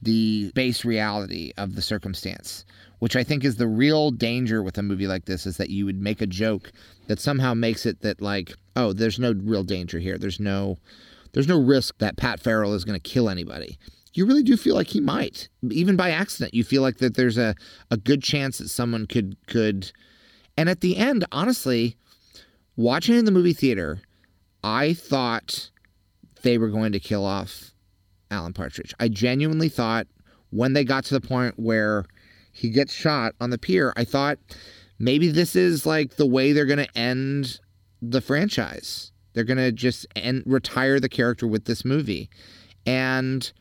the 0.01 0.51
base 0.53 0.85
reality 0.85 1.53
of 1.57 1.75
the 1.75 1.81
circumstance, 1.81 2.65
which 2.99 3.15
I 3.15 3.23
think 3.23 3.43
is 3.43 3.55
the 3.55 3.67
real 3.67 4.11
danger 4.11 4.61
with 4.61 4.77
a 4.77 4.83
movie 4.83 5.07
like 5.07 5.25
this 5.25 5.45
is 5.45 5.57
that 5.57 5.69
you 5.69 5.85
would 5.85 6.01
make 6.01 6.21
a 6.21 6.27
joke 6.27 6.71
that 7.07 7.19
somehow 7.19 7.53
makes 7.53 7.85
it 7.85 8.01
that 8.01 8.21
like, 8.21 8.53
oh, 8.75 8.93
there's 8.93 9.19
no 9.19 9.33
real 9.33 9.63
danger 9.63 9.99
here. 9.99 10.17
There's 10.17 10.39
no 10.39 10.77
there's 11.33 11.47
no 11.47 11.61
risk 11.61 11.97
that 11.99 12.17
Pat 12.17 12.39
Farrell 12.39 12.73
is 12.73 12.83
going 12.83 12.99
to 12.99 13.09
kill 13.09 13.29
anybody. 13.29 13.77
You 14.13 14.25
really 14.25 14.43
do 14.43 14.57
feel 14.57 14.73
like 14.73 14.87
he 14.87 14.99
might, 14.99 15.49
even 15.69 15.95
by 15.95 16.09
accident. 16.09 16.53
You 16.53 16.63
feel 16.63 16.81
like 16.81 16.97
that 16.97 17.15
there's 17.15 17.37
a, 17.37 17.53
a 17.91 17.97
good 17.97 18.23
chance 18.23 18.57
that 18.57 18.69
someone 18.69 19.05
could 19.05 19.37
could, 19.45 19.91
and 20.57 20.69
at 20.69 20.81
the 20.81 20.97
end, 20.97 21.25
honestly, 21.31 21.95
watching 22.75 23.15
in 23.15 23.25
the 23.25 23.31
movie 23.31 23.53
theater, 23.53 23.99
I 24.63 24.93
thought 24.93 25.69
they 26.41 26.57
were 26.57 26.69
going 26.69 26.91
to 26.91 26.99
kill 26.99 27.25
off 27.25 27.71
Alan 28.31 28.53
Partridge. 28.53 28.93
I 28.99 29.07
genuinely 29.07 29.69
thought 29.69 30.07
when 30.49 30.73
they 30.73 30.83
got 30.83 31.05
to 31.05 31.13
the 31.13 31.25
point 31.25 31.55
where 31.57 32.05
he 32.51 32.69
gets 32.69 32.93
shot 32.93 33.35
on 33.39 33.51
the 33.51 33.57
pier, 33.57 33.93
I 33.95 34.03
thought 34.03 34.39
maybe 34.97 35.29
this 35.29 35.55
is 35.55 35.85
like 35.85 36.15
the 36.15 36.25
way 36.25 36.51
they're 36.51 36.65
going 36.65 36.85
to 36.85 36.97
end 36.97 37.59
the 38.01 38.21
franchise. 38.21 39.11
They're 39.33 39.43
going 39.43 39.57
to 39.57 39.71
just 39.71 40.07
end, 40.15 40.43
retire 40.45 40.99
the 40.99 41.09
character 41.09 41.45
with 41.45 41.65
this 41.65 41.85
movie. 41.85 42.29
And 42.85 43.51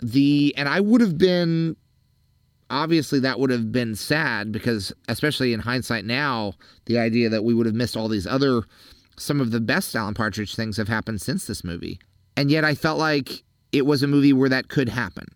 the 0.00 0.54
and 0.56 0.68
I 0.68 0.80
would 0.80 1.00
have 1.00 1.18
been 1.18 1.76
obviously 2.70 3.20
that 3.20 3.38
would 3.38 3.50
have 3.50 3.72
been 3.72 3.94
sad 3.94 4.52
because 4.52 4.92
especially 5.08 5.52
in 5.52 5.60
hindsight 5.60 6.04
now, 6.04 6.54
the 6.86 6.98
idea 6.98 7.28
that 7.28 7.44
we 7.44 7.54
would 7.54 7.66
have 7.66 7.74
missed 7.74 7.96
all 7.96 8.08
these 8.08 8.26
other 8.26 8.62
some 9.16 9.40
of 9.40 9.50
the 9.52 9.60
best 9.60 9.94
Alan 9.94 10.14
Partridge 10.14 10.56
things 10.56 10.76
have 10.76 10.88
happened 10.88 11.20
since 11.20 11.46
this 11.46 11.62
movie. 11.62 12.00
And 12.36 12.50
yet 12.50 12.64
I 12.64 12.74
felt 12.74 12.98
like 12.98 13.44
it 13.72 13.86
was 13.86 14.02
a 14.02 14.08
movie 14.08 14.32
where 14.32 14.48
that 14.48 14.68
could 14.68 14.88
happen. 14.88 15.26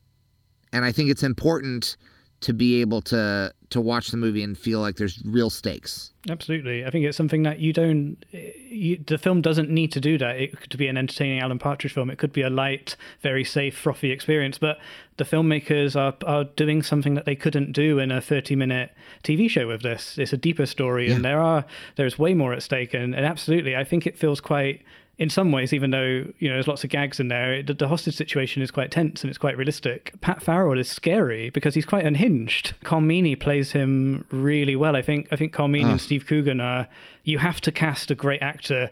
And 0.72 0.84
I 0.84 0.92
think 0.92 1.10
it's 1.10 1.22
important 1.22 1.96
to 2.40 2.52
be 2.52 2.80
able 2.80 3.00
to 3.02 3.52
to 3.70 3.80
watch 3.80 4.08
the 4.08 4.16
movie 4.16 4.42
and 4.42 4.56
feel 4.56 4.80
like 4.80 4.96
there's 4.96 5.22
real 5.24 5.50
stakes. 5.50 6.12
Absolutely, 6.28 6.84
I 6.84 6.90
think 6.90 7.04
it's 7.04 7.16
something 7.16 7.42
that 7.42 7.58
you 7.58 7.72
don't. 7.72 8.16
You, 8.32 9.02
the 9.06 9.18
film 9.18 9.42
doesn't 9.42 9.70
need 9.70 9.92
to 9.92 10.00
do 10.00 10.16
that. 10.18 10.36
It 10.36 10.58
could 10.58 10.76
be 10.78 10.88
an 10.88 10.96
entertaining 10.96 11.40
Alan 11.40 11.58
Partridge 11.58 11.92
film. 11.92 12.10
It 12.10 12.18
could 12.18 12.32
be 12.32 12.42
a 12.42 12.50
light, 12.50 12.96
very 13.20 13.44
safe, 13.44 13.76
frothy 13.76 14.10
experience. 14.10 14.58
But 14.58 14.78
the 15.18 15.24
filmmakers 15.24 15.96
are 15.96 16.14
are 16.26 16.44
doing 16.44 16.82
something 16.82 17.14
that 17.14 17.24
they 17.24 17.36
couldn't 17.36 17.72
do 17.72 17.98
in 17.98 18.10
a 18.10 18.20
thirty 18.20 18.56
minute 18.56 18.92
TV 19.22 19.50
show 19.50 19.68
with 19.68 19.82
this. 19.82 20.18
It's 20.18 20.32
a 20.32 20.38
deeper 20.38 20.66
story, 20.66 21.10
and 21.10 21.24
there 21.24 21.40
are 21.40 21.64
there's 21.96 22.18
way 22.18 22.34
more 22.34 22.52
at 22.52 22.62
stake. 22.62 22.94
And, 22.94 23.14
and 23.14 23.26
absolutely, 23.26 23.76
I 23.76 23.84
think 23.84 24.06
it 24.06 24.18
feels 24.18 24.40
quite 24.40 24.82
in 25.18 25.28
some 25.28 25.50
ways, 25.50 25.72
even 25.72 25.90
though 25.90 26.24
you 26.38 26.48
know 26.48 26.54
there's 26.54 26.68
lots 26.68 26.84
of 26.84 26.90
gags 26.90 27.18
in 27.18 27.28
there, 27.28 27.62
the, 27.62 27.74
the, 27.74 27.88
hostage 27.88 28.14
situation 28.14 28.62
is 28.62 28.70
quite 28.70 28.90
tense 28.90 29.22
and 29.22 29.30
it's 29.30 29.38
quite 29.38 29.56
realistic. 29.56 30.12
Pat 30.20 30.40
Farrell 30.40 30.78
is 30.78 30.88
scary 30.88 31.50
because 31.50 31.74
he's 31.74 31.84
quite 31.84 32.06
unhinged. 32.06 32.74
Colm 32.84 33.04
Meaney 33.04 33.38
plays 33.38 33.72
him 33.72 34.24
really 34.30 34.76
well. 34.76 34.94
I 34.94 35.02
think 35.02 35.26
I 35.32 35.36
think 35.36 35.52
Colm 35.52 35.70
Meaney 35.70 35.82
and 35.82 35.92
hmm. 35.92 35.98
Steve 35.98 36.26
Coogan 36.26 36.60
are. 36.60 36.88
You 37.24 37.38
have 37.38 37.60
to 37.62 37.72
cast 37.72 38.10
a 38.10 38.14
great 38.14 38.40
actor 38.40 38.90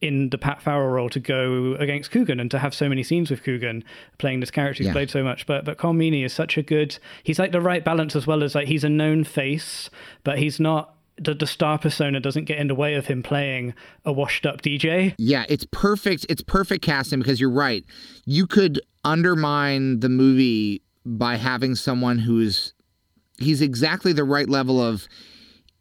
in 0.00 0.30
the 0.30 0.38
Pat 0.38 0.60
Farrell 0.60 0.88
role 0.88 1.08
to 1.08 1.20
go 1.20 1.74
against 1.78 2.10
Coogan 2.10 2.38
and 2.40 2.50
to 2.50 2.58
have 2.58 2.74
so 2.74 2.88
many 2.88 3.02
scenes 3.02 3.30
with 3.30 3.42
Coogan 3.42 3.82
playing 4.18 4.40
this 4.40 4.50
character 4.50 4.82
he's 4.82 4.88
Yeah. 4.88 4.92
played 4.92 5.10
so 5.10 5.22
much. 5.22 5.46
But 5.46 5.64
but 5.64 5.78
Colm 5.78 5.96
Meaney 5.96 6.24
is 6.24 6.32
such 6.32 6.56
a 6.56 6.62
good. 6.62 6.98
He's 7.22 7.38
like 7.38 7.52
the 7.52 7.60
right 7.60 7.84
balance 7.84 8.16
as 8.16 8.26
well 8.26 8.42
as 8.42 8.54
like 8.54 8.68
he's 8.68 8.84
a 8.84 8.88
known 8.88 9.24
face, 9.24 9.90
but 10.24 10.38
he's 10.38 10.58
not. 10.58 10.94
The, 11.18 11.34
the 11.34 11.46
star 11.46 11.78
persona 11.78 12.20
doesn't 12.20 12.44
get 12.44 12.58
in 12.58 12.68
the 12.68 12.74
way 12.74 12.94
of 12.94 13.06
him 13.06 13.22
playing 13.22 13.74
a 14.04 14.12
washed 14.12 14.44
up 14.44 14.60
DJ. 14.60 15.14
Yeah, 15.18 15.46
it's 15.48 15.66
perfect. 15.70 16.26
It's 16.28 16.42
perfect 16.42 16.84
casting 16.84 17.20
because 17.20 17.40
you're 17.40 17.50
right. 17.50 17.84
You 18.26 18.46
could 18.46 18.80
undermine 19.04 20.00
the 20.00 20.08
movie 20.08 20.82
by 21.06 21.36
having 21.36 21.74
someone 21.74 22.18
who's 22.18 22.74
he's 23.38 23.62
exactly 23.62 24.12
the 24.12 24.24
right 24.24 24.48
level 24.48 24.82
of 24.82 25.06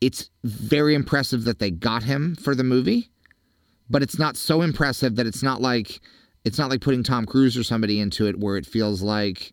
it's 0.01 0.29
very 0.43 0.93
impressive 0.93 1.45
that 1.45 1.59
they 1.59 1.71
got 1.71 2.03
him 2.03 2.35
for 2.35 2.53
the 2.53 2.63
movie, 2.63 3.09
but 3.89 4.03
it's 4.03 4.19
not 4.19 4.37
so 4.37 4.61
impressive 4.61 5.15
that 5.15 5.25
it's 5.25 5.41
not 5.41 5.61
like 5.61 5.99
it's 6.43 6.59
not 6.59 6.69
like 6.69 6.81
putting 6.81 7.01
Tom 7.01 7.25
Cruise 7.25 7.57
or 7.57 7.63
somebody 7.63 7.99
into 7.99 8.27
it 8.27 8.39
where 8.39 8.57
it 8.57 8.65
feels 8.65 9.01
like 9.01 9.51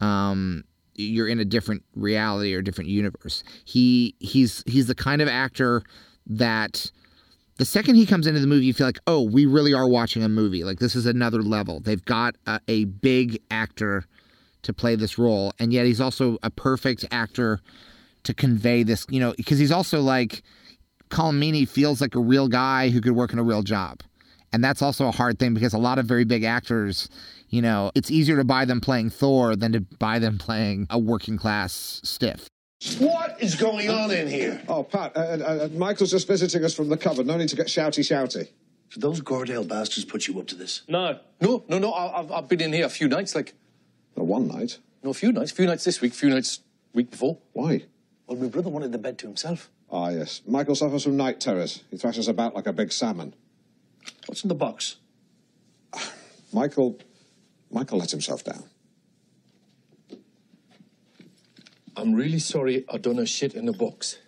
um 0.00 0.64
you're 0.94 1.28
in 1.28 1.38
a 1.38 1.44
different 1.44 1.82
reality 1.94 2.54
or 2.54 2.62
different 2.62 2.90
universe. 2.90 3.42
He 3.64 4.14
he's 4.18 4.62
he's 4.66 4.86
the 4.86 4.94
kind 4.94 5.22
of 5.22 5.28
actor 5.28 5.82
that 6.26 6.90
the 7.58 7.64
second 7.64 7.96
he 7.96 8.06
comes 8.06 8.26
into 8.26 8.40
the 8.40 8.46
movie, 8.46 8.66
you 8.66 8.74
feel 8.74 8.86
like, 8.86 8.98
oh, 9.06 9.22
we 9.22 9.46
really 9.46 9.74
are 9.74 9.86
watching 9.86 10.22
a 10.22 10.28
movie. 10.28 10.64
Like 10.64 10.78
this 10.78 10.96
is 10.96 11.06
another 11.06 11.42
level. 11.42 11.80
They've 11.80 12.04
got 12.04 12.36
a, 12.46 12.60
a 12.68 12.84
big 12.84 13.40
actor 13.50 14.04
to 14.62 14.72
play 14.72 14.96
this 14.96 15.18
role, 15.18 15.52
and 15.58 15.72
yet 15.72 15.86
he's 15.86 16.00
also 16.00 16.38
a 16.42 16.50
perfect 16.50 17.04
actor 17.10 17.60
to 18.24 18.34
convey 18.34 18.82
this. 18.82 19.06
You 19.08 19.20
know, 19.20 19.34
because 19.36 19.58
he's 19.58 19.72
also 19.72 20.00
like 20.00 20.42
Colm 21.10 21.38
Meaney 21.38 21.68
feels 21.68 22.00
like 22.00 22.14
a 22.14 22.20
real 22.20 22.48
guy 22.48 22.88
who 22.88 23.00
could 23.00 23.12
work 23.12 23.32
in 23.32 23.38
a 23.38 23.42
real 23.42 23.62
job, 23.62 24.00
and 24.52 24.62
that's 24.62 24.82
also 24.82 25.08
a 25.08 25.10
hard 25.10 25.38
thing 25.38 25.54
because 25.54 25.72
a 25.72 25.78
lot 25.78 25.98
of 25.98 26.06
very 26.06 26.24
big 26.24 26.44
actors. 26.44 27.08
You 27.48 27.62
know, 27.62 27.90
it's 27.94 28.10
easier 28.10 28.36
to 28.36 28.44
buy 28.44 28.64
them 28.64 28.80
playing 28.80 29.10
Thor 29.10 29.56
than 29.56 29.72
to 29.72 29.80
buy 29.80 30.18
them 30.18 30.38
playing 30.38 30.86
a 30.90 30.98
working 30.98 31.36
class 31.36 32.00
stiff. 32.02 32.48
What 32.98 33.40
is 33.40 33.54
going 33.54 33.88
on 33.90 34.10
in 34.10 34.26
here? 34.28 34.62
Oh, 34.68 34.82
Pat, 34.82 35.16
uh, 35.16 35.20
uh, 35.20 35.24
uh, 35.64 35.68
Michael's 35.76 36.10
just 36.10 36.26
visiting 36.26 36.64
us 36.64 36.74
from 36.74 36.88
the 36.88 36.96
cupboard. 36.96 37.26
No 37.26 37.36
need 37.36 37.48
to 37.50 37.56
get 37.56 37.66
shouty 37.68 38.00
shouty. 38.00 38.48
Did 38.92 39.02
those 39.02 39.20
Gordale 39.20 39.66
bastards 39.66 40.04
put 40.04 40.26
you 40.26 40.38
up 40.40 40.46
to 40.48 40.54
this? 40.56 40.82
No, 40.88 41.18
no, 41.40 41.62
no, 41.68 41.78
no. 41.78 41.92
I- 41.92 42.18
I've, 42.20 42.32
I've 42.32 42.48
been 42.48 42.60
in 42.60 42.72
here 42.72 42.84
a 42.86 42.90
few 42.90 43.08
nights, 43.08 43.34
like, 43.34 43.54
No, 44.16 44.24
one 44.24 44.48
night. 44.48 44.78
no, 45.02 45.10
a 45.10 45.14
few 45.14 45.30
nights. 45.32 45.52
A 45.52 45.54
few 45.54 45.66
nights 45.66 45.84
this 45.84 46.00
week, 46.00 46.12
a 46.12 46.16
few 46.16 46.30
nights 46.30 46.60
week 46.92 47.10
before. 47.10 47.38
Why? 47.52 47.84
Well, 48.26 48.36
my 48.38 48.48
brother 48.48 48.68
wanted 48.70 48.92
the 48.92 48.98
bed 48.98 49.16
to 49.18 49.26
himself. 49.26 49.70
Ah, 49.90 50.08
yes. 50.08 50.42
Michael 50.46 50.74
suffers 50.74 51.04
from 51.04 51.16
night 51.16 51.38
terrors. 51.40 51.84
He 51.90 51.96
thrashes 51.98 52.26
about 52.28 52.54
like 52.54 52.66
a 52.66 52.72
big 52.72 52.92
salmon. 52.92 53.34
What's 54.26 54.42
in 54.42 54.48
the 54.48 54.54
box? 54.54 54.96
Michael. 56.52 56.98
Michael 57.70 57.98
let 57.98 58.10
himself 58.10 58.44
down. 58.44 58.64
I'm 61.96 62.14
really 62.14 62.38
sorry 62.38 62.84
I 62.92 62.98
done 62.98 63.18
a 63.18 63.26
shit 63.26 63.54
in 63.54 63.66
the 63.66 63.72
box. 63.72 64.18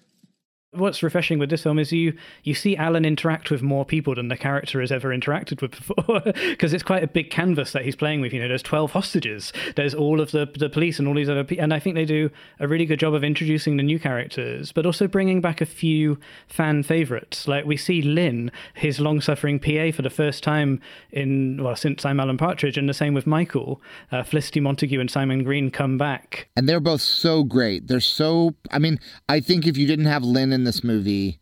What's 0.75 1.03
refreshing 1.03 1.39
with 1.39 1.51
this 1.51 1.63
film 1.63 1.79
is 1.79 1.93
you 1.93 2.15
you 2.43 2.55
see 2.55 2.77
Alan 2.77 3.05
interact 3.05 3.51
with 3.51 3.63
more 3.63 3.85
people 3.85 4.15
than 4.15 4.29
the 4.29 4.37
character 4.37 4.81
has 4.81 4.91
ever 4.91 5.11
interacted 5.11 5.63
with 5.63 5.73
before, 5.73 6.21
because 6.51 6.73
it's 6.73 6.83
quite 6.83 7.03
a 7.03 7.07
big 7.07 7.31
canvas 7.31 7.73
that 7.73 7.85
he's 7.85 7.97
playing 7.97 8.21
with. 8.21 8.33
You 8.33 8.41
know, 8.41 8.49
there's 8.49 8.63
12 8.63 8.93
hostages, 8.93 9.53
there's 9.77 9.95
all 9.95 10.21
of 10.21 10.31
the 10.31 10.47
the 10.59 10.69
police 10.69 10.99
and 10.99 11.09
all 11.09 11.15
these 11.15 11.29
other 11.29 11.45
people, 11.45 11.63
and 11.63 11.73
I 11.73 11.79
think 11.79 11.95
they 11.95 12.05
do 12.05 12.31
a 12.61 12.69
really 12.69 12.87
good 12.87 12.99
job 12.99 13.15
of 13.15 13.25
introducing 13.25 13.77
the 13.77 13.83
new 13.83 13.99
characters, 13.99 14.73
but 14.73 14.87
also 14.87 15.07
bringing 15.07 15.41
back 15.41 15.61
a 15.61 15.67
few 15.67 16.19
fan 16.49 16.83
favorites. 16.83 17.47
Like 17.47 17.65
we 17.65 17.77
see 17.77 18.03
Lynn, 18.03 18.51
his 18.75 19.01
long-suffering 19.01 19.61
PA, 19.61 19.91
for 19.95 20.03
the 20.03 20.11
first 20.11 20.43
time 20.43 20.81
in 21.13 21.63
well 21.63 21.77
since 21.77 22.05
I'm 22.05 22.21
Alan 22.21 22.37
Partridge, 22.39 22.77
and 22.77 22.89
the 22.89 22.95
same 22.95 23.15
with 23.15 23.27
Michael, 23.27 23.81
uh, 24.13 24.23
Felicity 24.23 24.61
Montague 24.61 25.01
and 25.01 25.11
Simon 25.11 25.45
Greenall 25.45 25.73
come 25.73 25.99
back. 25.99 26.49
and 26.57 26.69
they're 26.69 26.81
both 26.81 27.01
so 27.01 27.45
great. 27.45 27.89
They're 27.89 28.01
so. 28.01 28.55
I 28.71 28.79
mean, 28.79 28.99
I 29.29 29.41
think 29.41 29.67
if 29.67 29.77
you 29.77 29.87
didn't 29.87 30.07
have 30.07 30.23
Lynn 30.23 30.53
in 30.53 30.64
this 30.65 30.85
movie, 30.85 31.39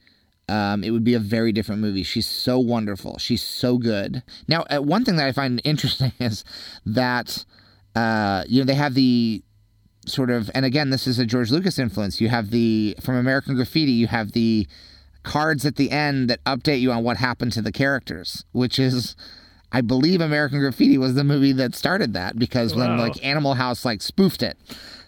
um, 0.48 0.84
it 0.84 0.90
would 0.90 1.04
be 1.04 1.14
a 1.14 1.20
very 1.20 1.52
different 1.52 1.80
movie. 1.80 2.02
She's 2.02 2.26
so 2.26 2.58
wonderful. 2.58 3.18
She's 3.18 3.42
so 3.42 3.78
good. 3.78 4.22
Now, 4.48 4.64
uh, 4.70 4.82
one 4.82 5.04
thing 5.04 5.16
that 5.16 5.26
I 5.26 5.32
find 5.32 5.60
interesting 5.64 6.12
is 6.20 6.44
that 6.84 7.44
uh, 7.94 8.44
you 8.46 8.60
know 8.60 8.66
they 8.66 8.74
have 8.74 8.94
the 8.94 9.42
sort 10.06 10.30
of, 10.30 10.50
and 10.54 10.64
again, 10.64 10.90
this 10.90 11.06
is 11.06 11.18
a 11.18 11.26
George 11.26 11.50
Lucas 11.50 11.78
influence. 11.78 12.20
You 12.20 12.28
have 12.28 12.50
the 12.50 12.96
from 13.00 13.16
American 13.16 13.54
Graffiti. 13.54 13.92
You 13.92 14.08
have 14.08 14.32
the 14.32 14.66
cards 15.22 15.64
at 15.64 15.76
the 15.76 15.90
end 15.90 16.28
that 16.28 16.42
update 16.44 16.80
you 16.80 16.90
on 16.90 17.04
what 17.04 17.16
happened 17.18 17.52
to 17.52 17.62
the 17.62 17.72
characters, 17.72 18.44
which 18.52 18.78
is. 18.78 19.16
I 19.74 19.80
believe 19.80 20.20
American 20.20 20.60
Graffiti 20.60 20.98
was 20.98 21.14
the 21.14 21.24
movie 21.24 21.52
that 21.52 21.74
started 21.74 22.12
that 22.12 22.38
because 22.38 22.74
when 22.74 22.98
like 22.98 23.24
Animal 23.24 23.54
House 23.54 23.86
like 23.86 24.02
spoofed 24.02 24.42
it. 24.42 24.58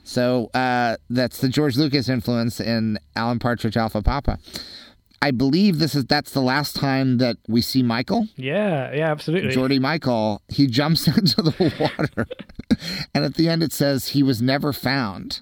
So 0.05 0.51
uh, 0.55 0.97
that's 1.11 1.39
the 1.39 1.49
George 1.49 1.77
Lucas 1.77 2.09
influence 2.09 2.61
in 2.61 2.99
Alan 3.17 3.39
Partridge 3.39 3.77
Alpha 3.77 4.03
Papa. 4.03 4.39
I 5.23 5.31
believe 5.31 5.79
this 5.79 5.95
is 5.95 6.05
that's 6.05 6.33
the 6.33 6.43
last 6.43 6.77
time 6.77 7.17
that 7.17 7.39
we 7.49 7.63
see 7.63 7.83
Michael. 7.83 8.29
Yeah, 8.37 8.95
yeah, 8.95 9.11
absolutely. 9.11 9.53
Geordie 9.55 9.79
Michael, 9.79 10.43
he 10.49 10.67
jumps 10.67 11.09
into 11.19 11.41
the 11.41 11.73
water. 11.81 12.27
and 13.15 13.25
at 13.25 13.35
the 13.35 13.49
end 13.49 13.63
it 13.63 13.73
says 13.73 14.09
he 14.09 14.23
was 14.23 14.43
never 14.43 14.73
found. 14.75 15.41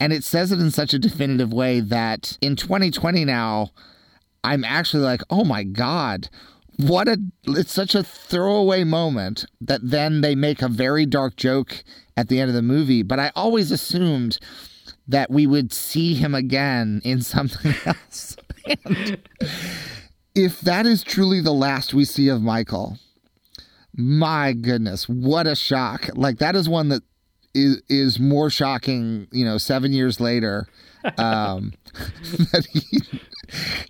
And 0.00 0.12
it 0.12 0.24
says 0.24 0.50
it 0.52 0.58
in 0.58 0.70
such 0.70 0.94
a 0.94 0.98
definitive 0.98 1.52
way 1.52 1.80
that 1.80 2.38
in 2.40 2.56
2020 2.56 3.26
now, 3.26 3.70
I'm 4.42 4.64
actually 4.64 5.02
like, 5.02 5.20
oh 5.30 5.44
my 5.44 5.64
God, 5.64 6.28
what 6.76 7.08
a, 7.08 7.18
it's 7.46 7.72
such 7.72 7.94
a 7.94 8.02
throwaway 8.02 8.84
moment 8.84 9.46
that 9.60 9.80
then 9.82 10.20
they 10.20 10.34
make 10.34 10.62
a 10.62 10.68
very 10.68 11.06
dark 11.06 11.36
joke 11.36 11.84
at 12.16 12.28
the 12.28 12.40
end 12.40 12.48
of 12.48 12.54
the 12.54 12.62
movie. 12.62 13.02
But 13.02 13.18
I 13.18 13.32
always 13.34 13.70
assumed 13.70 14.38
that 15.06 15.30
we 15.30 15.46
would 15.46 15.72
see 15.72 16.14
him 16.14 16.34
again 16.34 17.00
in 17.04 17.22
something 17.22 17.74
else. 17.86 18.36
If 20.34 20.60
that 20.62 20.86
is 20.86 21.02
truly 21.04 21.40
the 21.40 21.52
last 21.52 21.94
we 21.94 22.04
see 22.04 22.28
of 22.28 22.42
Michael, 22.42 22.98
my 23.96 24.52
goodness, 24.52 25.08
what 25.08 25.46
a 25.46 25.54
shock. 25.54 26.08
Like 26.14 26.38
that 26.38 26.56
is 26.56 26.68
one 26.68 26.88
that 26.88 27.02
is 27.54 27.80
is 27.88 28.18
more 28.18 28.50
shocking, 28.50 29.28
you 29.30 29.44
know, 29.44 29.58
7 29.58 29.92
years 29.92 30.18
later. 30.20 30.66
Um 31.18 31.72
that 32.52 32.66
he 32.72 33.00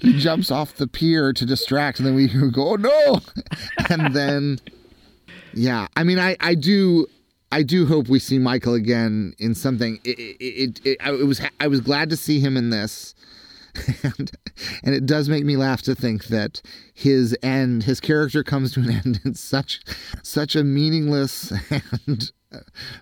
he 0.01 0.19
jumps 0.19 0.51
off 0.51 0.75
the 0.75 0.87
pier 0.87 1.33
to 1.33 1.45
distract 1.45 1.99
and 1.99 2.07
then 2.07 2.15
we 2.15 2.29
go, 2.51 2.71
"Oh 2.71 2.77
no." 2.77 3.21
And 3.91 4.15
then 4.15 4.59
yeah, 5.53 5.89
I 5.97 6.05
mean 6.05 6.19
I 6.19 6.37
I 6.41 6.55
do 6.55 7.07
I 7.55 7.63
do 7.63 7.87
hope 7.87 8.09
we 8.09 8.19
see 8.19 8.41
Michael 8.41 8.75
again 8.75 9.33
in 9.39 9.55
something. 9.55 10.01
It, 10.03 10.19
it, 10.19 10.37
it, 10.41 10.81
it, 10.85 10.99
I, 11.01 11.13
was 11.13 11.41
I 11.61 11.69
was 11.69 11.81
glad 11.81 12.11
to 12.11 12.17
see 12.17 12.41
him 12.41 12.57
in 12.57 12.71
this, 12.71 13.15
and 14.03 14.33
and 14.83 14.95
it 14.95 15.07
does 15.07 15.29
make 15.29 15.45
me 15.45 15.57
laugh 15.57 15.81
to 15.83 15.95
think 15.95 16.25
that 16.27 16.61
his 16.93 17.37
end, 17.45 17.85
his 17.85 18.01
character 18.01 18.43
comes 18.43 18.73
to 18.73 18.81
an 18.81 18.91
end 18.91 19.21
in 19.25 19.35
such 19.35 19.81
such 20.25 20.57
a 20.57 20.65
meaningless 20.65 21.53
and 22.09 22.33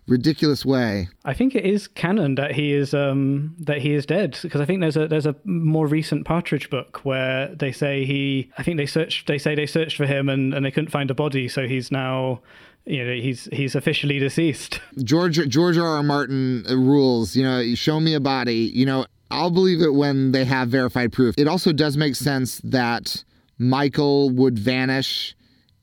ridiculous 0.07 0.65
way. 0.65 1.09
I 1.25 1.35
think 1.35 1.55
it 1.55 1.65
is 1.65 1.89
canon 1.89 2.35
that 2.37 2.53
he 2.53 2.73
is 2.73 2.95
um, 2.95 3.55
that 3.61 3.79
he 3.79 3.95
is 3.95 4.07
dead 4.07 4.39
because 4.43 4.61
I 4.61 4.65
think 4.65 4.81
there's 4.81 4.97
a 4.97 5.09
there's 5.09 5.27
a 5.27 5.37
more 5.45 5.87
recent 5.87 6.25
Partridge 6.25 6.71
book 6.71 7.05
where 7.05 7.55
they 7.55 7.73
say 7.73 8.05
he 8.05 8.51
I 8.59 8.63
think 8.63 8.77
they 8.77 8.87
searched 8.87 9.27
they 9.27 9.39
say 9.39 9.55
they 9.55 9.67
searched 9.67 9.97
for 9.97 10.07
him 10.07 10.29
and, 10.29 10.55
and 10.55 10.65
they 10.65 10.71
couldn't 10.71 10.91
find 10.91 11.11
a 11.11 11.15
body 11.15 11.49
so 11.49 11.67
he's 11.67 11.91
now 11.91 12.41
you 12.85 13.05
know 13.05 13.13
he's 13.13 13.49
he's 13.53 13.75
officially 13.75 14.19
deceased. 14.19 14.81
George 15.03 15.49
George 15.49 15.79
R. 15.79 15.87
R. 15.87 16.03
Martin 16.03 16.65
rules. 16.69 17.37
You 17.37 17.45
know, 17.45 17.75
show 17.75 18.01
me 18.01 18.15
a 18.15 18.21
body. 18.21 18.71
You 18.75 18.87
know, 18.87 19.07
I'll 19.31 19.51
believe 19.51 19.81
it 19.81 19.95
when 19.95 20.33
they 20.33 20.45
have 20.45 20.69
verified 20.69 21.13
proof. 21.13 21.35
It 21.39 21.49
also 21.49 21.73
does 21.73 21.97
make 21.97 22.17
sense 22.17 22.61
that 22.65 23.25
Michael 23.59 24.31
would 24.31 24.59
vanish 24.59 25.35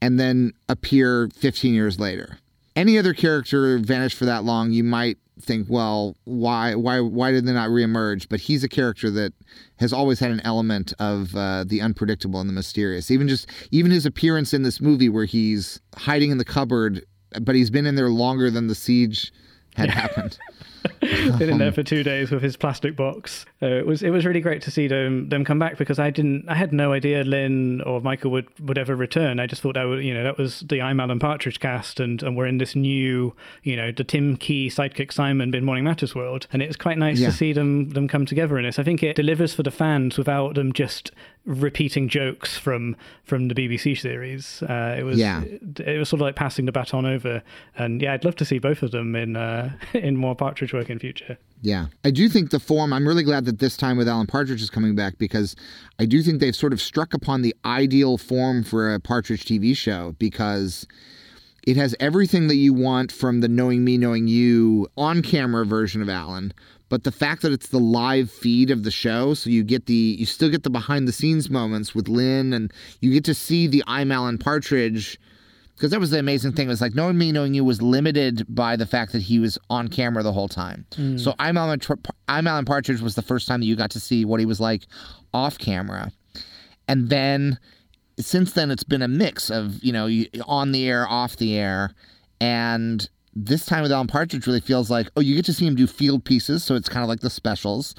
and 0.02 0.20
then 0.20 0.54
appear 0.68 1.30
15 1.36 1.74
years 1.74 2.00
later. 2.00 2.40
Any 2.80 2.98
other 2.98 3.14
character 3.14 3.78
vanish 3.78 4.16
for 4.16 4.24
that 4.24 4.46
long, 4.46 4.72
you 4.72 4.86
might 4.86 5.18
think, 5.42 5.68
well, 5.70 6.16
why 6.24 6.76
why 6.76 7.02
why 7.02 7.32
did 7.32 7.46
they 7.46 7.52
not 7.52 7.72
reemerge? 7.72 8.28
But 8.30 8.40
he's 8.40 8.64
a 8.64 8.70
character 8.70 9.12
that 9.12 9.34
has 9.80 9.92
always 9.92 10.22
had 10.22 10.32
an 10.32 10.40
element 10.46 10.94
of 10.98 11.36
uh, 11.36 11.66
the 11.68 11.82
unpredictable 11.82 12.40
and 12.40 12.50
the 12.50 12.54
mysterious. 12.54 13.12
Even 13.12 13.28
just 13.28 13.50
even 13.72 13.92
his 13.92 14.06
appearance 14.06 14.54
in 14.54 14.64
this 14.64 14.80
movie 14.80 15.10
where 15.10 15.26
he's 15.26 15.82
hiding 15.98 16.32
in 16.32 16.38
the 16.38 16.46
cupboard, 16.46 17.04
but 17.42 17.54
he's 17.54 17.70
been 17.70 17.86
in 17.86 17.96
there 17.96 18.10
longer 18.10 18.50
than 18.50 18.68
the 18.68 18.76
siege 18.76 19.34
had 19.76 19.90
happened. 20.02 20.38
Been 21.02 21.50
in 21.50 21.58
there 21.58 21.72
for 21.72 21.84
two 21.84 22.04
days 22.12 22.32
with 22.32 22.42
his 22.42 22.56
plastic 22.58 22.96
box. 22.96 23.46
Uh, 23.62 23.68
it 23.68 23.86
was 23.86 24.04
it 24.04 24.10
was 24.12 24.26
really 24.26 24.42
great 24.42 24.62
to 24.64 24.72
see 24.72 24.88
them 24.88 25.30
them 25.30 25.44
come 25.46 25.60
back 25.60 25.78
because 25.78 26.00
I 26.00 26.10
didn't 26.10 26.48
I 26.48 26.56
had 26.56 26.72
no 26.74 26.94
idea 26.94 27.24
Lynn 27.24 27.82
or 27.82 28.02
Michael 28.02 28.32
would, 28.32 28.48
would 28.60 28.78
ever 28.78 28.96
return. 28.96 29.40
I 29.40 29.48
just 29.48 29.62
thought 29.62 29.76
that 29.76 29.84
would 29.86 30.04
you 30.04 30.14
know 30.14 30.24
that 30.24 30.38
was 30.38 30.62
the 30.62 30.82
I'm 30.82 31.00
Alan 31.00 31.20
Partridge 31.20 31.60
cast 31.60 32.00
and, 32.00 32.22
and 32.24 32.36
we're 32.38 32.46
in 32.48 32.58
this 32.58 32.76
new 32.76 33.34
you 33.64 33.76
know 33.76 33.92
the 33.92 34.04
Tim 34.04 34.38
Key 34.38 34.70
sidekick 34.70 35.12
Simon 35.12 35.52
Mid 35.52 35.64
Morning 35.64 35.84
Matters 35.84 36.14
world 36.16 36.48
and 36.54 36.62
it's 36.62 36.76
quite 36.78 36.98
nice 36.98 37.20
Yeah. 37.20 37.30
to 37.30 37.34
see 37.36 37.54
them 37.54 37.90
them 37.90 38.08
come 38.08 38.26
together 38.26 38.58
in 38.58 38.66
this. 38.66 38.80
I 38.80 38.84
think 38.84 39.02
it 39.04 39.16
delivers 39.16 39.54
for 39.54 39.64
the 39.64 39.72
fans 39.72 40.18
without 40.18 40.56
them 40.56 40.74
just 40.74 41.12
repeating 41.46 42.08
jokes 42.10 42.58
from 42.58 42.96
from 43.24 43.48
the 43.48 43.56
BBC 43.56 43.98
series. 44.00 44.62
Uh, 44.64 44.96
it 45.00 45.04
was 45.04 45.18
Yeah. 45.18 45.42
it, 45.42 45.80
it 45.80 45.98
was 45.98 46.10
sort 46.10 46.22
of 46.22 46.26
like 46.26 46.36
passing 46.36 46.66
the 46.66 46.72
baton 46.72 47.06
over 47.06 47.42
and 47.78 48.02
yeah 48.02 48.14
I'd 48.14 48.26
love 48.26 48.36
to 48.38 48.46
see 48.46 48.60
both 48.60 48.84
of 48.84 48.92
them 48.92 49.16
in 49.16 49.36
uh, 49.36 49.72
in 49.94 50.16
more 50.18 50.36
Partridge 50.36 50.69
work 50.74 50.90
in 50.90 51.00
future. 51.00 51.38
Yeah. 51.62 51.88
I 52.04 52.12
do 52.12 52.30
think 52.30 52.52
the 52.52 52.60
form, 52.60 52.94
I'm 52.94 53.08
really 53.08 53.24
glad 53.24 53.46
that 53.46 53.60
this 53.60 53.76
time 53.76 53.98
with 53.98 54.08
Alan 54.08 54.28
Partridge 54.28 54.62
is 54.62 54.70
coming 54.70 54.96
back 54.96 55.18
because 55.18 55.56
I 56.00 56.06
do 56.06 56.22
think 56.22 56.40
they've 56.40 56.56
sort 56.56 56.74
of 56.74 56.82
struck 56.82 57.14
upon 57.14 57.42
the 57.42 57.56
ideal 57.66 58.18
form 58.18 58.64
for 58.64 58.94
a 58.94 59.00
Partridge 59.00 59.46
TV 59.46 59.76
show 59.76 60.16
because 60.20 60.88
it 61.64 61.76
has 61.76 61.96
everything 62.00 62.48
that 62.48 62.56
you 62.56 62.74
want 62.74 63.12
from 63.12 63.42
the 63.42 63.50
Knowing 63.50 63.84
Me, 63.84 63.98
Knowing 63.98 64.28
You 64.28 64.88
on 64.98 65.22
camera 65.22 65.66
version 65.66 66.02
of 66.02 66.10
Alan. 66.10 66.54
But 66.88 67.04
the 67.04 67.12
fact 67.12 67.44
that 67.44 67.52
it's 67.52 67.68
the 67.68 67.80
live 67.80 68.32
feed 68.32 68.72
of 68.72 68.84
the 68.84 68.92
show, 68.92 69.34
so 69.34 69.50
you 69.50 69.64
get 69.64 69.86
the, 69.86 70.16
you 70.18 70.26
still 70.26 70.50
get 70.50 70.64
the 70.64 70.70
behind 70.70 71.08
the 71.08 71.12
scenes 71.12 71.50
moments 71.50 71.94
with 71.94 72.08
Lynn 72.08 72.54
and 72.54 72.74
you 73.02 73.12
get 73.12 73.26
to 73.26 73.34
see 73.34 73.68
the 73.68 73.84
I'm 73.86 74.12
Alan 74.12 74.38
Partridge 74.38 75.20
because 75.80 75.92
that 75.92 76.00
was 76.02 76.12
the 76.12 76.20
amazing 76.20 76.52
thing. 76.52 76.68
It 76.68 76.70
was 76.70 76.82
like 76.82 76.94
knowing 76.94 77.18
me, 77.18 77.32
knowing 77.32 77.54
you 77.54 77.64
was 77.64 77.82
limited 77.82 78.46
by 78.54 78.76
the 78.76 78.86
fact 78.86 79.14
that 79.14 79.22
he 79.22 79.40
was 79.40 79.58
on 79.70 79.88
camera 79.88 80.22
the 80.24 80.34
whole 80.34 80.50
time. 80.50 80.86
So 81.18 81.34
I'm 81.40 81.56
Alan, 81.58 81.80
I'm 82.28 82.48
Alan 82.48 82.66
Partridge 82.66 83.00
was 83.00 83.16
the 83.16 83.22
first 83.22 83.48
time 83.48 83.62
that 83.62 83.66
you 83.66 83.78
got 83.78 83.90
to 83.92 84.00
see 84.00 84.26
what 84.26 84.42
he 84.42 84.46
was 84.46 84.60
like 84.60 84.84
off 85.34 85.58
camera, 85.58 86.12
and 86.90 87.10
then 87.10 87.58
since 88.20 88.52
then 88.52 88.72
it's 88.72 88.84
been 88.84 89.02
a 89.02 89.08
mix 89.08 89.50
of 89.50 89.82
you 89.82 89.94
know 89.94 90.10
on 90.46 90.74
the 90.74 90.86
air, 90.90 91.08
off 91.08 91.38
the 91.38 91.58
air, 91.58 91.94
and 92.42 93.10
this 93.34 93.66
time 93.66 93.82
with 93.82 93.92
Alan 93.94 94.08
Partridge 94.08 94.46
really 94.48 94.60
feels 94.60 94.92
like 94.92 95.08
oh 95.16 95.22
you 95.22 95.34
get 95.34 95.46
to 95.46 95.54
see 95.54 95.66
him 95.66 95.76
do 95.76 95.88
field 95.88 96.26
pieces, 96.26 96.62
so 96.62 96.76
it's 96.76 96.90
kind 96.90 97.04
of 97.04 97.10
like 97.10 97.22
the 97.22 97.30
specials 97.30 97.96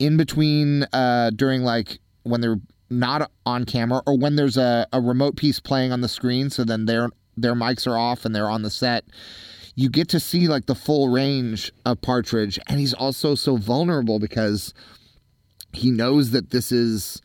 in 0.00 0.16
between 0.16 0.82
uh, 0.92 1.30
during 1.30 1.62
like 1.62 2.00
when 2.24 2.40
they're 2.40 2.58
not 2.92 3.30
on 3.46 3.64
camera 3.64 4.02
or 4.06 4.16
when 4.16 4.36
there's 4.36 4.56
a, 4.56 4.86
a 4.92 5.00
remote 5.00 5.36
piece 5.36 5.60
playing 5.60 5.92
on 5.92 6.00
the 6.00 6.08
screen 6.08 6.50
so 6.50 6.64
then 6.64 6.86
their 6.86 7.10
their 7.36 7.54
mics 7.54 7.86
are 7.86 7.98
off 7.98 8.24
and 8.24 8.34
they're 8.34 8.50
on 8.50 8.62
the 8.62 8.70
set 8.70 9.04
you 9.74 9.88
get 9.88 10.08
to 10.08 10.20
see 10.20 10.48
like 10.48 10.66
the 10.66 10.74
full 10.74 11.08
range 11.08 11.72
of 11.86 12.00
partridge 12.00 12.58
and 12.68 12.78
he's 12.78 12.94
also 12.94 13.34
so 13.34 13.56
vulnerable 13.56 14.18
because 14.18 14.74
he 15.72 15.90
knows 15.90 16.30
that 16.32 16.50
this 16.50 16.70
is 16.70 17.22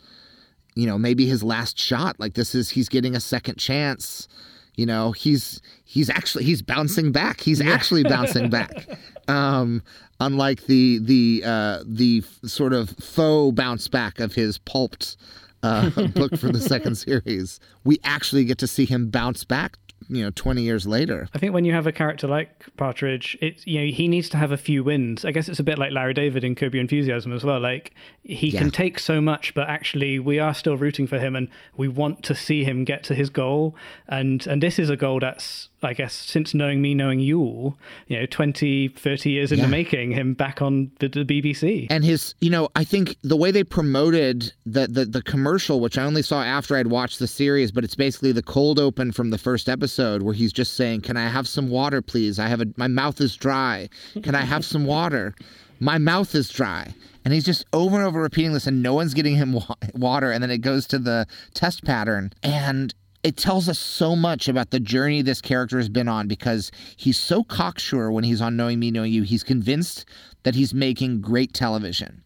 you 0.78 0.86
know, 0.86 1.00
maybe 1.00 1.26
his 1.26 1.44
last 1.44 1.80
shot. 1.80 2.20
Like 2.20 2.36
this 2.36 2.54
is 2.54 2.70
he's 2.70 2.88
getting 2.88 3.16
a 3.16 3.20
second 3.20 3.58
chance. 3.58 4.28
You 4.76 4.86
know, 4.86 5.12
he's 5.12 5.60
he's 5.84 6.08
actually 6.08 6.44
he's 6.44 6.62
bouncing 6.62 7.12
back. 7.12 7.42
He's 7.42 7.60
actually 7.60 8.04
bouncing 8.04 8.50
back. 8.50 8.88
Um, 9.30 9.84
unlike 10.22 10.68
the 10.68 11.00
the 11.00 11.44
uh, 11.46 11.84
the 11.86 12.24
sort 12.46 12.72
of 12.72 12.92
faux 12.92 13.54
bounce 13.54 13.90
back 13.90 14.22
of 14.22 14.36
his 14.36 14.58
pulped 14.58 15.18
uh, 15.64 15.90
book 16.16 16.38
for 16.38 16.52
the 16.52 16.62
second 16.62 16.96
series, 16.96 17.60
we 17.84 18.00
actually 18.04 18.46
get 18.46 18.58
to 18.60 18.68
see 18.68 18.86
him 18.86 19.10
bounce 19.10 19.44
back 19.44 19.78
you 20.10 20.24
know 20.24 20.30
20 20.30 20.62
years 20.62 20.86
later 20.86 21.28
I 21.34 21.40
think 21.40 21.54
when 21.56 21.66
you 21.66 21.74
have 21.74 21.88
a 21.88 21.92
character 21.92 22.28
like 22.28 22.66
Partridge, 22.78 23.36
it's 23.42 23.66
you 23.66 23.82
know 23.82 23.88
he 23.92 24.08
needs 24.08 24.30
to 24.30 24.38
have 24.38 24.52
a 24.52 24.58
few 24.58 24.84
wins. 24.84 25.26
I 25.26 25.32
guess 25.32 25.50
it's 25.50 25.60
a 25.60 25.64
bit 25.64 25.80
like 25.80 25.92
Larry 25.92 26.14
David 26.14 26.44
in 26.44 26.54
Curb 26.54 26.76
Your 26.76 26.82
Enthusiasm 26.82 27.34
as 27.34 27.44
well. 27.44 27.60
Like 27.60 27.94
he 28.24 28.50
Yeah. 28.50 28.60
can 28.60 28.72
take 28.72 29.00
so 29.00 29.20
much, 29.20 29.54
but 29.56 29.68
actually 29.68 30.20
we 30.20 30.38
are 30.38 30.54
still 30.54 30.78
rooting 30.78 31.08
for 31.08 31.18
him, 31.18 31.36
and 31.36 31.48
we 31.76 31.88
want 31.88 32.22
to 32.24 32.36
see 32.36 32.64
him 32.64 32.84
get 32.86 33.04
to 33.06 33.16
his 33.16 33.30
goal. 33.32 33.76
And 34.08 34.46
and 34.46 34.62
this 34.62 34.78
is 34.78 34.90
a 34.92 34.96
goal 34.96 35.20
that's 35.20 35.70
I 35.84 35.94
guess 35.94 36.14
since 36.14 36.54
knowing 36.54 36.82
me, 36.82 36.96
knowing 36.96 37.20
you 37.20 37.40
all, 37.40 37.78
you 38.08 38.20
know, 38.20 38.26
20, 38.26 38.88
30 38.90 39.30
years 39.30 39.52
in 39.52 39.60
Yeah. 39.60 39.66
the 39.66 39.70
making, 39.70 40.12
him 40.12 40.34
back 40.34 40.62
on 40.62 40.92
the, 41.00 41.08
the 41.08 41.24
BBC. 41.24 41.88
and 41.90 42.04
his 42.04 42.34
you 42.42 42.50
know 42.50 42.68
i 42.76 42.84
think 42.84 43.16
the 43.22 43.36
way 43.38 43.52
they 43.52 43.64
promoted 43.64 44.52
the, 44.66 44.88
the 44.88 45.06
the 45.06 45.22
commercial 45.22 45.80
which 45.80 45.98
i 45.98 46.04
only 46.04 46.22
saw 46.22 46.42
after 46.44 46.76
i'd 46.76 46.88
watched 46.88 47.20
the 47.20 47.28
series 47.28 47.72
but 47.72 47.84
it's 47.84 47.96
basically 47.96 48.32
the 48.32 48.42
cold 48.44 48.80
open 48.80 49.12
from 49.12 49.30
the 49.30 49.38
first 49.38 49.70
episode 49.70 50.22
where 50.24 50.34
he's 50.34 50.52
just 50.54 50.74
saying 50.74 51.02
can 51.02 51.16
i 51.18 51.28
have 51.28 51.48
some 51.48 51.70
water 51.70 52.02
please? 52.02 52.40
I 52.40 52.48
have 52.48 52.62
a 52.62 52.66
my 52.78 52.88
mouth 52.88 53.22
is 53.22 53.36
dry. 53.36 53.90
Can 54.24 54.34
i 54.36 54.42
have 54.42 54.66
some 54.66 54.86
water? 54.86 55.34
My 55.80 55.98
mouth 56.00 56.34
is 56.34 56.50
dry. 56.50 56.94
And 57.24 57.34
he's 57.34 57.46
just 57.46 57.66
over 57.74 57.98
and 57.98 58.06
over 58.06 58.22
repeating 58.22 58.54
this 58.54 58.66
and 58.68 58.82
no 58.82 58.94
one's 58.94 59.14
getting 59.14 59.36
him 59.36 59.54
wa- 59.54 59.76
water. 59.94 60.32
And 60.32 60.42
then 60.42 60.50
it 60.50 60.60
goes 60.60 60.88
to 60.88 60.98
the 60.98 61.28
test 61.54 61.84
pattern. 61.84 62.32
And 62.42 62.94
it 63.28 63.36
tells 63.36 63.68
us 63.68 63.78
so 63.78 64.16
much 64.16 64.48
about 64.48 64.70
the 64.72 64.80
journey 64.80 65.22
this 65.22 65.42
character 65.42 65.78
has 65.78 65.90
been 65.90 66.08
on 66.08 66.30
because 66.30 66.72
he's 66.96 67.18
so 67.20 67.44
cocksure 67.44 68.10
when 68.10 68.24
he's 68.24 68.40
on 68.40 68.56
Knowing 68.56 68.80
Me, 68.80 68.90
Knowing 68.90 69.12
You. 69.12 69.24
He's 69.24 69.44
convinced 69.44 70.06
that 70.44 70.56
he's 70.56 70.74
making 70.74 71.20
great 71.20 71.52
television. 71.52 72.24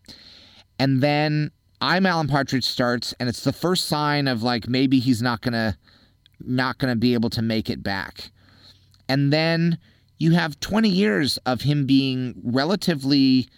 And 0.77 1.01
then 1.01 1.49
I'm 1.81 2.05
Alan 2.05 2.27
Partridge 2.27 2.65
starts, 2.65 3.15
and 3.19 3.27
it's 3.27 3.43
the 3.43 3.51
first 3.51 3.85
sign 3.85 4.27
of 4.27 4.43
like 4.43 4.67
maybe 4.67 4.99
he's 4.99 5.23
not 5.23 5.41
gonna 5.41 5.75
not 6.39 6.77
gonna 6.77 6.95
be 6.95 7.15
able 7.15 7.31
to 7.31 7.41
make 7.41 7.67
it 7.67 7.81
back. 7.81 8.29
And 9.09 9.33
then 9.33 9.79
you 10.19 10.33
have 10.33 10.59
20 10.59 10.87
years 10.87 11.39
of 11.47 11.61
him 11.61 11.87
being 11.87 12.39
relatively 12.43 13.49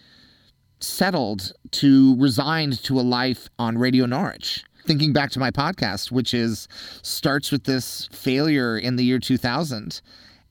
settled 0.80 1.52
to 1.72 2.16
resigned 2.22 2.82
to 2.84 2.98
a 2.98 3.02
life 3.02 3.50
on 3.60 3.78
Radio 3.78 4.06
Norwich. 4.06 4.64
Thinking 4.86 5.14
back 5.14 5.32
to 5.32 5.40
my 5.40 5.52
podcast, 5.52 6.12
which 6.12 6.34
is 6.34 6.68
starts 7.02 7.52
with 7.52 7.64
this 7.64 8.10
failure 8.12 8.78
in 8.78 8.96
the 8.96 9.04
year 9.04 9.20
2000 9.20 10.02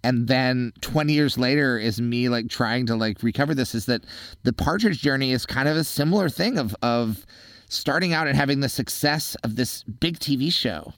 and 0.05 0.27
then 0.27 0.73
20 0.81 1.13
years 1.13 1.39
later 1.39 1.79
is 1.79 2.01
me 2.01 2.29
like 2.29 2.49
trying 2.49 2.87
to 2.87 2.97
like 2.97 3.23
recover 3.23 3.55
this 3.55 3.75
is 3.75 3.87
that 3.87 4.03
the 4.43 4.53
partridge 4.53 5.01
journey 5.01 5.33
is 5.33 5.47
kind 5.47 5.69
of 5.69 5.77
a 5.77 5.85
similar 5.85 6.29
thing 6.29 6.59
of 6.59 6.75
of 6.83 7.25
starting 7.69 8.13
out 8.13 8.27
and 8.27 8.37
having 8.37 8.61
the 8.61 8.69
success 8.69 9.37
of 9.45 9.57
this 9.57 9.85
big 9.85 10.19
TV 10.19 10.53
show 10.53 10.93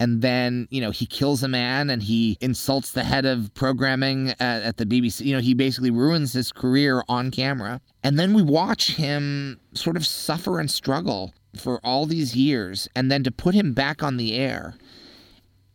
and 0.00 0.22
then 0.22 0.66
you 0.70 0.80
know 0.80 0.90
he 0.90 1.06
kills 1.06 1.42
a 1.42 1.48
man 1.48 1.90
and 1.90 2.02
he 2.02 2.36
insults 2.40 2.92
the 2.92 3.04
head 3.04 3.26
of 3.26 3.52
programming 3.54 4.30
at, 4.40 4.62
at 4.62 4.76
the 4.78 4.86
BBC. 4.86 5.26
You 5.26 5.34
know 5.34 5.40
he 5.40 5.54
basically 5.54 5.90
ruins 5.90 6.32
his 6.32 6.50
career 6.50 7.04
on 7.06 7.30
camera, 7.30 7.80
and 8.02 8.18
then 8.18 8.32
we 8.32 8.42
watch 8.42 8.96
him 8.96 9.60
sort 9.74 9.96
of 9.96 10.06
suffer 10.06 10.58
and 10.58 10.70
struggle 10.70 11.34
for 11.56 11.80
all 11.84 12.06
these 12.06 12.36
years, 12.36 12.88
and 12.94 13.10
then 13.10 13.22
to 13.24 13.30
put 13.30 13.54
him 13.54 13.72
back 13.72 14.02
on 14.02 14.16
the 14.16 14.34
air, 14.34 14.74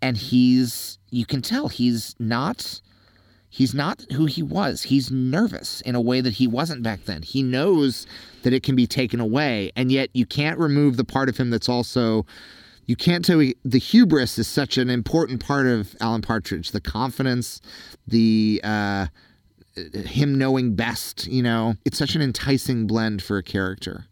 and 0.01 0.17
he's 0.17 0.97
you 1.09 1.25
can 1.25 1.41
tell 1.41 1.67
he's 1.67 2.15
not. 2.19 2.81
He's 3.47 3.73
not 3.73 4.05
who 4.11 4.25
he 4.25 4.43
was. 4.43 4.83
He's 4.83 5.09
nervous 5.09 5.79
in 5.81 5.95
a 5.95 6.01
way 6.01 6.19
that 6.19 6.33
he 6.33 6.45
wasn't 6.45 6.83
back 6.83 7.05
then. 7.05 7.21
He 7.21 7.41
knows 7.41 8.05
that 8.43 8.51
it 8.51 8.63
can 8.63 8.75
be 8.75 8.85
taken 8.85 9.21
away, 9.21 9.71
and 9.77 9.93
yet 9.93 10.09
you 10.11 10.25
can't 10.25 10.59
remove 10.59 10.97
the 10.97 11.05
part 11.05 11.29
of 11.29 11.37
him 11.37 11.51
that's 11.51 11.69
also 11.69 12.25
you 12.85 12.95
can't 12.95 13.25
tell 13.25 13.39
the 13.39 13.79
hubris 13.79 14.37
is 14.37 14.47
such 14.47 14.77
an 14.77 14.89
important 14.89 15.43
part 15.43 15.67
of 15.67 15.95
Alan 15.99 16.21
Partridge. 16.21 16.71
The 16.71 16.81
confidence, 16.81 17.61
the 18.07 18.61
uh, 18.63 19.07
him 19.75 20.37
knowing 20.37 20.75
best. 20.75 21.27
You 21.27 21.43
know, 21.43 21.75
it's 21.83 21.97
such 21.97 22.15
an 22.15 22.21
enticing 22.21 22.87
blend 22.87 23.23
for 23.23 23.37
a 23.37 23.43
character. 23.43 24.05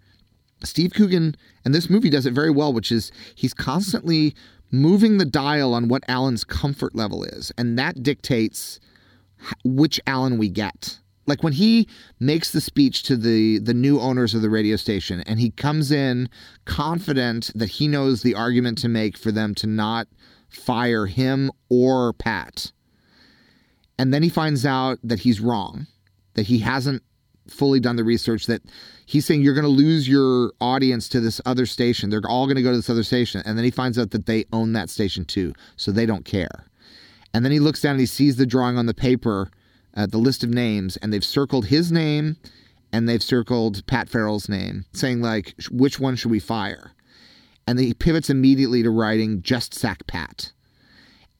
Steve 0.64 0.93
Coogan 0.93 1.36
and 1.66 1.74
this 1.74 1.89
movie 1.89 2.09
does 2.09 2.26
it 2.26 2.34
very 2.34 2.51
well, 2.51 2.74
which 2.74 2.91
is 2.91 3.11
he's 3.36 3.53
constantly 3.53 4.36
moving 4.72 5.18
the 5.18 5.26
dial 5.26 5.74
on 5.74 5.88
what 5.88 6.03
Alan's 6.07 6.43
comfort 6.43 6.95
level 6.95 7.24
is, 7.24 7.51
and 7.57 7.78
that 7.78 8.01
dictates 8.01 8.80
which 9.64 9.99
Alan 10.07 10.38
we 10.38 10.49
get. 10.49 10.99
Like 11.26 11.43
when 11.43 11.53
he 11.53 11.88
makes 12.20 12.51
the 12.51 12.59
speech 12.59 13.03
to 13.03 13.16
the 13.16 13.59
the 13.59 13.74
new 13.74 13.99
owners 13.99 14.34
of 14.34 14.41
the 14.41 14.49
radio 14.49 14.76
station, 14.76 15.22
and 15.22 15.39
he 15.39 15.51
comes 15.51 15.91
in 15.91 16.30
confident 16.66 17.51
that 17.55 17.70
he 17.70 17.88
knows 17.88 18.24
the 18.24 18.36
argument 18.36 18.78
to 18.80 18.89
make 18.89 19.18
for 19.18 19.32
them 19.32 19.55
to 19.55 19.68
not 19.68 20.07
fire 20.49 21.05
him 21.05 21.51
or 21.70 22.14
Pat, 22.14 22.74
and 23.97 24.14
then 24.14 24.24
he 24.24 24.30
finds 24.30 24.66
out 24.66 24.99
that 25.03 25.20
he's 25.20 25.39
wrong, 25.39 25.88
that 26.34 26.47
he 26.47 26.59
hasn't 26.59 27.03
fully 27.47 27.79
done 27.79 27.95
the 27.95 28.03
research 28.03 28.45
that 28.47 28.61
he's 29.05 29.25
saying 29.25 29.41
you're 29.41 29.53
going 29.53 29.63
to 29.63 29.69
lose 29.69 30.07
your 30.07 30.53
audience 30.61 31.09
to 31.09 31.19
this 31.19 31.41
other 31.45 31.65
station. 31.65 32.09
They're 32.09 32.21
all 32.27 32.45
going 32.45 32.55
to 32.55 32.63
go 32.63 32.71
to 32.71 32.77
this 32.77 32.89
other 32.89 33.03
station. 33.03 33.41
And 33.45 33.57
then 33.57 33.65
he 33.65 33.71
finds 33.71 33.99
out 33.99 34.11
that 34.11 34.25
they 34.25 34.45
own 34.53 34.73
that 34.73 34.89
station 34.89 35.25
too. 35.25 35.53
So 35.75 35.91
they 35.91 36.05
don't 36.05 36.25
care. 36.25 36.65
And 37.33 37.43
then 37.43 37.51
he 37.51 37.59
looks 37.59 37.81
down 37.81 37.91
and 37.91 37.99
he 37.99 38.05
sees 38.05 38.35
the 38.35 38.45
drawing 38.45 38.77
on 38.77 38.85
the 38.85 38.93
paper, 38.93 39.49
uh, 39.95 40.05
the 40.05 40.17
list 40.17 40.43
of 40.43 40.49
names, 40.49 40.97
and 40.97 41.11
they've 41.11 41.23
circled 41.23 41.67
his 41.67 41.91
name 41.91 42.37
and 42.91 43.09
they've 43.09 43.23
circled 43.23 43.85
Pat 43.87 44.07
Farrell's 44.07 44.47
name, 44.47 44.85
saying, 44.93 45.21
like, 45.21 45.55
which 45.71 45.99
one 45.99 46.15
should 46.15 46.29
we 46.29 46.39
fire? 46.39 46.91
And 47.65 47.79
he 47.79 47.93
pivots 47.93 48.29
immediately 48.29 48.83
to 48.83 48.91
writing 48.91 49.41
just 49.41 49.73
sack 49.73 50.05
Pat. 50.05 50.51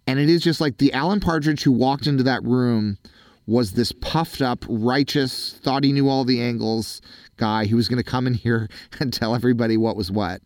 And 0.08 0.20
it 0.20 0.30
is 0.30 0.42
just 0.42 0.60
like 0.60 0.78
the 0.78 0.92
Alan 0.94 1.20
Partridge 1.20 1.64
who 1.64 1.72
walked 1.72 2.08
into 2.08 2.24
that 2.24 2.44
room 2.44 2.98
was 3.46 3.74
this 3.74 3.92
puffed 3.92 4.42
up, 4.42 4.66
righteous, 4.68 5.60
thought 5.64 5.84
he 5.84 5.92
knew 5.92 6.08
all 6.08 6.24
the 6.24 6.42
angles 6.42 7.02
guy 7.38 7.66
who 7.66 7.76
was 7.76 7.90
going 7.90 7.98
to 7.98 8.04
come 8.04 8.28
in 8.28 8.34
here 8.34 8.70
and 9.00 9.12
tell 9.12 9.36
everybody 9.36 9.78
what 9.78 9.96
was 9.96 10.12
what. 10.12 10.42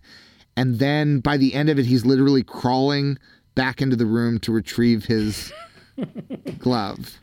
And 0.55 0.79
then 0.79 1.19
by 1.19 1.37
the 1.37 1.53
end 1.53 1.69
of 1.69 1.77
it, 1.77 1.85
he's 1.85 2.05
literally 2.05 2.43
crawling 2.43 3.17
back 3.55 3.81
into 3.81 3.95
the 3.95 4.05
room 4.05 4.39
to 4.39 4.51
retrieve 4.51 5.05
his 5.05 5.51
glove. 6.59 7.19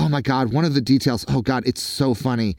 Oh 0.00 0.08
my 0.08 0.20
God, 0.20 0.52
one 0.52 0.64
of 0.64 0.74
the 0.74 0.80
details. 0.80 1.24
Oh 1.28 1.42
God, 1.42 1.64
it's 1.66 1.82
so 1.82 2.14
funny. 2.14 2.56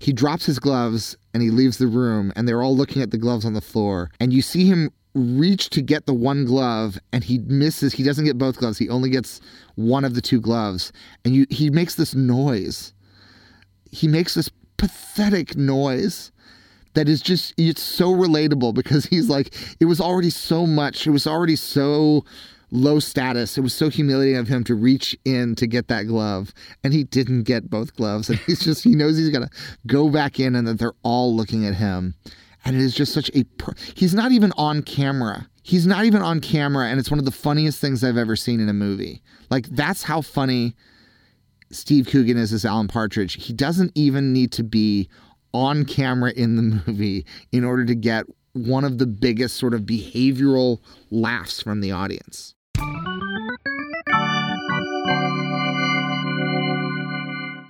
He 0.00 0.12
drops 0.12 0.46
his 0.46 0.58
gloves 0.58 1.16
and 1.34 1.42
he 1.42 1.50
leaves 1.50 1.78
the 1.78 1.86
room, 1.86 2.32
and 2.34 2.48
they're 2.48 2.62
all 2.62 2.76
looking 2.76 3.02
at 3.02 3.10
the 3.10 3.18
gloves 3.18 3.44
on 3.44 3.52
the 3.52 3.60
floor. 3.60 4.10
And 4.18 4.32
you 4.32 4.42
see 4.42 4.66
him 4.66 4.90
reach 5.14 5.70
to 5.70 5.82
get 5.82 6.06
the 6.06 6.14
one 6.14 6.44
glove 6.44 6.98
and 7.12 7.24
he 7.24 7.38
misses. 7.38 7.92
He 7.92 8.02
doesn't 8.02 8.24
get 8.24 8.38
both 8.38 8.58
gloves. 8.58 8.78
He 8.78 8.88
only 8.88 9.10
gets 9.10 9.40
one 9.74 10.04
of 10.04 10.14
the 10.14 10.20
two 10.20 10.40
gloves. 10.40 10.92
And 11.24 11.34
you 11.34 11.46
he 11.50 11.70
makes 11.70 11.94
this 11.94 12.14
noise. 12.14 12.92
He 13.90 14.06
makes 14.06 14.34
this 14.34 14.50
pathetic 14.76 15.56
noise 15.56 16.32
that 16.94 17.08
is 17.08 17.20
just 17.20 17.54
it's 17.56 17.82
so 17.82 18.14
relatable 18.14 18.74
because 18.74 19.06
he's 19.06 19.28
like 19.28 19.54
it 19.80 19.86
was 19.86 20.00
already 20.00 20.30
so 20.30 20.66
much. 20.66 21.06
It 21.06 21.10
was 21.10 21.26
already 21.26 21.56
so 21.56 22.24
low 22.70 23.00
status. 23.00 23.58
It 23.58 23.62
was 23.62 23.74
so 23.74 23.88
humiliating 23.88 24.36
of 24.36 24.46
him 24.46 24.62
to 24.64 24.74
reach 24.74 25.16
in 25.24 25.56
to 25.56 25.66
get 25.66 25.88
that 25.88 26.04
glove 26.04 26.52
and 26.84 26.92
he 26.92 27.04
didn't 27.04 27.42
get 27.42 27.68
both 27.68 27.96
gloves 27.96 28.30
and 28.30 28.38
he's 28.46 28.60
just 28.60 28.84
he 28.84 28.94
knows 28.94 29.16
he's 29.16 29.30
to 29.30 29.48
go 29.86 30.08
back 30.08 30.38
in 30.38 30.54
and 30.54 30.68
that 30.68 30.78
they're 30.78 30.94
all 31.02 31.34
looking 31.34 31.66
at 31.66 31.74
him. 31.74 32.14
And 32.64 32.76
it 32.76 32.82
is 32.82 32.94
just 32.94 33.12
such 33.12 33.30
a 33.34 33.44
per- 33.44 33.74
he's 33.94 34.14
not 34.14 34.32
even 34.32 34.52
on 34.56 34.82
camera. 34.82 35.48
He's 35.62 35.86
not 35.86 36.04
even 36.04 36.22
on 36.22 36.40
camera 36.40 36.86
and 36.86 36.98
it's 36.98 37.10
one 37.10 37.18
of 37.18 37.24
the 37.24 37.30
funniest 37.30 37.80
things 37.80 38.02
I've 38.02 38.16
ever 38.16 38.36
seen 38.36 38.60
in 38.60 38.68
a 38.68 38.74
movie. 38.74 39.22
Like 39.50 39.66
that's 39.68 40.02
how 40.02 40.20
funny 40.20 40.74
Steve 41.70 42.08
Coogan 42.08 42.36
is 42.36 42.52
as 42.52 42.64
Alan 42.64 42.88
Partridge. 42.88 43.44
He 43.44 43.52
doesn't 43.52 43.92
even 43.94 44.32
need 44.32 44.52
to 44.52 44.64
be 44.64 45.08
on 45.52 45.84
camera 45.84 46.32
in 46.32 46.56
the 46.56 46.62
movie 46.86 47.26
in 47.52 47.64
order 47.64 47.84
to 47.84 47.94
get 47.94 48.26
one 48.52 48.84
of 48.84 48.98
the 48.98 49.06
biggest 49.06 49.56
sort 49.56 49.74
of 49.74 49.82
behavioral 49.82 50.80
laughs 51.10 51.62
from 51.62 51.80
the 51.80 51.92
audience. 51.92 52.54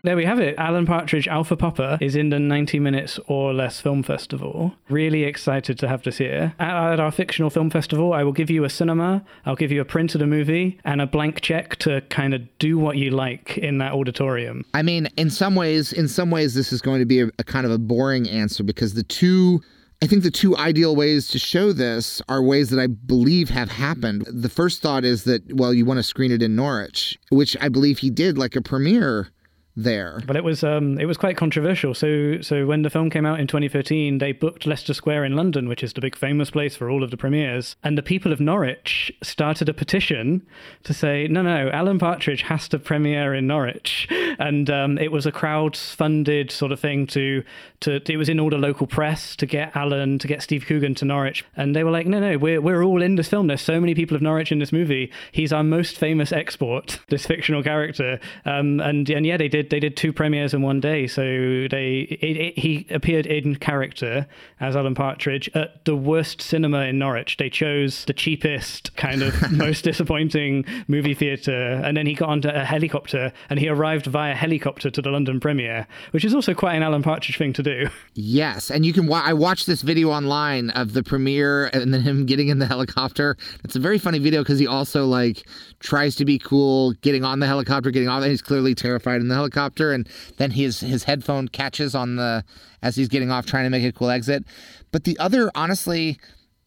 There 0.03 0.17
we 0.17 0.25
have 0.25 0.41
it. 0.41 0.55
Alan 0.57 0.87
Partridge 0.87 1.29
Alpha 1.29 1.57
Papa 1.57 1.99
is 2.01 2.17
in 2.17 2.31
the 2.31 2.39
90 2.39 2.79
Minutes 2.79 3.21
or 3.27 3.53
Less 3.53 3.81
Film 3.81 4.03
Festival. 4.03 4.75
Really 4.89 5.25
excited 5.25 5.79
to 5.79 5.89
have 5.89 6.03
this 6.05 6.17
here. 6.17 6.55
At, 6.59 6.93
at 6.93 7.01
our 7.01 7.11
fictional 7.11 7.51
film 7.51 7.69
festival, 7.69 8.15
I 8.15 8.25
will 8.25 8.33
give 8.33 8.49
you 8.49 8.65
a 8.65 8.71
cinema, 8.71 9.23
I'll 9.45 9.57
give 9.57 9.71
you 9.71 9.83
a 9.83 9.85
print 9.85 10.15
of 10.15 10.21
the 10.21 10.27
movie, 10.27 10.81
and 10.85 11.03
a 11.03 11.07
blank 11.07 11.43
check 11.43 11.77
to 11.81 12.01
kind 12.09 12.33
of 12.33 12.41
do 12.59 12.79
what 12.79 12.97
you 12.97 13.11
like 13.11 13.59
in 13.59 13.77
that 13.79 13.93
auditorium. 13.93 14.65
I 14.73 14.81
mean, 14.81 15.09
in 15.19 15.29
some 15.29 15.55
ways, 15.55 15.93
in 15.93 16.09
some 16.09 16.31
ways, 16.31 16.55
this 16.55 16.73
is 16.73 16.81
going 16.81 17.01
to 17.01 17.07
be 17.07 17.21
a, 17.21 17.27
a 17.39 17.45
kind 17.45 17.67
of 17.67 17.73
a 17.73 17.79
boring 17.79 18.27
answer 18.29 18.63
because 18.63 18.95
the 18.95 19.03
two 19.03 19.61
I 20.03 20.07
think 20.07 20.23
the 20.23 20.31
two 20.31 20.57
ideal 20.57 20.97
ways 20.97 21.29
to 21.29 21.39
show 21.39 21.75
this 21.75 22.23
are 22.27 22.43
ways 22.43 22.71
that 22.71 22.81
I 22.81 22.87
believe 22.87 23.51
have 23.51 23.71
happened. 23.71 24.27
The 24.27 24.49
first 24.49 24.81
thought 24.81 25.05
is 25.05 25.25
that, 25.25 25.43
well, 25.55 25.75
you 25.75 25.85
want 25.85 25.99
to 25.99 26.03
screen 26.03 26.33
it 26.33 26.41
in 26.41 26.57
Norwich, 26.57 27.19
which 27.29 27.55
I 27.61 27.69
believe 27.69 27.99
he 27.99 28.09
did 28.09 28.39
like 28.39 28.57
a 28.57 28.63
premiere 28.63 29.29
there. 29.77 30.21
But 30.27 30.37
it 30.37 30.45
was 30.45 30.65
um, 30.65 30.99
it 30.99 31.07
was 31.07 31.17
quite 31.17 31.37
controversial. 31.37 31.95
So 31.95 32.41
so 32.41 32.67
when 32.67 32.83
the 32.83 32.91
film 32.91 33.11
came 33.11 33.27
out 33.27 33.41
in 33.41 33.47
2013, 33.47 34.19
they 34.19 34.33
booked 34.33 34.67
Leicester 34.67 34.95
Square 34.95 35.25
in 35.25 35.37
London, 35.37 35.69
which 35.69 35.83
is 35.83 35.93
the 35.93 36.01
big 36.01 36.17
famous 36.17 36.51
place 36.51 36.77
for 36.77 36.91
all 36.91 37.03
of 37.03 37.11
the 37.11 37.17
premieres, 37.17 37.77
and 37.83 37.97
the 37.97 38.03
people 38.03 38.33
of 38.33 38.41
Norwich 38.41 39.13
started 39.23 39.69
a 39.69 39.75
petition 39.75 40.47
to 40.85 40.95
say, 40.95 41.27
no, 41.29 41.43
no, 41.43 41.71
Alan 41.71 41.99
Partridge 41.99 42.43
has 42.43 42.69
to 42.69 42.79
premiere 42.79 43.35
in 43.35 43.47
Norwich, 43.47 44.09
and 44.39 44.69
um, 44.71 44.99
it 44.99 45.13
was 45.13 45.27
a 45.27 45.33
crowd-funded 45.33 46.51
sort 46.51 46.73
of 46.73 46.81
thing 46.81 47.07
to 47.09 47.43
to 47.81 48.01
it 48.11 48.17
was 48.17 48.29
in 48.29 48.41
all 48.41 48.51
the 48.51 48.59
local 48.59 48.87
press 48.87 49.37
to 49.37 49.47
get 49.47 49.75
Alan 49.77 50.19
to 50.19 50.27
get 50.27 50.43
Steve 50.43 50.67
Coogan 50.67 50.95
to 50.97 51.05
Norwich, 51.05 51.45
and 51.57 51.75
they 51.77 51.85
were 51.85 51.91
like, 51.91 52.07
no, 52.07 52.21
no, 52.21 52.39
we're 52.39 52.61
we're 52.61 52.83
all 52.83 53.03
in 53.03 53.15
this 53.15 53.29
film. 53.29 53.47
There's 53.47 53.63
so 53.63 53.81
many 53.81 53.95
people 53.95 54.17
of 54.17 54.23
Norwich 54.23 54.53
in 54.53 54.59
this 54.59 54.73
movie. 54.73 55.13
He's 55.33 55.53
our 55.53 55.63
most 55.63 55.97
famous 55.97 56.33
export, 56.33 56.99
this 57.09 57.27
fictional 57.27 57.63
character, 57.63 58.19
um, 58.45 58.81
and 58.81 59.09
and 59.09 59.25
yeah, 59.25 59.37
they 59.37 59.49
did 59.49 59.60
they 59.69 59.81
did 59.81 59.97
two 59.97 60.13
premieres 60.13 60.55
in 60.55 60.63
one 60.63 60.81
day. 60.81 61.07
So 61.07 61.23
they 61.23 62.07
it, 62.23 62.37
it, 62.37 62.59
he 62.59 62.87
appeared 62.89 63.27
in 63.27 63.57
character 63.57 64.27
as 64.61 64.77
Alan 64.77 64.95
Partridge 64.95 65.51
at 65.55 65.85
the 65.85 65.95
worst 65.95 66.41
cinema 66.41 66.83
in 66.87 66.99
Norwich. 66.99 67.37
They 67.37 67.51
chose 67.51 68.05
the 68.07 68.15
cheapest, 68.15 68.97
kind 68.97 69.23
of 69.23 69.53
most 69.53 69.85
disappointing 69.85 70.65
movie 70.89 71.15
theatre, 71.15 71.83
and 71.85 71.97
then 71.97 72.07
he 72.07 72.15
got 72.15 72.31
onto 72.31 72.49
a 72.49 72.65
helicopter 72.65 73.33
and 73.51 73.61
he 73.61 73.69
arrived 73.69 74.07
via 74.07 74.35
helicopter 74.35 74.91
to 74.91 75.03
the 75.03 75.11
London 75.11 75.41
premiere, 75.41 75.87
which 76.13 76.25
is 76.25 76.35
also 76.35 76.55
quite 76.55 76.75
an 76.75 76.83
Alan 76.83 77.03
Partridge 77.03 77.37
thing 77.37 77.53
to 77.53 77.63
do. 77.63 77.89
Yes, 78.15 78.71
and 78.71 78.87
you 78.87 78.93
can. 78.93 79.07
Wa- 79.07 79.23
I 79.25 79.33
watched 79.33 79.67
this 79.67 79.83
video 79.83 80.11
online 80.11 80.71
of 80.71 80.93
the 80.93 81.03
premiere 81.03 81.67
and 81.73 81.93
then 81.93 82.03
him 82.03 82.27
getting 82.27 82.49
in 82.49 82.59
the 82.59 82.67
helicopter. 82.67 83.37
It's 83.65 83.77
a 83.77 83.81
very 83.81 83.99
funny 83.99 84.19
video 84.19 84.43
because 84.43 84.59
he 84.59 84.67
also 84.67 85.07
like 85.07 85.47
tries 85.81 86.15
to 86.17 86.25
be 86.25 86.39
cool, 86.39 86.93
getting 87.03 87.25
on 87.25 87.41
the 87.41 87.47
helicopter, 87.47 87.91
getting 87.91 88.09
off. 88.09 88.25
He's 88.25 88.43
clearly 88.43 88.75
terrified 88.75 89.21
in 89.21 89.29
the 89.29 89.35
helicopter, 89.35 89.50
and 89.93 90.09
then 90.37 90.51
his 90.51 90.81
his 90.81 91.05
headphone 91.05 91.49
catches 91.49 91.95
on 91.95 92.17
the 92.17 92.45
as 92.83 92.97
he's 92.97 93.09
getting 93.09 93.31
off, 93.31 93.47
trying 93.47 93.65
to 93.65 93.71
make 93.71 93.85
a 93.85 93.93
cool 93.93 94.11
exit. 94.11 94.45
But 94.93 95.05
the 95.05 95.19
other, 95.19 95.51
honestly, 95.55 96.19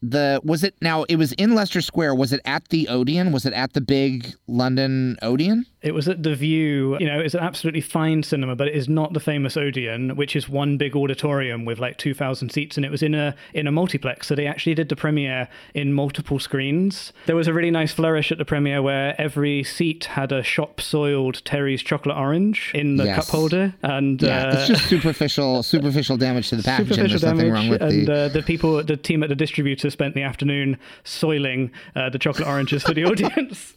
the 0.02 0.40
was 0.44 0.62
it 0.64 0.74
now? 0.80 1.04
It 1.04 1.16
was 1.16 1.32
in 1.32 1.54
Leicester 1.54 1.80
Square. 1.80 2.14
Was 2.16 2.32
it 2.32 2.40
at 2.44 2.68
the 2.68 2.88
Odeon? 2.88 3.32
Was 3.32 3.46
it 3.46 3.52
at 3.52 3.72
the 3.72 3.80
big 3.80 4.34
London 4.46 5.16
Odeon? 5.22 5.66
It 5.84 5.92
was 5.92 6.08
at 6.08 6.22
the 6.22 6.34
Vue. 6.34 6.96
You 6.98 7.06
know, 7.06 7.20
it's 7.20 7.34
an 7.34 7.40
absolutely 7.40 7.82
fine 7.82 8.22
cinema, 8.22 8.56
but 8.56 8.68
it 8.68 8.74
is 8.74 8.88
not 8.88 9.12
the 9.12 9.20
famous 9.20 9.54
Odeon, 9.56 10.16
which 10.16 10.34
is 10.34 10.48
one 10.48 10.78
big 10.78 10.96
auditorium 10.96 11.64
with 11.66 11.78
like 11.78 11.98
two 11.98 12.14
thousand 12.14 12.50
seats, 12.50 12.76
and 12.78 12.86
it 12.86 12.90
was 12.90 13.02
in 13.02 13.14
a 13.14 13.34
in 13.52 13.66
a 13.66 13.70
multiplex. 13.72 14.26
So 14.26 14.34
they 14.34 14.46
actually 14.46 14.74
did 14.74 14.88
the 14.88 14.96
premiere 14.96 15.46
in 15.74 15.92
multiple 15.92 16.38
screens. 16.38 17.12
There 17.26 17.36
was 17.36 17.48
a 17.48 17.52
really 17.52 17.70
nice 17.70 17.92
flourish 17.92 18.32
at 18.32 18.38
the 18.38 18.46
premiere 18.46 18.80
where 18.80 19.14
every 19.20 19.62
seat 19.62 20.04
had 20.06 20.32
a 20.32 20.42
shop 20.42 20.80
soiled 20.80 21.44
Terry's 21.44 21.82
chocolate 21.82 22.16
orange 22.16 22.72
in 22.74 22.96
the 22.96 23.04
Yes. 23.04 23.16
cup 23.16 23.26
holder, 23.26 23.74
and 23.82 24.22
Yeah, 24.22 24.46
uh, 24.48 24.52
it's 24.56 24.66
just 24.68 24.88
superficial 24.88 25.62
superficial 25.74 26.16
damage 26.16 26.48
to 26.48 26.56
the 26.56 26.62
packaging. 26.62 27.08
There's 27.08 27.22
nothing 27.22 27.52
wrong 27.52 27.68
with 27.68 27.82
and 27.82 28.06
the. 28.08 28.14
uh, 28.14 28.28
the 28.28 28.42
people, 28.42 28.82
the 28.82 28.96
team 28.96 29.22
at 29.22 29.28
the 29.28 29.34
distributor 29.36 29.90
spent 29.90 30.14
the 30.14 30.22
afternoon 30.22 30.78
soiling 31.04 31.70
uh, 31.94 32.08
the 32.08 32.18
chocolate 32.18 32.48
oranges 32.48 32.82
for 32.82 32.94
the 32.94 33.04
audience. 33.10 33.74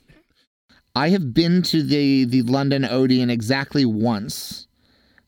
I 0.98 1.10
have 1.10 1.32
been 1.32 1.62
to 1.64 1.84
the 1.84 2.26
the 2.26 2.42
London 2.42 2.84
Odeon 2.84 3.30
exactly 3.30 3.86
once. 3.86 4.68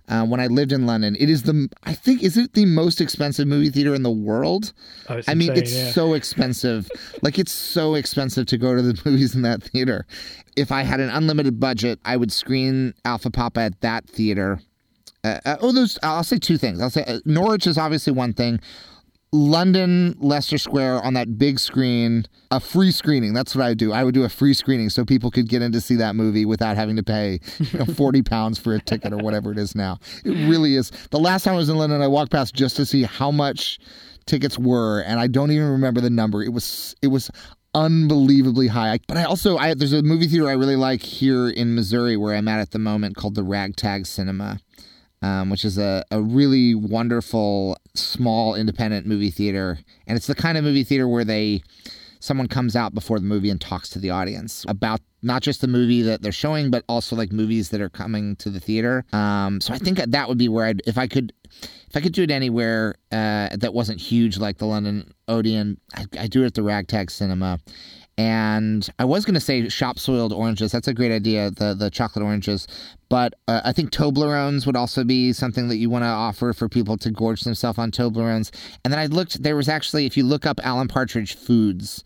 Uh, 0.08 0.26
when 0.26 0.40
I 0.40 0.48
lived 0.48 0.72
in 0.72 0.88
London, 0.88 1.16
it 1.20 1.30
is 1.30 1.44
the 1.44 1.70
I 1.84 1.94
think 1.94 2.24
is 2.24 2.38
it 2.38 2.54
the 2.54 2.66
most 2.66 3.00
expensive 3.00 3.48
movie 3.48 3.70
theater 3.70 3.94
in 3.94 4.02
the 4.02 4.10
world. 4.10 4.74
Oh, 5.08 5.22
I 5.28 5.36
mean, 5.36 5.52
it's 5.56 5.72
yeah. 5.72 5.92
so 5.92 6.16
expensive. 6.16 6.90
like 7.22 7.38
it's 7.38 7.52
so 7.52 7.94
expensive 7.94 8.48
to 8.48 8.58
go 8.58 8.76
to 8.76 8.82
the 8.82 9.00
movies 9.08 9.36
in 9.36 9.44
that 9.44 9.62
theater. 9.62 10.08
If 10.56 10.72
I 10.72 10.82
had 10.82 11.00
an 11.00 11.12
unlimited 11.12 11.60
budget, 11.60 12.00
I 12.04 12.18
would 12.18 12.32
screen 12.32 12.96
Alpha 13.06 13.30
Papa 13.30 13.60
at 13.60 13.80
that 13.82 14.10
theater. 14.10 14.60
Uh, 15.24 15.40
uh, 15.46 15.58
oh, 15.62 15.72
those 15.72 16.00
I'll 16.02 16.24
say 16.24 16.40
two 16.40 16.58
things. 16.58 16.82
I'll 16.82 16.90
say 16.90 17.04
uh, 17.04 17.20
Norwich 17.26 17.68
is 17.68 17.78
obviously 17.78 18.14
one 18.14 18.34
thing. 18.34 18.60
London, 19.32 20.16
Leicester 20.20 20.58
Square 20.58 21.04
on 21.04 21.14
that 21.14 21.38
big 21.38 21.60
screen, 21.60 22.26
a 22.50 22.60
free 22.60 22.92
screening. 22.92 23.34
That's 23.34 23.56
what 23.56 23.64
I 23.64 23.70
would 23.70 23.78
do. 23.78 23.92
I 23.94 24.04
would 24.04 24.14
do 24.16 24.24
a 24.24 24.30
free 24.30 24.54
screening 24.56 24.90
so 24.90 25.06
people 25.06 25.30
could 25.30 25.48
get 25.48 25.62
in 25.62 25.72
to 25.72 25.82
see 25.82 25.96
that 25.98 26.16
movie 26.16 26.46
without 26.46 26.76
having 26.78 26.96
to 26.96 27.04
pay 27.04 27.40
you 27.60 27.80
know, 27.80 27.86
40 27.94 28.24
pounds 28.24 28.58
for 28.58 28.74
a 28.74 28.80
ticket 28.82 29.14
or 29.14 29.18
whatever 29.18 29.52
it 29.52 29.60
is 29.60 29.76
now. 29.76 30.00
It 30.26 30.32
really 30.50 30.76
is. 30.76 30.90
The 31.12 31.20
last 31.20 31.44
time 31.44 31.54
I 31.54 31.58
was 31.58 31.70
in 31.70 31.78
London, 31.78 32.02
I 32.02 32.08
walked 32.08 32.32
past 32.32 32.56
just 32.56 32.76
to 32.78 32.86
see 32.86 33.04
how 33.04 33.30
much 33.30 33.78
tickets 34.26 34.58
were, 34.58 35.02
and 35.02 35.20
I 35.20 35.28
don't 35.28 35.52
even 35.52 35.70
remember 35.70 36.02
the 36.02 36.10
number. 36.10 36.42
It 36.44 36.54
was 36.54 36.96
it 37.04 37.08
was 37.08 37.30
unbelievably 37.76 38.68
high. 38.68 38.94
I- 38.94 39.00
But 39.08 39.18
I 39.18 39.24
also 39.26 39.58
I 39.58 39.76
there's 39.76 39.94
a 39.94 40.02
movie 40.02 40.28
theater 40.28 40.50
I 40.50 40.54
really 40.54 40.76
like 40.76 41.04
here 41.04 41.48
in 41.50 41.76
Missouri 41.76 42.18
where 42.18 42.34
I'm 42.36 42.48
at 42.48 42.60
at 42.60 42.72
the 42.72 42.80
moment 42.80 43.16
called 43.16 43.36
the 43.36 43.44
Ragtag 43.44 44.08
Cinema 44.08 44.60
um, 45.22 45.50
which 45.50 45.66
is 45.66 45.78
a, 45.78 46.04
a 46.12 46.22
really 46.22 46.76
wonderful 46.76 47.78
small 47.94 48.56
independent 48.56 49.06
movie 49.06 49.32
theater 49.32 49.80
and 50.08 50.18
it's 50.18 50.28
the 50.28 50.36
kind 50.36 50.58
of 50.58 50.64
movie 50.64 50.84
theater 50.84 51.08
where 51.08 51.26
they 51.26 51.62
someone 52.20 52.48
comes 52.48 52.76
out 52.76 52.94
before 52.94 53.20
the 53.20 53.26
movie 53.26 53.50
and 53.50 53.62
talks 53.62 53.90
to 53.90 54.00
the 54.00 54.10
audience 54.10 54.66
about 54.68 55.00
not 55.22 55.42
just 55.42 55.62
the 55.62 55.68
movie 55.68 56.02
that 56.02 56.22
they're 56.22 56.32
showing 56.32 56.70
but 56.70 56.84
also 56.88 57.16
like 57.16 57.32
movies 57.32 57.70
that 57.70 57.82
are 57.82 57.90
coming 57.90 58.36
to 58.38 58.50
the 58.50 58.60
theater 58.60 59.06
um, 59.14 59.60
so 59.62 59.74
i 59.74 59.78
think 59.78 59.98
that 59.98 60.28
would 60.28 60.38
be 60.38 60.50
where 60.50 60.66
i'd 60.66 60.82
if 60.86 60.98
i 60.98 61.08
could 61.08 61.34
if 61.62 61.96
i 61.96 62.00
could 62.00 62.14
do 62.14 62.24
it 62.24 62.32
anywhere 62.32 62.96
uh, 63.12 63.50
that 63.58 63.74
wasn't 63.74 64.00
huge 64.00 64.38
like 64.38 64.58
the 64.58 64.66
london 64.66 65.14
odeon 65.28 65.78
i 65.96 66.06
I'd 66.18 66.32
do 66.32 66.44
it 66.44 66.48
at 66.48 66.54
the 66.54 66.64
ragtag 66.64 67.12
cinema 67.12 67.60
and 68.20 68.90
I 69.00 69.06
was 69.06 69.24
going 69.24 69.36
to 69.36 69.40
say 69.40 69.70
shop 69.70 69.98
soiled 69.98 70.34
oranges. 70.34 70.74
That's 70.74 70.90
a 70.90 70.94
great 70.94 71.14
idea, 71.14 71.52
the 71.52 71.74
the 71.74 71.90
chocolate 71.90 72.22
oranges. 72.22 72.68
But 73.10 73.34
uh, 73.48 73.62
I 73.66 73.72
think 73.72 73.92
Toblerones 73.92 74.66
would 74.66 74.76
also 74.76 75.04
be 75.04 75.34
something 75.34 75.68
that 75.68 75.78
you 75.78 75.90
want 75.90 76.04
to 76.04 76.08
offer 76.08 76.54
for 76.54 76.70
people 76.70 76.98
to 76.98 77.10
gorge 77.10 77.42
themselves 77.42 77.80
on 77.80 77.92
Toblerones. 77.92 78.52
And 78.84 78.94
then 78.94 79.00
I 79.00 79.08
looked, 79.08 79.42
there 79.42 79.56
was 79.56 79.68
actually, 79.68 80.06
if 80.06 80.16
you 80.16 80.24
look 80.24 80.46
up 80.46 80.60
Alan 80.64 80.88
Partridge 80.88 81.36
foods, 81.36 82.04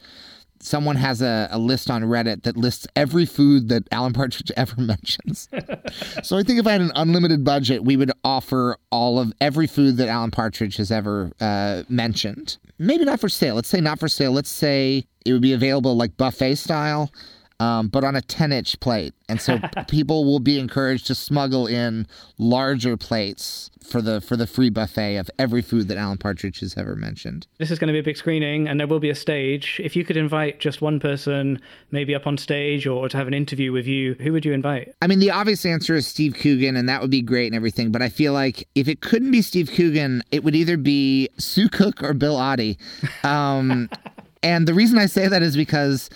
someone 0.64 0.96
has 0.96 1.22
a, 1.22 1.50
a 1.52 1.60
list 1.60 1.92
on 1.92 2.04
Reddit 2.04 2.44
that 2.44 2.56
lists 2.56 2.88
every 2.96 3.26
food 3.26 3.68
that 3.70 3.84
Alan 3.92 4.14
Partridge 4.14 4.52
ever 4.58 4.80
mentions. 4.80 5.50
so 6.24 6.38
I 6.38 6.44
think 6.44 6.60
if 6.60 6.66
I 6.66 6.72
had 6.72 6.82
an 6.82 6.92
unlimited 6.96 7.44
budget, 7.44 7.84
we 7.84 7.98
would 7.98 8.12
offer 8.24 8.78
all 8.90 9.20
of 9.20 9.34
every 9.42 9.68
food 9.68 9.98
that 9.98 10.08
Alan 10.08 10.32
Partridge 10.32 10.78
has 10.78 10.92
ever 10.92 11.32
uh, 11.42 11.84
mentioned. 11.90 12.58
Maybe 12.80 13.06
not 13.06 13.20
for 13.20 13.30
sale. 13.30 13.56
Let's 13.56 13.70
say 13.70 13.82
not 13.82 14.00
for 14.00 14.08
sale. 14.08 14.32
Let's 14.32 14.50
say 14.50 15.06
it 15.26 15.34
would 15.34 15.42
be 15.42 15.54
available 15.54 15.96
like 15.96 16.18
buffet 16.18 16.56
style. 16.56 17.12
Um, 17.60 17.88
but 17.88 18.04
on 18.04 18.16
a 18.16 18.22
10 18.22 18.52
inch 18.52 18.80
plate. 18.80 19.14
And 19.30 19.40
so 19.40 19.60
people 19.88 20.26
will 20.26 20.40
be 20.40 20.60
encouraged 20.60 21.08
to 21.08 21.16
smuggle 21.16 21.68
in 21.68 22.08
larger 22.38 22.98
plates 22.98 23.70
for 23.84 24.02
the 24.02 24.22
for 24.22 24.36
the 24.36 24.48
free 24.48 24.70
buffet 24.70 25.18
of 25.18 25.30
every 25.38 25.62
food 25.62 25.88
that 25.90 25.98
Alan 25.98 26.18
Partridge 26.18 26.62
has 26.62 26.76
ever 26.78 26.96
mentioned. 26.96 27.48
This 27.58 27.72
is 27.72 27.80
going 27.80 27.88
to 27.88 27.94
be 27.94 28.00
a 28.00 28.04
big 28.04 28.18
screening, 28.18 28.68
and 28.68 28.80
there 28.80 28.88
will 28.88 29.00
be 29.00 29.10
a 29.10 29.16
stage. 29.16 29.80
If 29.84 29.96
you 29.96 30.04
could 30.04 30.18
invite 30.18 30.60
just 30.60 30.82
one 30.82 31.00
person, 31.00 31.60
maybe 31.92 32.16
up 32.16 32.26
on 32.26 32.38
stage, 32.38 32.88
or 32.88 33.10
to 33.10 33.18
have 33.18 33.28
an 33.28 33.34
interview 33.34 33.72
with 33.72 33.86
you, 33.86 34.16
who 34.16 34.32
would 34.34 34.46
you 34.46 34.54
invite? 34.54 34.94
I 35.02 35.08
mean, 35.08 35.20
the 35.20 35.32
obvious 35.32 35.66
answer 35.66 35.96
is 35.96 36.08
Steve 36.08 36.36
Coogan, 36.36 36.76
and 36.76 36.88
that 36.90 37.02
would 37.02 37.12
be 37.12 37.22
great 37.22 37.48
and 37.48 37.56
everything. 37.56 37.92
But 37.92 38.02
I 38.02 38.10
feel 38.10 38.34
like 38.34 38.68
if 38.76 38.88
it 38.88 39.02
couldn't 39.02 39.32
be 39.32 39.42
Steve 39.42 39.70
Coogan, 39.72 40.24
it 40.32 40.44
would 40.44 40.56
either 40.56 40.78
be 40.78 41.30
Sue 41.38 41.70
Cook 41.70 42.02
or 42.02 42.14
Bill 42.14 42.36
Oddie. 42.36 42.78
Um, 43.24 43.90
and 44.44 44.68
the 44.68 44.74
reason 44.74 44.98
I 44.98 45.06
say 45.06 45.28
that 45.28 45.42
is 45.42 45.56
because 45.56 46.10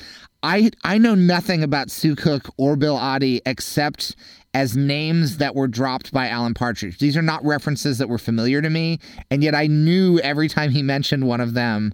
I 0.43 0.71
I 0.83 0.97
know 0.97 1.15
nothing 1.15 1.63
about 1.63 1.89
Sue 1.91 2.15
Cook 2.15 2.49
or 2.57 2.75
Bill 2.75 2.97
Oddie 2.97 3.41
except 3.45 4.15
as 4.53 4.75
names 4.75 5.37
that 5.37 5.55
were 5.55 5.67
dropped 5.67 6.11
by 6.11 6.27
Alan 6.27 6.53
Partridge. 6.53 6.99
These 6.99 7.17
are 7.17 7.21
not 7.21 7.43
references 7.45 7.97
that 7.97 8.09
were 8.09 8.17
familiar 8.17 8.61
to 8.61 8.69
me, 8.69 8.99
and 9.29 9.43
yet 9.43 9.53
I 9.55 9.67
knew 9.67 10.19
every 10.19 10.47
time 10.47 10.71
he 10.71 10.81
mentioned 10.81 11.27
one 11.27 11.41
of 11.41 11.53
them 11.53 11.93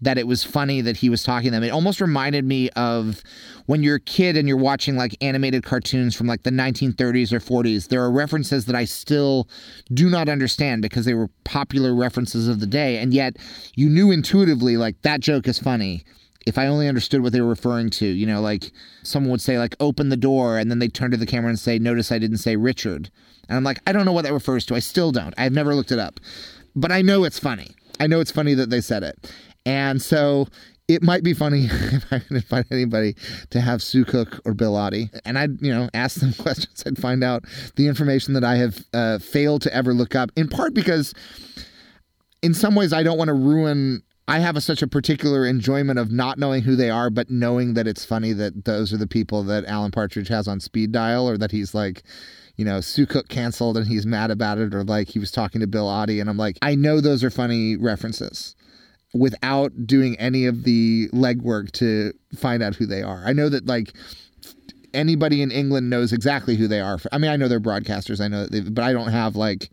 that 0.00 0.18
it 0.18 0.26
was 0.26 0.44
funny 0.44 0.80
that 0.80 0.98
he 0.98 1.08
was 1.08 1.22
talking 1.22 1.46
to 1.46 1.50
them. 1.52 1.62
It 1.62 1.70
almost 1.70 2.00
reminded 2.00 2.44
me 2.44 2.68
of 2.70 3.22
when 3.66 3.82
you're 3.82 3.96
a 3.96 4.00
kid 4.00 4.36
and 4.36 4.46
you're 4.46 4.56
watching 4.56 4.96
like 4.96 5.16
animated 5.20 5.64
cartoons 5.64 6.14
from 6.14 6.26
like 6.26 6.42
the 6.42 6.50
1930s 6.50 7.32
or 7.32 7.40
40s. 7.40 7.88
There 7.88 8.02
are 8.02 8.10
references 8.10 8.66
that 8.66 8.76
I 8.76 8.84
still 8.84 9.48
do 9.92 10.10
not 10.10 10.28
understand 10.28 10.82
because 10.82 11.06
they 11.06 11.14
were 11.14 11.30
popular 11.44 11.94
references 11.94 12.48
of 12.48 12.60
the 12.60 12.66
day, 12.66 12.98
and 12.98 13.14
yet 13.14 13.36
you 13.76 13.88
knew 13.88 14.10
intuitively 14.10 14.76
like 14.76 15.00
that 15.02 15.20
joke 15.20 15.48
is 15.48 15.58
funny. 15.58 16.04
If 16.46 16.58
I 16.58 16.66
only 16.66 16.88
understood 16.88 17.22
what 17.22 17.32
they 17.32 17.40
were 17.40 17.48
referring 17.48 17.90
to, 17.90 18.06
you 18.06 18.26
know, 18.26 18.40
like 18.40 18.72
someone 19.02 19.30
would 19.30 19.40
say 19.40 19.58
like 19.58 19.74
open 19.80 20.10
the 20.10 20.16
door 20.16 20.58
and 20.58 20.70
then 20.70 20.78
they'd 20.78 20.92
turn 20.92 21.10
to 21.10 21.16
the 21.16 21.26
camera 21.26 21.48
and 21.48 21.58
say, 21.58 21.78
"Notice 21.78 22.12
I 22.12 22.18
didn't 22.18 22.38
say 22.38 22.56
Richard." 22.56 23.10
And 23.48 23.56
I'm 23.56 23.64
like, 23.64 23.80
I 23.86 23.92
don't 23.92 24.04
know 24.04 24.12
what 24.12 24.24
that 24.24 24.32
refers 24.32 24.64
to. 24.66 24.74
I 24.74 24.78
still 24.78 25.12
don't. 25.12 25.34
I've 25.36 25.52
never 25.52 25.74
looked 25.74 25.92
it 25.92 25.98
up. 25.98 26.20
But 26.74 26.92
I 26.92 27.02
know 27.02 27.24
it's 27.24 27.38
funny. 27.38 27.74
I 28.00 28.06
know 28.06 28.20
it's 28.20 28.30
funny 28.30 28.54
that 28.54 28.70
they 28.70 28.80
said 28.80 29.02
it. 29.02 29.32
And 29.66 30.00
so 30.00 30.48
it 30.88 31.02
might 31.02 31.22
be 31.22 31.32
funny 31.34 31.64
if 31.70 32.12
I 32.12 32.18
could 32.18 32.36
invite 32.36 32.66
anybody 32.70 33.16
to 33.50 33.60
have 33.60 33.82
Sue 33.82 34.04
Cook 34.04 34.40
or 34.44 34.54
Bill 34.54 34.74
Oddie. 34.74 35.10
And 35.24 35.38
I'd, 35.38 35.60
you 35.62 35.72
know, 35.72 35.88
ask 35.94 36.20
them 36.20 36.32
questions. 36.38 36.82
I'd 36.86 36.98
find 36.98 37.22
out 37.22 37.44
the 37.76 37.86
information 37.86 38.34
that 38.34 38.44
I 38.44 38.56
have 38.56 38.84
uh, 38.92 39.18
failed 39.18 39.62
to 39.62 39.74
ever 39.74 39.94
look 39.94 40.14
up, 40.14 40.30
in 40.36 40.48
part 40.48 40.74
because 40.74 41.14
in 42.42 42.54
some 42.54 42.74
ways, 42.74 42.92
I 42.92 43.02
don't 43.02 43.18
want 43.18 43.28
to 43.28 43.34
ruin. 43.34 44.02
I 44.26 44.38
have 44.38 44.56
a, 44.56 44.60
such 44.60 44.80
a 44.80 44.86
particular 44.86 45.44
enjoyment 45.44 45.98
of 45.98 46.10
not 46.10 46.38
knowing 46.38 46.62
who 46.62 46.76
they 46.76 46.90
are, 46.90 47.10
but 47.10 47.30
knowing 47.30 47.74
that 47.74 47.86
it's 47.86 48.04
funny 48.04 48.32
that 48.32 48.64
those 48.64 48.92
are 48.92 48.96
the 48.96 49.06
people 49.06 49.42
that 49.44 49.66
Alan 49.66 49.90
Partridge 49.90 50.28
has 50.28 50.48
on 50.48 50.60
speed 50.60 50.92
dial, 50.92 51.28
or 51.28 51.36
that 51.36 51.50
he's 51.50 51.74
like, 51.74 52.02
you 52.56 52.64
know, 52.64 52.80
Sue 52.80 53.06
Cook 53.06 53.28
canceled 53.28 53.76
and 53.76 53.86
he's 53.86 54.06
mad 54.06 54.30
about 54.30 54.58
it, 54.58 54.74
or 54.74 54.82
like 54.84 55.08
he 55.08 55.18
was 55.18 55.30
talking 55.30 55.60
to 55.60 55.66
Bill 55.66 55.86
Oddie, 55.86 56.20
and 56.20 56.30
I'm 56.30 56.38
like, 56.38 56.58
I 56.62 56.74
know 56.74 57.00
those 57.00 57.22
are 57.22 57.30
funny 57.30 57.76
references 57.76 58.56
without 59.12 59.86
doing 59.86 60.16
any 60.18 60.46
of 60.46 60.64
the 60.64 61.08
legwork 61.10 61.70
to 61.72 62.12
find 62.36 62.62
out 62.62 62.74
who 62.74 62.86
they 62.86 63.02
are. 63.02 63.22
I 63.26 63.32
know 63.32 63.48
that 63.48 63.66
like 63.66 63.92
anybody 64.92 65.42
in 65.42 65.50
England 65.50 65.90
knows 65.90 66.12
exactly 66.12 66.56
who 66.56 66.66
they 66.66 66.80
are. 66.80 66.98
I 67.12 67.18
mean, 67.18 67.30
I 67.30 67.36
know 67.36 67.48
they're 67.48 67.60
broadcasters. 67.60 68.20
I 68.20 68.28
know, 68.28 68.46
they, 68.46 68.60
but 68.60 68.82
I 68.82 68.92
don't 68.92 69.10
have 69.10 69.36
like 69.36 69.70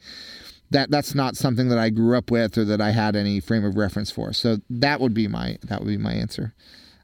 that. 0.72 0.91
That's 0.91 1.13
not 1.15 1.36
something 1.38 1.69
that 1.69 1.78
I 1.78 1.89
grew 1.89 2.17
up 2.17 2.32
with 2.32 2.57
or 2.57 2.65
that 2.65 2.82
I 2.82 2.91
had 2.91 3.15
any 3.15 3.39
frame 3.39 3.63
of 3.63 3.76
reference 3.78 4.11
for. 4.11 4.34
So 4.34 4.57
that 4.69 4.99
would 4.99 5.13
be 5.13 5.28
my 5.28 5.57
that 5.63 5.80
would 5.80 5.88
be 5.89 5.97
my 5.97 6.13
answer. 6.13 6.53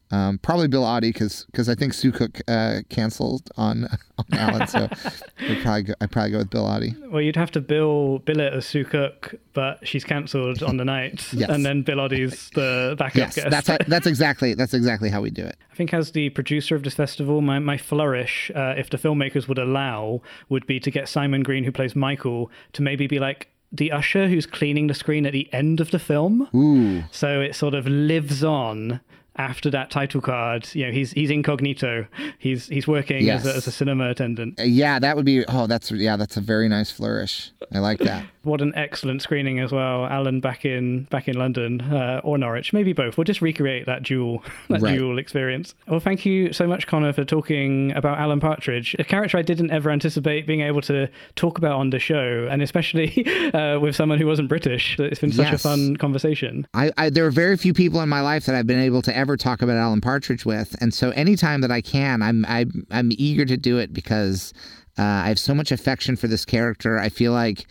Um, 0.09 0.37
probably 0.37 0.69
Bill 0.69 0.83
Oddie 0.83 1.11
because 1.11 1.45
because 1.51 1.67
I 1.67 1.75
think 1.75 1.93
Sue 1.93 2.13
Cook 2.13 2.39
uh, 2.47 2.79
canceled 2.89 3.49
on 3.57 3.89
on 4.17 4.25
Alan, 4.31 4.65
so 4.65 4.87
I'd 5.41 5.61
probably 5.61 5.83
go, 5.83 5.93
I'd 5.99 6.11
probably 6.11 6.31
go 6.31 6.37
with 6.37 6.49
Bill 6.49 6.63
Oddie. 6.63 7.11
Well, 7.11 7.21
you'd 7.21 7.35
have 7.35 7.51
to 7.51 7.59
bill 7.59 8.19
bill 8.19 8.39
it 8.39 8.53
as 8.53 8.65
Sue 8.65 8.85
Cook, 8.85 9.35
but 9.51 9.85
she's 9.85 10.05
cancelled 10.05 10.63
on 10.63 10.77
the 10.77 10.85
night, 10.85 11.27
Yes. 11.33 11.49
and 11.49 11.65
then 11.65 11.81
Bill 11.81 11.99
Oddie's 11.99 12.49
the 12.51 12.95
backup 12.97 13.17
Yes, 13.17 13.35
guest. 13.35 13.49
that's 13.49 13.67
how, 13.67 13.77
that's 13.89 14.07
exactly 14.07 14.53
that's 14.53 14.73
exactly 14.73 15.09
how 15.09 15.19
we 15.19 15.29
do 15.29 15.43
it. 15.43 15.57
I 15.73 15.75
think 15.75 15.93
as 15.93 16.13
the 16.13 16.29
producer 16.29 16.77
of 16.77 16.83
this 16.83 16.93
festival, 16.93 17.41
my, 17.41 17.59
my 17.59 17.77
flourish, 17.77 18.49
uh, 18.55 18.75
if 18.77 18.89
the 18.89 18.97
filmmakers 18.97 19.49
would 19.49 19.59
allow, 19.59 20.21
would 20.47 20.65
be 20.67 20.79
to 20.79 20.89
get 20.89 21.09
Simon 21.09 21.43
Greenall, 21.43 21.65
who 21.65 21.71
plays 21.73 21.97
Michael, 21.97 22.49
to 22.71 22.81
maybe 22.81 23.07
be 23.07 23.19
like 23.19 23.49
the 23.71 23.91
usher 23.91 24.27
who's 24.27 24.45
cleaning 24.45 24.87
the 24.87 24.93
screen 24.93 25.25
at 25.25 25.33
the 25.33 25.51
end 25.53 25.79
of 25.79 25.91
the 25.91 25.99
film. 25.99 26.47
Ooh, 26.55 27.03
So 27.11 27.41
it 27.41 27.55
sort 27.55 27.73
of 27.73 27.85
lives 27.87 28.43
on 28.43 29.01
after 29.37 29.69
that 29.71 29.89
title 29.91 30.21
card. 30.21 30.67
You 30.73 30.87
know, 30.87 30.91
he's 30.91 31.11
he's 31.11 31.29
incognito. 31.29 32.07
He's 32.39 32.67
he's 32.67 32.87
working 32.87 33.23
Yes. 33.23 33.45
as, 33.45 33.53
a, 33.53 33.57
as 33.57 33.67
a 33.67 33.71
cinema 33.71 34.09
attendant. 34.09 34.59
Yeah, 34.59 34.99
that 34.99 35.15
would 35.15 35.25
be. 35.25 35.45
Oh, 35.47 35.67
that's 35.67 35.91
yeah, 35.91 36.17
that's 36.17 36.37
a 36.37 36.41
very 36.41 36.67
nice 36.69 36.91
flourish. 36.91 37.51
I 37.73 37.79
like 37.79 37.99
that. 37.99 38.25
What 38.47 38.61
an 38.61 38.71
excellent 38.77 39.21
screening 39.21 39.59
as 39.59 39.73
well. 39.73 40.05
Alan 40.05 40.39
back 40.39 40.63
in 40.63 41.03
back 41.09 41.27
in 41.27 41.35
London 41.35 41.81
uh, 41.81 42.21
or 42.23 42.37
Norwich, 42.37 42.71
maybe 42.71 42.93
both. 42.93 43.17
We'll 43.17 43.25
just 43.25 43.41
recreate 43.41 43.87
that 43.87 44.03
dual 44.03 44.41
that 44.69 44.79
Right. 44.81 44.97
dual 44.97 45.19
experience. 45.19 45.75
Well, 45.85 45.99
thank 45.99 46.25
you 46.25 46.53
so 46.53 46.65
much, 46.65 46.87
Connor, 46.87 47.11
for 47.11 47.25
talking 47.25 47.91
about 47.91 48.19
Alan 48.19 48.39
Partridge, 48.39 48.95
a 48.99 49.03
character 49.03 49.37
I 49.37 49.41
didn't 49.41 49.71
ever 49.71 49.89
anticipate 49.89 50.47
being 50.47 50.61
able 50.61 50.79
to 50.83 51.09
talk 51.35 51.57
about 51.57 51.73
on 51.73 51.89
the 51.89 51.99
show, 51.99 52.47
and 52.49 52.61
especially 52.61 53.25
uh, 53.53 53.79
with 53.81 53.97
someone 53.97 54.17
who 54.17 54.25
wasn't 54.27 54.47
British. 54.47 54.97
It's 54.97 55.19
been 55.19 55.33
such 55.33 55.51
a 55.51 55.57
fun 55.57 55.97
conversation. 55.97 56.65
I, 56.73 56.93
I 56.97 57.09
there 57.09 57.25
are 57.25 57.31
very 57.31 57.57
few 57.57 57.73
people 57.73 57.99
in 57.99 58.07
my 58.07 58.21
life 58.21 58.45
that 58.45 58.55
I've 58.55 58.67
been 58.67 58.79
able 58.79 59.01
to 59.01 59.17
ever 59.17 59.26
talk 59.35 59.61
about 59.61 59.75
Alan 59.75 59.99
Partridge 59.99 60.45
with, 60.45 60.75
and 60.79 60.93
so 60.93 61.09
anytime 61.11 61.61
that 61.61 61.71
I 61.71 61.81
can, 61.81 62.21
I'm 62.21 62.45
I'm 62.47 62.85
I'm 62.91 63.09
eager 63.13 63.43
to 63.45 63.57
do 63.57 63.79
it 63.79 63.91
because 63.91 64.53
uh, 64.97 65.01
I 65.03 65.27
have 65.27 65.39
so 65.39 65.53
much 65.53 65.71
affection 65.71 66.15
for 66.15 66.27
this 66.27 66.45
character. 66.45 66.97
I 66.97 67.09
feel 67.09 67.31
like. 67.31 67.65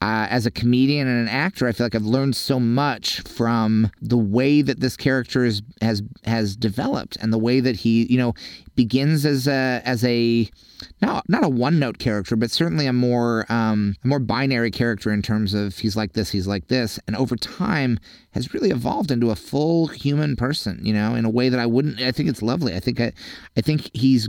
Uh, 0.00 0.26
as 0.30 0.46
a 0.46 0.50
comedian 0.50 1.06
and 1.06 1.28
an 1.28 1.28
actor, 1.28 1.68
I 1.68 1.70
feel 1.70 1.86
like 1.86 1.94
I've 1.94 2.02
learned 2.02 2.34
so 2.34 2.58
much 2.58 3.20
from 3.20 3.88
the 4.00 4.16
way 4.16 4.60
that 4.60 4.80
this 4.80 4.96
character 4.96 5.44
is, 5.44 5.62
has 5.80 6.02
has 6.24 6.56
developed, 6.56 7.16
and 7.20 7.32
the 7.32 7.38
way 7.38 7.60
that 7.60 7.76
he, 7.76 8.06
you 8.10 8.18
know, 8.18 8.34
begins 8.74 9.24
as 9.26 9.46
a 9.46 9.82
as 9.84 10.04
a 10.04 10.50
not 11.00 11.28
not 11.28 11.44
a 11.44 11.48
one 11.48 11.78
note 11.78 11.98
character, 11.98 12.36
but 12.36 12.50
certainly 12.50 12.86
a 12.86 12.92
more 12.92 13.46
um, 13.48 13.96
a 14.04 14.08
more 14.08 14.18
binary 14.18 14.70
character 14.70 15.12
in 15.12 15.22
terms 15.22 15.54
of 15.54 15.78
he's 15.78 15.96
like 15.96 16.12
this, 16.12 16.30
he's 16.30 16.46
like 16.46 16.68
this, 16.68 16.98
and 17.06 17.16
over 17.16 17.36
time 17.36 17.98
has 18.32 18.54
really 18.54 18.70
evolved 18.70 19.10
into 19.10 19.30
a 19.30 19.36
full 19.36 19.88
human 19.88 20.36
person. 20.36 20.80
You 20.84 20.92
know, 20.92 21.14
in 21.14 21.24
a 21.24 21.30
way 21.30 21.48
that 21.48 21.60
I 21.60 21.66
wouldn't. 21.66 22.00
I 22.00 22.12
think 22.12 22.28
it's 22.28 22.42
lovely. 22.42 22.74
I 22.74 22.80
think 22.80 23.00
I, 23.00 23.12
I 23.56 23.60
think 23.60 23.90
he's. 23.94 24.28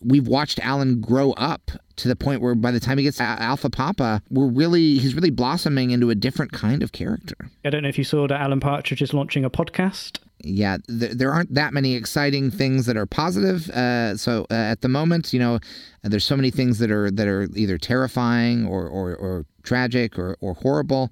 We've 0.00 0.28
watched 0.28 0.58
Alan 0.60 1.00
grow 1.00 1.32
up 1.32 1.70
to 1.96 2.08
the 2.08 2.16
point 2.16 2.40
where 2.40 2.54
by 2.54 2.70
the 2.70 2.80
time 2.80 2.98
he 2.98 3.04
gets 3.04 3.20
Alpha 3.20 3.70
Papa, 3.70 4.22
we're 4.30 4.48
really 4.48 4.98
he's 4.98 5.14
really 5.14 5.30
blossoming 5.30 5.90
into 5.90 6.10
a 6.10 6.14
different 6.14 6.52
kind 6.52 6.82
of 6.82 6.92
character. 6.92 7.36
I 7.64 7.70
don't 7.70 7.82
know 7.82 7.88
if 7.88 7.98
you 7.98 8.04
saw 8.04 8.26
that 8.26 8.40
Alan 8.40 8.60
Partridge 8.60 9.02
is 9.02 9.14
launching 9.14 9.44
a 9.44 9.50
podcast. 9.50 10.18
Yeah, 10.44 10.78
th- 10.86 11.12
there 11.12 11.32
aren't 11.32 11.54
that 11.54 11.72
many 11.72 11.94
exciting 11.94 12.50
things 12.50 12.86
that 12.86 12.96
are 12.96 13.06
positive. 13.06 13.70
Uh, 13.70 14.16
so 14.16 14.46
uh, 14.50 14.54
at 14.54 14.82
the 14.82 14.88
moment, 14.88 15.32
you 15.32 15.38
know, 15.38 15.58
there's 16.02 16.24
so 16.24 16.36
many 16.36 16.50
things 16.50 16.78
that 16.78 16.90
are 16.90 17.10
that 17.10 17.26
are 17.26 17.48
either 17.54 17.78
terrifying 17.78 18.66
or 18.66 18.86
or, 18.86 19.14
or 19.16 19.46
tragic 19.62 20.18
or, 20.18 20.36
or 20.40 20.54
horrible. 20.54 21.10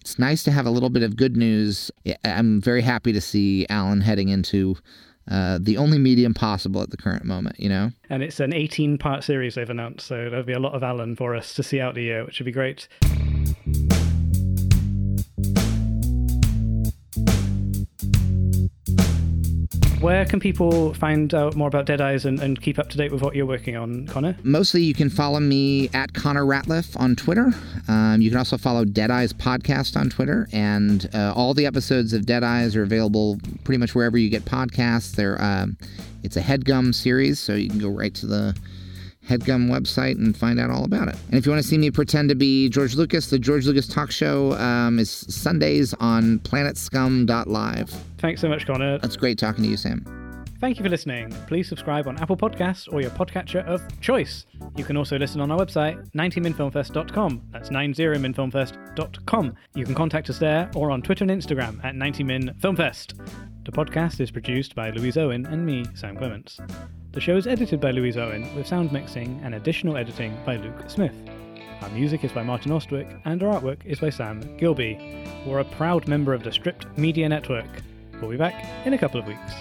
It's 0.00 0.18
nice 0.18 0.42
to 0.44 0.50
have 0.52 0.64
a 0.64 0.70
little 0.70 0.90
bit 0.90 1.02
of 1.02 1.16
good 1.16 1.36
news. 1.36 1.90
I'm 2.24 2.60
very 2.60 2.82
happy 2.82 3.12
to 3.12 3.20
see 3.20 3.66
Alan 3.68 4.00
heading 4.00 4.28
into 4.28 4.76
uh, 5.30 5.58
the 5.60 5.76
only 5.76 5.98
medium 5.98 6.32
possible 6.32 6.80
at 6.80 6.90
the 6.90 6.96
current 6.96 7.24
moment. 7.24 7.58
You 7.58 7.68
know. 7.68 7.90
And 8.08 8.22
it's 8.22 8.40
an 8.40 8.54
18 8.54 8.98
part 8.98 9.24
series 9.24 9.56
they've 9.56 9.68
announced, 9.68 10.06
so 10.06 10.30
there'll 10.30 10.44
be 10.44 10.52
a 10.52 10.60
lot 10.60 10.74
of 10.74 10.82
Alan 10.82 11.16
for 11.16 11.34
us 11.34 11.52
to 11.54 11.62
see 11.62 11.80
out 11.80 11.94
the 11.94 12.02
year, 12.02 12.24
which 12.24 12.38
would 12.38 12.46
be 12.46 12.52
great. 12.52 12.88
Where 20.08 20.24
can 20.24 20.40
people 20.40 20.94
find 20.94 21.34
out 21.34 21.54
more 21.54 21.68
about 21.68 21.84
Dead 21.84 22.00
Eyes 22.00 22.24
and, 22.24 22.40
and 22.40 22.58
keep 22.58 22.78
up 22.78 22.88
to 22.88 22.96
date 22.96 23.12
with 23.12 23.20
what 23.20 23.36
you're 23.36 23.44
working 23.44 23.76
on, 23.76 24.06
Connor? 24.06 24.38
Mostly, 24.42 24.82
you 24.82 24.94
can 24.94 25.10
follow 25.10 25.38
me 25.38 25.90
at 25.92 26.14
Connor 26.14 26.46
Ratliff 26.46 26.98
on 26.98 27.14
Twitter. 27.14 27.52
Um, 27.88 28.22
you 28.22 28.30
can 28.30 28.38
also 28.38 28.56
follow 28.56 28.86
Dead 28.86 29.10
Eyes 29.10 29.34
Podcast 29.34 29.98
on 30.00 30.08
Twitter. 30.08 30.48
And 30.50 31.10
uh, 31.12 31.34
all 31.36 31.52
the 31.52 31.66
episodes 31.66 32.14
of 32.14 32.24
Dead 32.24 32.42
Eyes 32.42 32.74
are 32.74 32.82
available 32.82 33.38
pretty 33.64 33.76
much 33.76 33.94
wherever 33.94 34.16
you 34.16 34.30
get 34.30 34.46
podcasts. 34.46 35.14
They're, 35.14 35.38
um, 35.42 35.76
it's 36.22 36.38
a 36.38 36.42
headgum 36.42 36.94
series, 36.94 37.38
so 37.38 37.52
you 37.52 37.68
can 37.68 37.78
go 37.78 37.90
right 37.90 38.14
to 38.14 38.26
the 38.26 38.56
headgum 39.28 39.68
website 39.68 40.16
and 40.16 40.36
find 40.36 40.58
out 40.58 40.70
all 40.70 40.84
about 40.84 41.08
it. 41.08 41.16
And 41.26 41.34
if 41.34 41.44
you 41.44 41.52
want 41.52 41.62
to 41.62 41.68
see 41.68 41.78
me 41.78 41.90
pretend 41.90 42.28
to 42.30 42.34
be 42.34 42.68
George 42.68 42.94
Lucas, 42.94 43.30
the 43.30 43.38
George 43.38 43.66
Lucas 43.66 43.86
Talk 43.86 44.10
Show 44.10 44.54
um, 44.54 44.98
is 44.98 45.10
Sundays 45.10 45.94
on 45.94 46.38
planetscum.live. 46.40 47.90
Thanks 48.18 48.40
so 48.40 48.48
much, 48.48 48.66
Connor. 48.66 48.98
That's 48.98 49.16
great 49.16 49.38
talking 49.38 49.64
to 49.64 49.70
you, 49.70 49.76
Sam. 49.76 50.04
Thank 50.60 50.76
you 50.78 50.82
for 50.82 50.90
listening. 50.90 51.30
Please 51.46 51.68
subscribe 51.68 52.08
on 52.08 52.18
Apple 52.18 52.36
Podcasts 52.36 52.92
or 52.92 53.00
your 53.00 53.10
podcatcher 53.10 53.64
of 53.64 53.80
choice. 54.00 54.44
You 54.76 54.82
can 54.82 54.96
also 54.96 55.16
listen 55.16 55.40
on 55.40 55.52
our 55.52 55.58
website, 55.58 56.10
90minfilmfest.com. 56.10 57.42
That's 57.52 57.68
90minfilmfest.com. 57.68 59.54
You 59.74 59.84
can 59.84 59.94
contact 59.94 60.28
us 60.30 60.38
there 60.38 60.68
or 60.74 60.90
on 60.90 61.00
Twitter 61.02 61.22
and 61.22 61.30
Instagram 61.30 61.84
at 61.84 61.94
90minfilmfest. 61.94 63.14
The 63.66 63.72
podcast 63.72 64.18
is 64.20 64.32
produced 64.32 64.74
by 64.74 64.90
Louise 64.90 65.16
Owen 65.16 65.46
and 65.46 65.64
me, 65.64 65.84
Sam 65.94 66.16
Clements. 66.16 66.58
The 67.18 67.22
show 67.22 67.36
is 67.36 67.48
edited 67.48 67.80
by 67.80 67.90
Louise 67.90 68.16
Owen, 68.16 68.46
with 68.54 68.68
sound 68.68 68.92
mixing 68.92 69.40
and 69.42 69.56
additional 69.56 69.96
editing 69.96 70.38
by 70.46 70.54
Luke 70.54 70.88
Smith. 70.88 71.16
Our 71.82 71.88
music 71.88 72.22
is 72.22 72.30
by 72.30 72.44
Martin 72.44 72.70
Ostwick, 72.70 73.08
and 73.24 73.42
our 73.42 73.60
artwork 73.60 73.84
is 73.84 73.98
by 73.98 74.10
Sam 74.10 74.56
Gilby. 74.56 75.26
We're 75.44 75.58
a 75.58 75.64
proud 75.64 76.06
member 76.06 76.32
of 76.32 76.44
the 76.44 76.52
Stripped 76.52 76.86
Media 76.96 77.28
Network. 77.28 77.66
We'll 78.20 78.30
be 78.30 78.36
back 78.36 78.64
in 78.86 78.92
a 78.92 78.98
couple 78.98 79.18
of 79.18 79.26
weeks. 79.26 79.52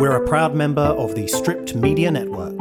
We're 0.00 0.16
a 0.16 0.26
proud 0.26 0.54
member 0.54 0.80
of 0.80 1.14
the 1.14 1.28
Stripped 1.28 1.74
Media 1.74 2.10
Network. 2.10 2.56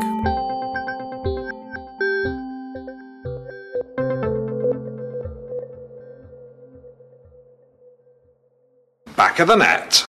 Back 9.16 9.40
of 9.40 9.48
the 9.48 9.56
net. 9.56 10.09